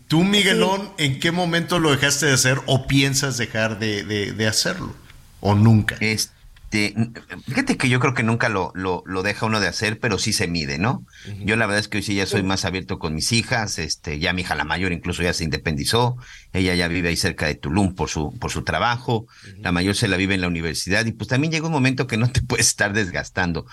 [0.07, 4.47] Tú, Miguelón, ¿en qué momento lo dejaste de hacer o piensas dejar de, de- de
[4.47, 4.95] hacerlo?
[5.41, 5.97] ¿O nunca?
[5.99, 6.33] Este,
[6.71, 10.33] fíjate que yo creo que nunca lo, lo, lo deja uno de hacer, pero sí
[10.33, 11.05] se mide, ¿no?
[11.45, 14.19] Yo la verdad es que hoy sí ya soy más abierto con mis hijas, este,
[14.19, 16.17] ya mi hija la mayor incluso ya se independizó,
[16.53, 19.27] ella ya vive ahí cerca de Tulum por su, por su trabajo,
[19.61, 22.17] la mayor se la vive en la universidad y pues también llega un momento que
[22.17, 23.67] no te puedes estar desgastando.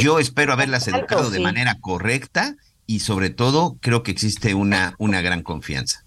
[0.00, 1.42] Yo espero haberlas Exacto, educado de sí.
[1.42, 2.54] manera correcta
[2.86, 6.04] y sobre todo creo que existe una, una gran confianza.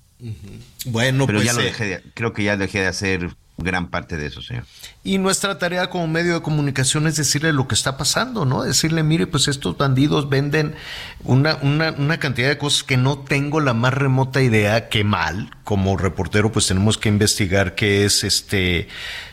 [0.86, 3.30] Bueno, pero pues, ya lo eh, dejé de- creo que ya dejé de hacer
[3.64, 4.64] gran parte de eso, señor.
[5.04, 8.64] Y nuestra tarea como medio de comunicación es decirle lo que está pasando, ¿no?
[8.64, 10.76] Decirle, mire, pues estos bandidos venden
[11.24, 15.52] una, una, una cantidad de cosas que no tengo la más remota idea que mal.
[15.64, 18.88] Como reportero, pues tenemos que investigar qué es este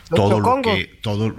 [0.09, 1.35] todo lo que, todo,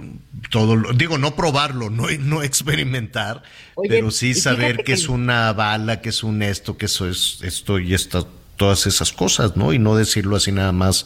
[0.49, 3.43] todo lo- digo, no probarlo, no, no experimentar,
[3.75, 7.09] Oye, pero sí saber que, que- es una bala, que es un esto, que eso
[7.09, 8.23] es esto y esta,
[8.55, 9.73] todas esas cosas, ¿no?
[9.73, 11.05] Y no decirlo así nada más,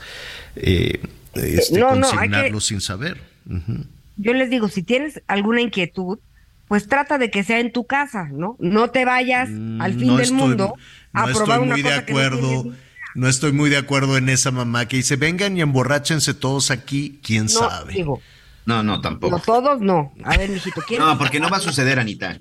[0.56, 1.02] eh,
[1.36, 3.22] este, No, no, que- sin saber.
[4.18, 6.20] Yo les digo, si tienes alguna inquietud,
[6.68, 8.56] pues trata de que sea en tu casa, ¿no?
[8.60, 9.50] No te vayas
[9.80, 10.76] al fin Mm, No del estoy- mundo
[11.14, 12.62] a no probar estoy una muy de cosa que no acuerdo.
[12.64, 12.80] tienes
[13.16, 17.20] No estoy muy de acuerdo en esa mamá que dice, vengan y emborráchense todos aquí,
[17.24, 17.94] quién No, sabe.
[17.94, 18.22] digo,
[18.66, 19.38] No, no, tampoco.
[19.38, 20.12] no todos no.
[20.26, 21.00] A ver, mijito, ¿quién?
[21.00, 22.40] No, porque no va a suceder, Anita.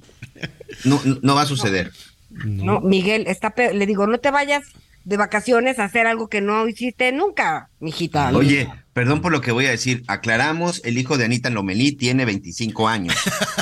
[0.85, 1.93] No, no- no va a suceder.
[2.31, 4.65] No, Miguel, está pe- le digo, no te vayas
[5.05, 8.31] de vacaciones a hacer algo que no hiciste nunca, mijita.
[8.35, 10.03] Oye, perdón por lo que voy a decir.
[10.07, 13.15] Aclaramos, el hijo de Anita Lomelí tiene 25 años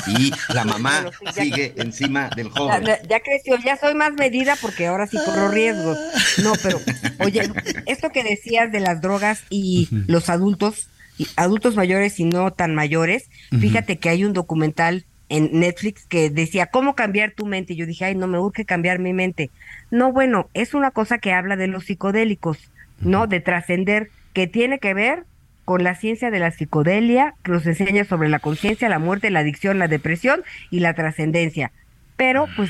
[0.07, 2.83] y la mamá Bueno, sí, ya- sigue encima del joven.
[2.85, 5.97] ya- ya creció, ya soy más medida porque ahora sí corro riesgos.
[6.43, 6.79] No, pero,
[7.19, 7.51] oye,
[7.87, 10.87] esto que decías de las drogas y los adultos,
[11.17, 13.25] y adultos mayores y no tan mayores,
[13.59, 17.73] fíjate que hay un documental en Netflix que decía, ¿cómo cambiar tu mente?
[17.73, 19.49] Y yo dije, ay, no me urge cambiar mi mente.
[19.89, 22.57] No, bueno, es una cosa que habla de los psicodélicos,
[22.99, 23.25] ¿no?
[23.25, 25.23] De trascender, que tiene que ver
[25.65, 29.39] con la ciencia de la psicodelia, que nos enseña sobre la conciencia, la muerte, la
[29.39, 31.71] adicción, la depresión y la trascendencia.
[32.15, 32.69] Pero, pues,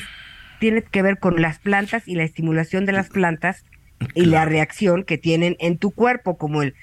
[0.58, 3.64] tiene que ver con las plantas y la estimulación de las plantas
[4.14, 6.74] y la reacción que tienen en tu cuerpo, como el,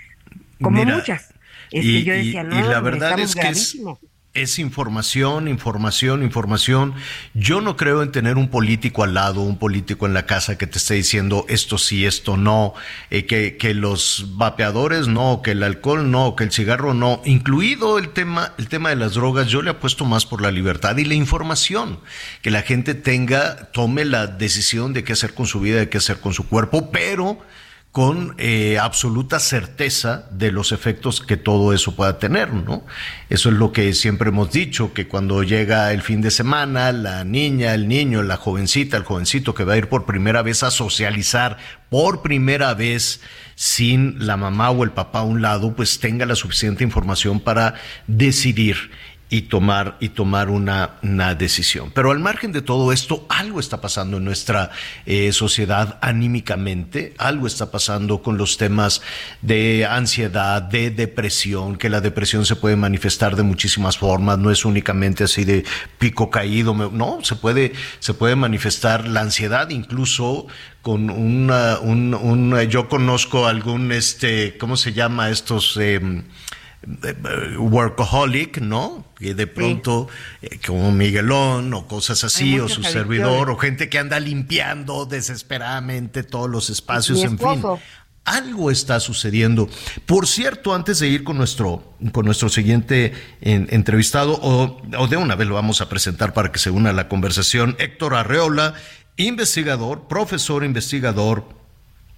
[0.62, 1.34] como Mira, muchas.
[1.72, 4.00] Es y, que yo y- decía, y no, la hombre, verdad es que es, gravísimos".
[4.34, 6.94] Es información, información, información.
[7.34, 10.68] Yo no creo en tener un político al lado, un político en la casa que
[10.68, 12.74] te esté diciendo esto sí, esto no,
[13.10, 17.98] eh, que, que, los vapeadores no, que el alcohol no, que el cigarro no, incluido
[17.98, 19.48] el tema, el tema de las drogas.
[19.48, 22.00] Yo le apuesto más por la libertad y la información,
[22.42, 25.98] que la gente tenga, tome la decisión de qué hacer con su vida, de qué
[25.98, 27.38] hacer con su cuerpo, pero
[27.92, 32.86] con eh, absoluta certeza de los efectos que todo eso pueda tener, ¿no?
[33.30, 37.26] Eso es lo que siempre hemos dicho, que cuando llega el fin de semana, la
[37.26, 40.72] niña, el niño, la jovencita, el jovencito que va a ir por primera vez a
[40.72, 41.58] socializar,
[41.90, 43.20] por primera vez
[43.56, 47.74] sin la mamá o el papá a un lado, pues tenga la suficiente información para
[48.08, 48.90] decidir
[49.34, 51.90] y tomar, y tomar una, una, decisión.
[51.96, 54.72] Pero al margen de todo esto, algo está pasando en nuestra
[55.06, 59.02] eh, sociedad anímicamente, algo está pasando con los temas
[59.42, 64.66] de ansiedad, de depresión, que la depresión se puede manifestar de muchísimas formas, no es
[64.66, 65.64] únicamente así de
[65.98, 70.48] pico caído, no, se puede, se puede manifestar la ansiedad incluso
[70.82, 75.78] con una, un, un, yo conozco algún, este, ¿cómo se llama estos?
[75.80, 76.02] Eh,
[77.58, 79.06] workaholic, ¿no?
[79.18, 80.08] Que de pronto,
[80.42, 86.24] eh, como Miguelón o cosas así, o su servidor, o gente que anda limpiando desesperadamente
[86.24, 87.64] todos los espacios, en fin.
[88.24, 89.68] Algo está sucediendo.
[90.06, 95.36] Por cierto, antes de ir con nuestro, con nuestro siguiente entrevistado, o, o de una
[95.36, 98.76] vez lo vamos a presentar para que se una a la conversación, Héctor Arreola,
[99.18, 101.48] investigador, profesor investigador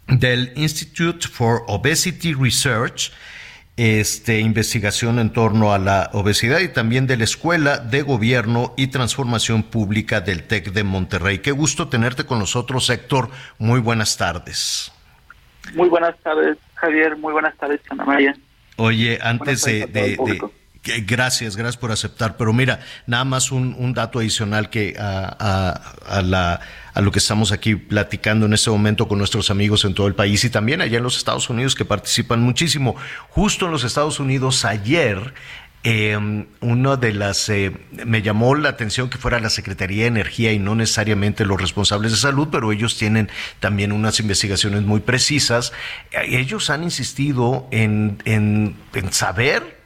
[0.08, 3.12] del Institute for Obesity Research,
[3.76, 8.88] este, investigación en torno a la obesidad y también de la Escuela de Gobierno y
[8.88, 11.40] Transformación Pública del TEC de Monterrey.
[11.40, 13.30] Qué gusto tenerte con nosotros, Héctor.
[13.58, 14.92] Muy buenas tardes.
[15.74, 17.18] Muy buenas tardes, Javier.
[17.18, 18.36] Muy buenas tardes, Ana María.
[18.78, 20.18] Oye, antes de,
[20.84, 22.36] Gracias, gracias por aceptar.
[22.36, 26.60] Pero mira, nada más un, dato adicional que a, la,
[26.94, 30.16] a lo que estamos aquí platicando en este momento con nuestros amigos en todo el
[30.16, 32.96] país y también allá en los Estados Unidos que participan muchísimo.
[33.30, 35.34] Justo en los Estados Unidos ayer
[35.86, 36.18] eh,
[36.62, 37.72] uno de las eh,
[38.06, 42.12] me llamó la atención que fuera la Secretaría de Energía y no necesariamente los responsables
[42.12, 43.30] de salud, pero ellos tienen
[43.60, 45.74] también unas investigaciones muy precisas.
[46.12, 49.83] Ellos han insistido en, en, en saber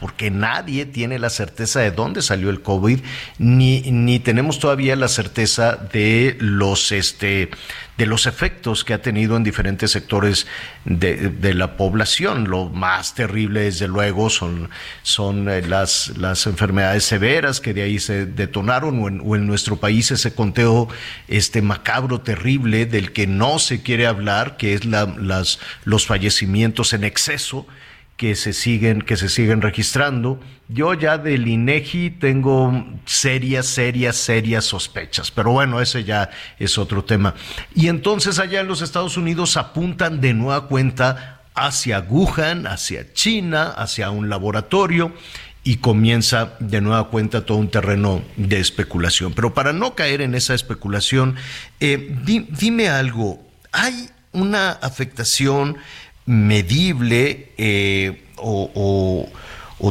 [0.00, 3.00] porque nadie tiene la certeza de dónde salió el COVID,
[3.38, 7.50] ni, ni tenemos todavía la certeza de los, este,
[7.96, 10.46] de los efectos que ha tenido en diferentes sectores
[10.84, 12.48] de, de la población.
[12.48, 14.70] Lo más terrible, desde luego, son,
[15.02, 19.46] son eh, las, las enfermedades severas que de ahí se detonaron, o en, o en
[19.46, 20.88] nuestro país ese conteo
[21.26, 26.92] este macabro, terrible, del que no se quiere hablar, que es la, las, los fallecimientos
[26.92, 27.66] en exceso
[28.18, 30.40] que se siguen, que se siguen registrando.
[30.68, 36.28] Yo ya del INEGI tengo serias, serias, serias sospechas, pero bueno, ese ya
[36.58, 37.34] es otro tema.
[37.76, 43.68] Y entonces allá en los Estados Unidos apuntan de nueva cuenta hacia Wuhan, hacia China,
[43.68, 45.12] hacia un laboratorio
[45.62, 49.32] y comienza de nueva cuenta todo un terreno de especulación.
[49.32, 51.36] Pero para no caer en esa especulación,
[51.78, 55.76] eh, dime algo, ¿hay una afectación
[56.28, 59.30] medible eh, o,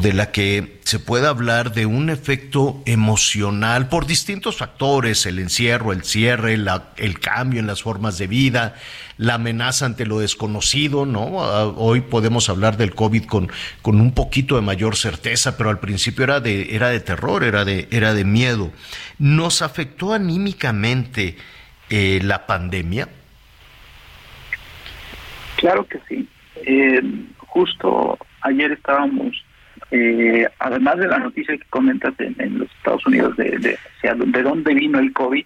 [0.01, 5.91] de la que se pueda hablar de un efecto emocional por distintos factores, el encierro,
[5.91, 8.75] el cierre, el cambio en las formas de vida,
[9.17, 11.43] la amenaza ante lo desconocido, ¿no?
[11.43, 13.51] Ah, hoy podemos hablar del COVID con,
[13.81, 17.65] con un poquito de mayor certeza, pero al principio era de, era de terror, era
[17.65, 18.71] de, era de miedo.
[19.17, 21.35] ¿Nos afectó anímicamente
[21.89, 23.09] eh, la pandemia?
[25.57, 26.27] Claro que sí.
[26.65, 27.01] Eh,
[27.37, 29.43] justo ayer estábamos,
[29.91, 34.73] eh, además de la noticia que comentas en, los Estados Unidos de, de, de dónde
[34.73, 35.45] vino el COVID,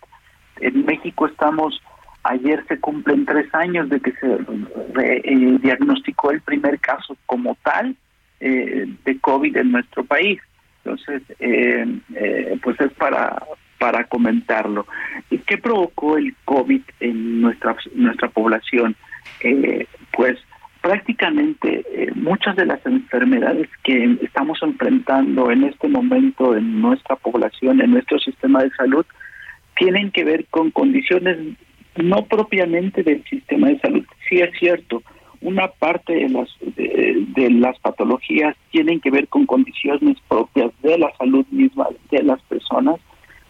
[0.61, 1.81] en México estamos,
[2.23, 4.37] ayer se cumplen tres años de que se
[5.01, 7.95] eh, diagnosticó el primer caso como tal
[8.39, 10.41] de COVID en nuestro país.
[10.83, 11.21] Entonces,
[12.63, 13.37] pues es para
[13.77, 14.85] para comentarlo.
[15.47, 18.95] ¿Qué provocó el COVID en nuestra nuestra población?
[19.41, 20.37] Eh, pues
[20.81, 27.81] prácticamente eh, muchas de las enfermedades que estamos enfrentando en este momento en nuestra población,
[27.81, 29.05] en nuestro sistema de salud,
[29.77, 31.37] tienen que ver con condiciones
[31.95, 34.05] no propiamente del sistema de salud.
[34.27, 35.03] Sí es cierto,
[35.41, 41.11] una parte de las de, las patologías tienen que ver con condiciones propias de la
[41.17, 42.99] salud misma de las personas,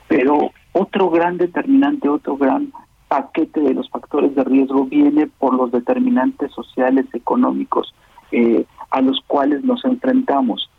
[0.07, 2.71] pero otro gran determinante, otro gran
[3.11, 7.93] paquete de los factores de riesgo viene por los determinantes sociales, económicos
[8.31, 10.69] eh, a los cuales nos enfrentamos.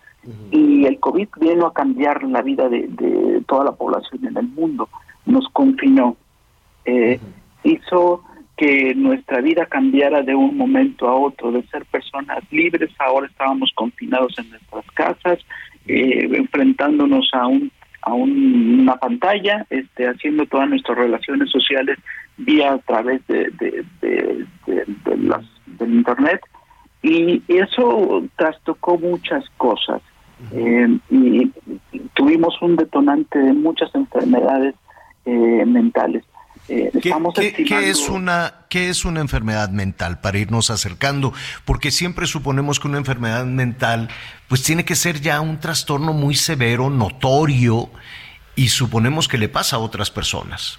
[0.50, 4.88] Y el COVID vino a cambiar la vida de, toda la población en el mundo,
[5.26, 6.16] nos confinó,
[6.86, 7.20] eh,
[7.64, 8.22] hizo
[8.56, 13.72] que nuestra vida cambiara de un momento a otro, de ser personas libres, ahora estábamos
[13.74, 15.38] confinados en nuestras casas,
[15.86, 17.70] eh, enfrentándonos a un
[18.02, 21.98] a una pantalla, este, haciendo todas nuestras relaciones sociales
[22.36, 23.50] vía a través de,
[24.00, 26.40] de, las, del internet.
[27.02, 30.02] Y eso trastocó muchas cosas.
[30.52, 31.50] Eh, y
[32.14, 34.74] tuvimos un detonante de muchas enfermedades
[35.24, 36.24] eh, mentales.
[36.68, 41.32] Eh, ¿Qué, es una, ¿Qué es una enfermedad mental para irnos acercando?
[41.64, 44.08] Porque siempre suponemos que una enfermedad mental
[44.48, 47.90] pues tiene que ser ya un trastorno muy severo, notorio,
[48.54, 50.78] y suponemos que le pasa a otras personas.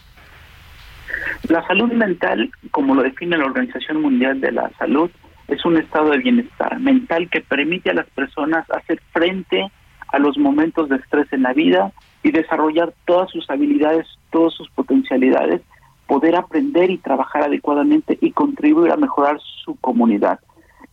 [1.50, 5.12] La salud mental, como lo define la Organización Mundial de la Salud,
[5.48, 9.70] es un estado de bienestar mental que permite a las personas hacer frente
[10.08, 11.92] a los momentos de estrés en la vida
[12.22, 15.62] y desarrollar todas sus habilidades, todas sus potencialidades
[16.08, 20.40] poder aprender y trabajar adecuadamente y contribuir a mejorar su comunidad.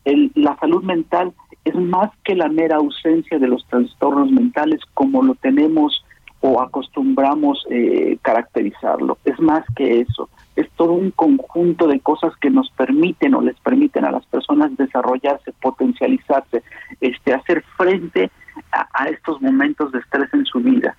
[0.05, 1.33] la salud mental
[1.65, 6.05] es más que la mera ausencia de los trastornos mentales como lo tenemos
[6.41, 9.19] o acostumbramos eh, caracterizarlo.
[9.25, 10.31] Es más que eso.
[10.57, 14.75] Es todo un conjunto de cosas que nos permiten o les permiten a las personas
[14.77, 16.63] desarrollarse, potencializarse,
[17.01, 18.31] este, hacer frente
[18.73, 20.97] a, a estos momentos de estrés en su vida,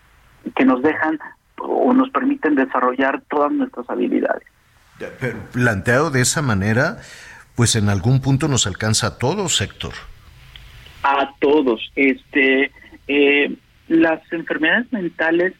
[0.55, 1.17] que nos dejan
[1.63, 4.43] o nos permiten desarrollar todas nuestras habilidades.
[5.19, 6.97] Pero planteado de esa manera,
[7.55, 9.93] pues en algún punto nos alcanza a todos, sector.
[11.03, 11.91] A todos.
[11.95, 12.71] Este,
[13.07, 13.55] eh,
[13.87, 15.53] las enfermedades mentales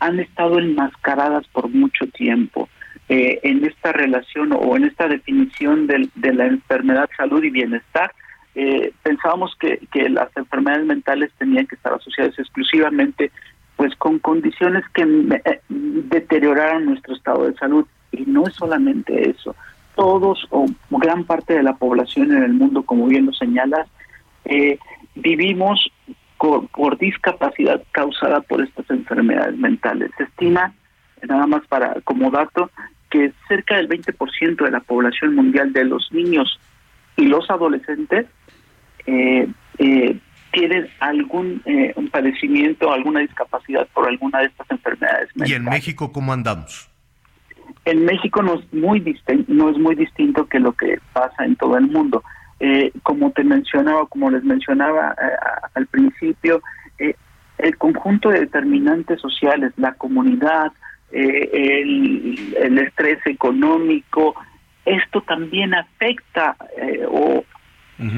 [0.00, 2.68] han estado enmascaradas por mucho tiempo.
[3.08, 8.12] Eh, en esta relación o en esta definición de, la enfermedad, salud y bienestar,
[8.54, 13.30] eh, pensábamos que, que, las enfermedades mentales tenían que estar asociadas exclusivamente
[13.78, 17.86] pues con condiciones que eh, deterioraran nuestro estado de salud.
[18.10, 19.54] Y no es solamente eso.
[19.94, 23.86] Todos o gran parte de la población en el mundo, como bien lo señalas,
[24.46, 24.80] eh,
[25.14, 25.92] vivimos
[26.38, 30.10] por, discapacidad causada por estas enfermedades mentales.
[30.16, 30.74] Se estima,
[31.22, 32.72] nada más para como dato,
[33.10, 36.58] que cerca del 20% de la población mundial de los niños
[37.16, 38.26] y los adolescentes
[39.06, 39.48] eh,
[39.78, 40.18] eh,
[40.58, 45.28] tienen algún eh, un padecimiento, alguna discapacidad por alguna de estas enfermedades.
[45.34, 46.90] ¿Y en México cómo andamos?
[47.84, 51.56] En México no es muy distinto, no es muy distinto que lo que pasa en
[51.56, 52.22] todo el mundo.
[52.60, 55.36] Eh, como te mencionaba, como les mencionaba eh,
[55.74, 56.60] al principio,
[57.58, 60.72] el conjunto de determinantes sociales, la comunidad,
[61.10, 64.36] el, el, estrés económico,
[64.84, 66.56] esto también afecta
[67.08, 67.44] o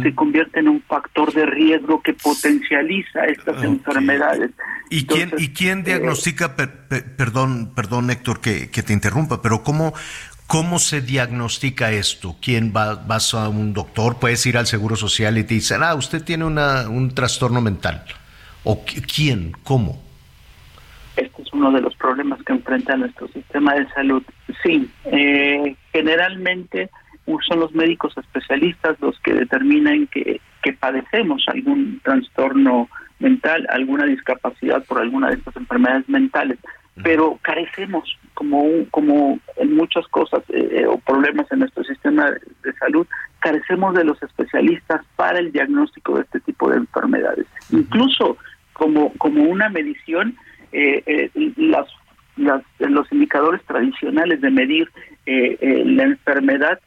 [0.03, 4.51] se convierte en un factor de riesgo que potencializa estas enfermedades.
[4.91, 9.95] ¿Y quién, ¿y quién eh, diagnostica, perdón, perdón Héctor que, te interrumpa, pero cómo,
[10.47, 12.37] cómo se diagnostica esto?
[12.43, 15.95] ¿Quién va, vas a un doctor, puedes ir al Seguro Social y te dicen, ah,
[15.95, 18.05] usted tiene una, un trastorno mental?
[18.65, 19.53] ¿O quién?
[19.63, 20.03] ¿Cómo?
[21.17, 24.23] Este es uno de los problemas que enfrenta nuestro sistema de salud.
[24.63, 26.91] Sí, eh, generalmente
[27.47, 32.89] son los médicos especialistas los que determinan que, que padecemos algún trastorno
[33.21, 36.59] mental, alguna discapacidad por alguna de estas enfermedades mentales,
[37.03, 43.07] pero carecemos, como, como en muchas cosas eh, o problemas en nuestro sistema de, salud,
[43.39, 47.47] carecemos de los especialistas para el diagnóstico de este tipo de enfermedades.
[47.71, 48.37] Incluso
[48.73, 50.37] como, como una medición,
[50.73, 51.87] eh, eh, las,
[52.37, 54.91] las, los indicadores tradicionales de medir
[55.27, 56.81] la enfermedad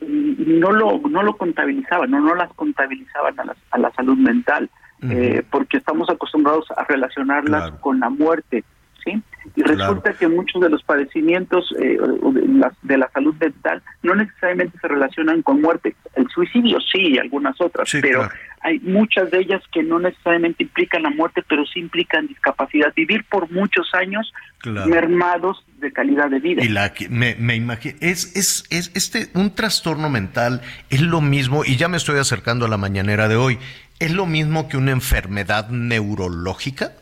[0.00, 4.70] no lo no lo contabilizaban, no, no las contabilizaban a la, a la salud mental,
[5.02, 8.64] eh, porque estamos acostumbrados a relacionarlas con la muerte,
[9.04, 9.20] ¿sí?
[9.56, 14.14] Y resulta que muchos de los padecimientos eh, de, la, de, la, salud mental no
[14.14, 15.96] necesariamente se relacionan con muerte.
[16.14, 18.28] El suicidio sí, y algunas otras, pero
[18.62, 22.92] hay muchas de ellas que no necesariamente implican la muerte, pero sí implican discapacidad.
[22.94, 24.32] Vivir por muchos años
[24.64, 26.62] mermados de calidad de vida.
[26.62, 30.60] Y la me, me imagino, es, es, es este, un trastorno mental
[30.90, 33.58] es lo mismo, y ya me estoy acercando a la mañanera de hoy,
[33.98, 36.92] ¿es lo mismo que una enfermedad neurológica?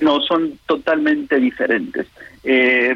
[0.00, 2.06] No, son totalmente diferentes.
[2.44, 2.94] Eh,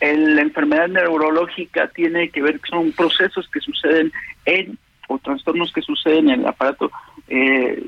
[0.00, 4.12] la enfermedad neurológica tiene que ver, son procesos que suceden
[4.44, 4.78] en
[5.08, 6.90] o trastornos que suceden en el aparato
[7.28, 7.80] eh,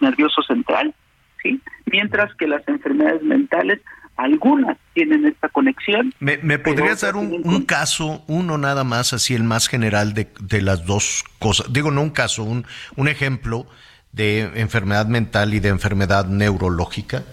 [0.00, 0.94] nervioso central,
[1.42, 1.60] ¿sí?
[1.86, 3.80] Mientras que las enfermedades mentales,
[4.16, 6.12] algunas tienen esta conexión.
[6.18, 10.60] ¿Me, me podrías dar un, caso, uno nada más, así el más general de, de
[10.60, 11.72] las dos cosas?
[11.72, 13.66] Digo, no un caso, un, un ejemplo
[14.12, 17.24] de enfermedad mental y de enfermedad neurológica?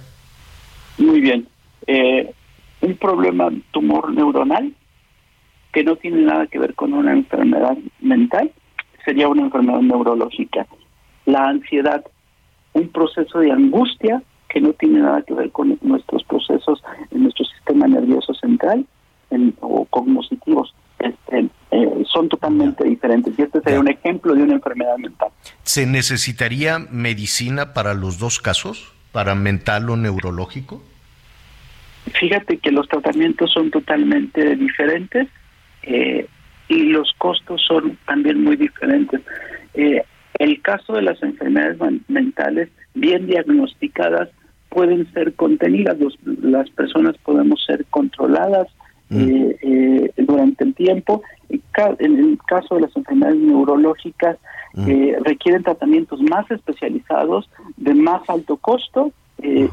[0.97, 1.47] Muy bien.
[1.87, 2.33] Eh,
[2.81, 4.73] un problema tumor neuronal
[5.73, 8.51] que no tiene nada que ver con una enfermedad mental
[9.03, 10.65] sería una enfermedad neurológica.
[11.25, 12.03] La ansiedad,
[12.73, 16.81] un proceso de angustia que no tiene nada que ver con nuestros procesos
[17.11, 18.85] en nuestro sistema nervioso central
[19.59, 20.73] o cognitivos.
[21.05, 25.29] Este, eh, son totalmente diferentes y este sería un ejemplo de una enfermedad mental.
[25.61, 30.81] ¿Se necesitaría medicina para los dos casos, para mental o neurológico?
[32.19, 35.27] Fíjate que los tratamientos son totalmente diferentes
[35.83, 36.27] eh,
[36.69, 39.21] y los costos son también muy diferentes.
[39.75, 40.03] Eh,
[40.39, 41.77] el caso de las enfermedades
[42.07, 44.29] mentales bien diagnosticadas
[44.69, 45.97] pueden ser contenidas,
[46.41, 48.67] las personas podemos ser controladas
[49.09, 49.29] mm.
[49.61, 51.21] eh, durante el tiempo.
[51.49, 54.37] En el caso de las enfermedades neurológicas
[54.73, 55.23] mm.
[55.23, 59.11] requieren tratamientos más especializados, de más alto costo
[59.41, 59.65] y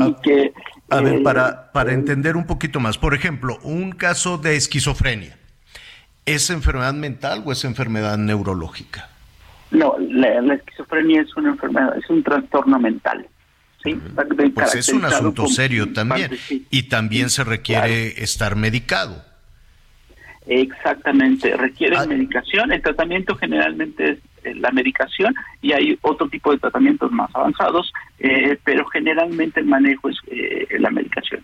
[0.00, 0.16] ah.
[0.22, 0.52] que
[0.90, 5.36] a ver, para, para entender un poquito más, por ejemplo, un caso de esquizofrenia,
[6.24, 9.08] ¿es enfermedad mental o es enfermedad neurológica?
[9.70, 13.26] No, la, esquizofrenia es una enfermedad, es un trastorno mental.
[13.82, 13.98] ¿Sí?
[14.54, 16.30] Pues es un asunto serio también
[16.70, 19.24] y también se requiere estar medicado.
[20.46, 22.06] Exactamente, requiere ah.
[22.06, 22.72] medicación.
[22.72, 24.18] El tratamiento generalmente es
[24.54, 30.08] la medicación y hay otro tipo de tratamientos más avanzados, eh, pero generalmente el manejo
[30.08, 31.42] es eh, la medicación.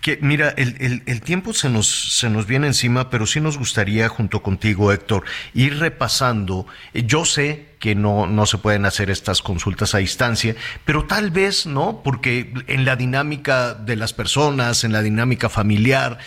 [0.00, 4.08] Que mira, el, el, tiempo se nos, se nos viene encima, pero sí nos gustaría,
[4.08, 6.66] junto contigo, Héctor, ir repasando.
[6.94, 10.54] Yo sé que no, no se pueden hacer estas consultas a distancia,
[10.84, 12.00] pero tal vez, ¿no?
[12.02, 16.18] Porque en la dinámica de las personas, en la dinámica familiar,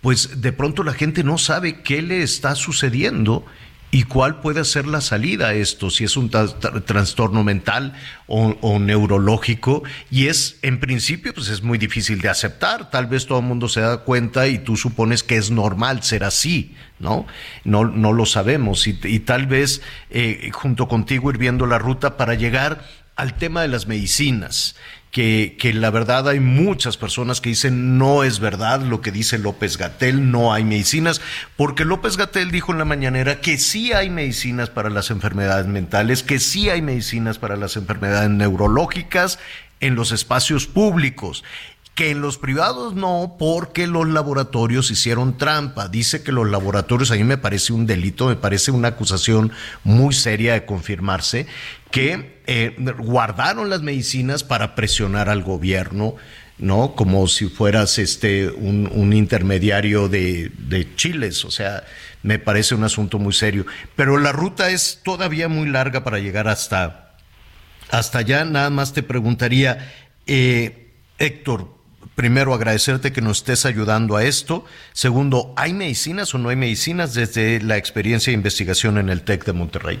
[0.00, 3.44] pues de pronto la gente no sabe qué le está sucediendo
[3.90, 5.88] ¿Y cuál puede ser la salida a esto?
[5.88, 7.94] Si es un trastorno mental
[8.26, 9.82] o, neurológico.
[10.10, 12.90] Y es, en principio, pues es muy difícil de aceptar.
[12.90, 16.24] Tal vez todo el mundo se da cuenta y tú supones que es normal ser
[16.24, 17.26] así, ¿no?
[17.64, 18.86] No, no lo sabemos.
[18.86, 22.84] Y, tal vez eh, junto contigo ir viendo la ruta para llegar
[23.16, 24.76] al tema de las medicinas
[25.10, 29.38] que, que, la verdad hay muchas personas que dicen no es verdad lo que dice
[29.38, 31.20] López Gatel, no hay medicinas,
[31.56, 36.22] porque López Gatel dijo en la mañanera que sí hay medicinas para las enfermedades mentales,
[36.22, 39.38] que sí hay medicinas para las enfermedades neurológicas
[39.80, 41.44] en los espacios públicos
[41.98, 45.88] que en los privados no, porque los laboratorios hicieron trampa.
[45.88, 49.50] Dice que los laboratorios, a mí me parece un delito, me parece una acusación
[49.82, 51.48] muy seria de confirmarse,
[51.90, 56.14] que eh, guardaron las medicinas para presionar al gobierno,
[56.56, 56.94] ¿no?
[56.94, 60.52] Como si fueras este un, intermediario de,
[60.94, 61.82] chiles, o sea,
[62.22, 63.66] me parece un asunto muy serio.
[63.96, 67.16] Pero la ruta es todavía muy larga para llegar hasta,
[67.90, 68.44] hasta allá.
[68.44, 69.92] Nada más te preguntaría,
[70.28, 71.77] eh, Héctor,
[72.18, 74.64] primero agradecerte que nos estés ayudando a esto.
[74.92, 79.44] Segundo, ¿hay medicinas o no hay medicinas desde la experiencia de investigación en el TEC
[79.44, 80.00] de Monterrey?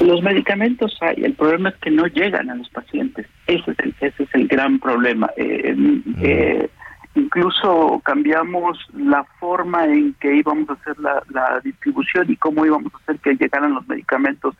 [0.00, 3.26] Los medicamentos hay, el problema es que no llegan a los pacientes.
[3.48, 5.28] Ese es el, ese es el gran problema.
[5.36, 6.02] Eh, mm.
[6.22, 6.70] eh,
[7.16, 12.98] incluso cambiamos la forma en que íbamos a hacer la, distribución y cómo íbamos a
[12.98, 14.54] hacer que llegaran los medicamentos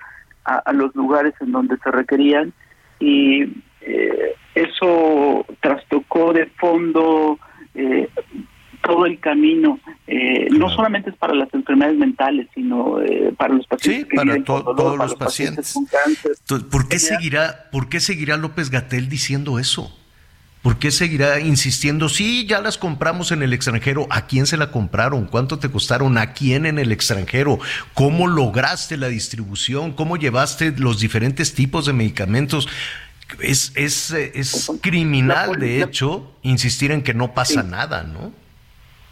[0.45, 2.53] a, los lugares en donde se requerían.
[2.99, 3.45] Y
[3.83, 7.39] eh, eso trastocó de fondo
[7.75, 8.09] eh,
[8.83, 9.79] todo el camino.
[10.07, 12.99] Eh, no solamente es para las enfermedades mentales, sino
[13.37, 14.09] para los pacientes.
[14.11, 15.75] Sí, para, todos los, pacientes.
[16.71, 19.93] ¿Por qué seguirá, por qué seguirá López Gatel diciendo eso?
[20.65, 22.09] ¿Por qué seguirá insistiendo?
[22.09, 24.07] Sí, ya las compramos en el extranjero.
[24.09, 25.27] ¿A quién se la compraron?
[25.27, 26.17] ¿Cuánto te costaron?
[26.17, 27.59] ¿A quién en el extranjero?
[27.93, 29.93] ¿Cómo lograste la distribución?
[29.93, 32.67] ¿Cómo llevaste los diferentes tipos de medicamentos?
[33.41, 38.33] Es, es, es criminal, de hecho, insistir en que no pasa nada, ¿no?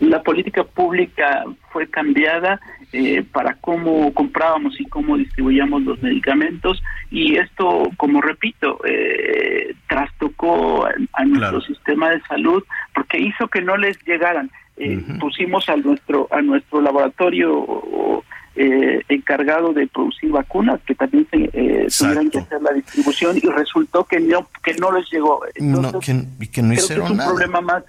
[0.02, 2.60] La política pública fue cambiada
[2.93, 10.86] eh, para cómo comprábamos y cómo distribuíamos los medicamentos y esto, como repito, eh, trastocó
[10.86, 12.64] a, nuestro sistema de salud
[12.94, 14.51] porque hizo que no les llegaran.
[14.76, 18.24] Eh, pusimos a nuestro a nuestro laboratorio
[18.55, 23.49] eh, encargado de producir vacunas que también se, eh, tuvieran que hacer la distribución y
[23.49, 25.41] resultó que no que no les llegó.
[25.59, 27.85] No, que, que no hicieron es un problema más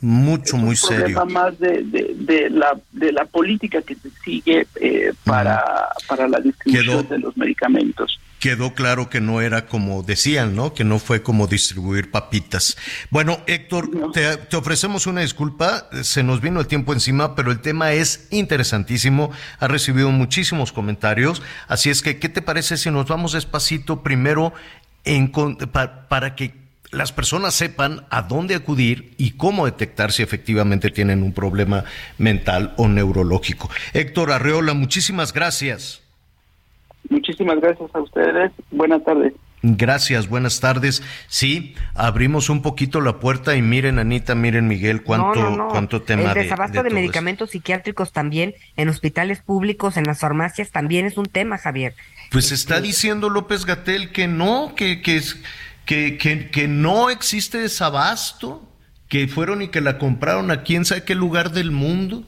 [0.00, 1.24] mucho muy serio.
[1.26, 7.08] más de, de, la de la política que se sigue eh, para para la distribución
[7.08, 10.74] de los medicamentos quedó claro que no era como decían, ¿no?
[10.74, 12.76] Que no fue como distribuir papitas.
[13.10, 17.92] Bueno, Héctor, te, ofrecemos una disculpa, se nos vino el tiempo encima, pero el tema
[17.92, 23.32] es interesantísimo, ha recibido muchísimos comentarios, así es que, ¿qué te parece si nos vamos
[23.32, 24.52] despacito primero
[25.04, 25.32] en,
[26.08, 31.32] para que las personas sepan a dónde acudir y cómo detectar si efectivamente tienen un
[31.32, 31.84] problema
[32.16, 33.68] mental o neurológico.
[33.92, 36.00] Héctor Arreola, muchísimas gracias.
[37.08, 38.52] Muchísimas gracias a ustedes.
[38.70, 39.32] Buenas tardes.
[39.62, 41.02] Gracias, buenas tardes.
[41.26, 46.34] Sí, abrimos un poquito la puerta y miren, Anita, miren, Miguel, cuánto, cuánto tema El
[46.34, 51.58] desabasto de, medicamentos psiquiátricos también en hospitales públicos, en las farmacias, también es un tema,
[51.58, 51.94] Javier.
[52.30, 55.20] Pues está este, diciendo López Gatel que no, que, que,
[55.84, 58.62] que, que, que no existe desabasto,
[59.08, 62.22] que fueron y que la compraron a quién sabe qué lugar del mundo.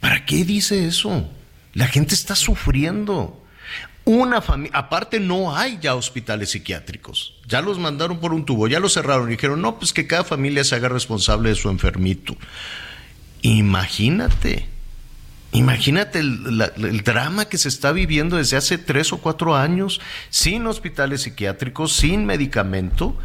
[0.00, 1.28] ¿Para qué dice eso?
[1.74, 3.42] La gente está sufriendo.
[4.06, 7.34] Una familia, aparte no hay ya hospitales psiquiátricos.
[7.44, 10.22] Ya los mandaron por un tubo, ya los cerraron y dijeron, no, pues que cada
[10.22, 12.36] familia se haga responsable de su enfermito.
[13.42, 14.68] Imagínate,
[15.50, 20.00] imagínate el, drama que se está viviendo desde hace tres o cuatro años,
[20.30, 23.18] sin hospitales psiquiátricos, sin medicamento,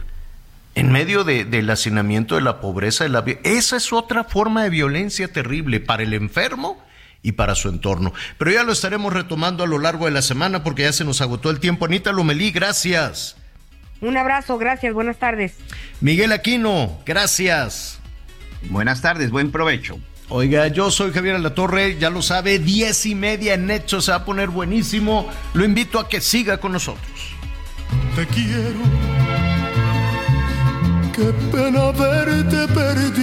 [0.74, 3.04] en medio del hacinamiento de la pobreza.
[3.04, 6.84] De la, esa es otra forma de violencia terrible para el enfermo
[7.24, 8.14] y para su entorno.
[8.38, 11.22] Pero ya lo estaremos retomando a lo largo de la semana porque ya se nos
[11.22, 11.86] agotó el tiempo.
[11.86, 13.36] Anita Lomelí, gracias.
[14.02, 15.54] Un abrazo, gracias, buenas tardes.
[16.00, 18.00] Miguel Aquino, gracias.
[18.70, 20.00] Buenas tardes, buen provecho.
[20.30, 24.18] Oiga, yo soy Javier Alatorre, ya lo sabe, diez y media en Hecho se va
[24.18, 25.30] a poner buenísimo.
[25.54, 27.36] Lo invito a que siga con nosotros.
[28.16, 28.80] Te quiero,
[31.14, 33.18] qué pena verte perdido,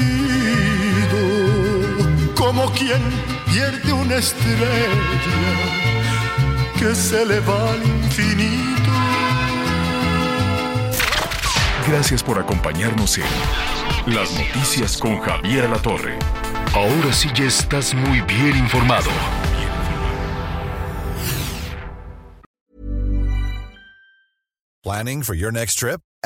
[2.34, 3.00] como quien
[3.50, 4.66] pierde una estrella
[6.78, 8.90] que se le va al infinito.
[11.88, 16.18] Gracias por acompañarnos en Las Noticias con Javier La Torre.
[16.74, 19.10] Ahora sí ya estás muy bien informado.
[24.82, 26.00] Planning for your next trip?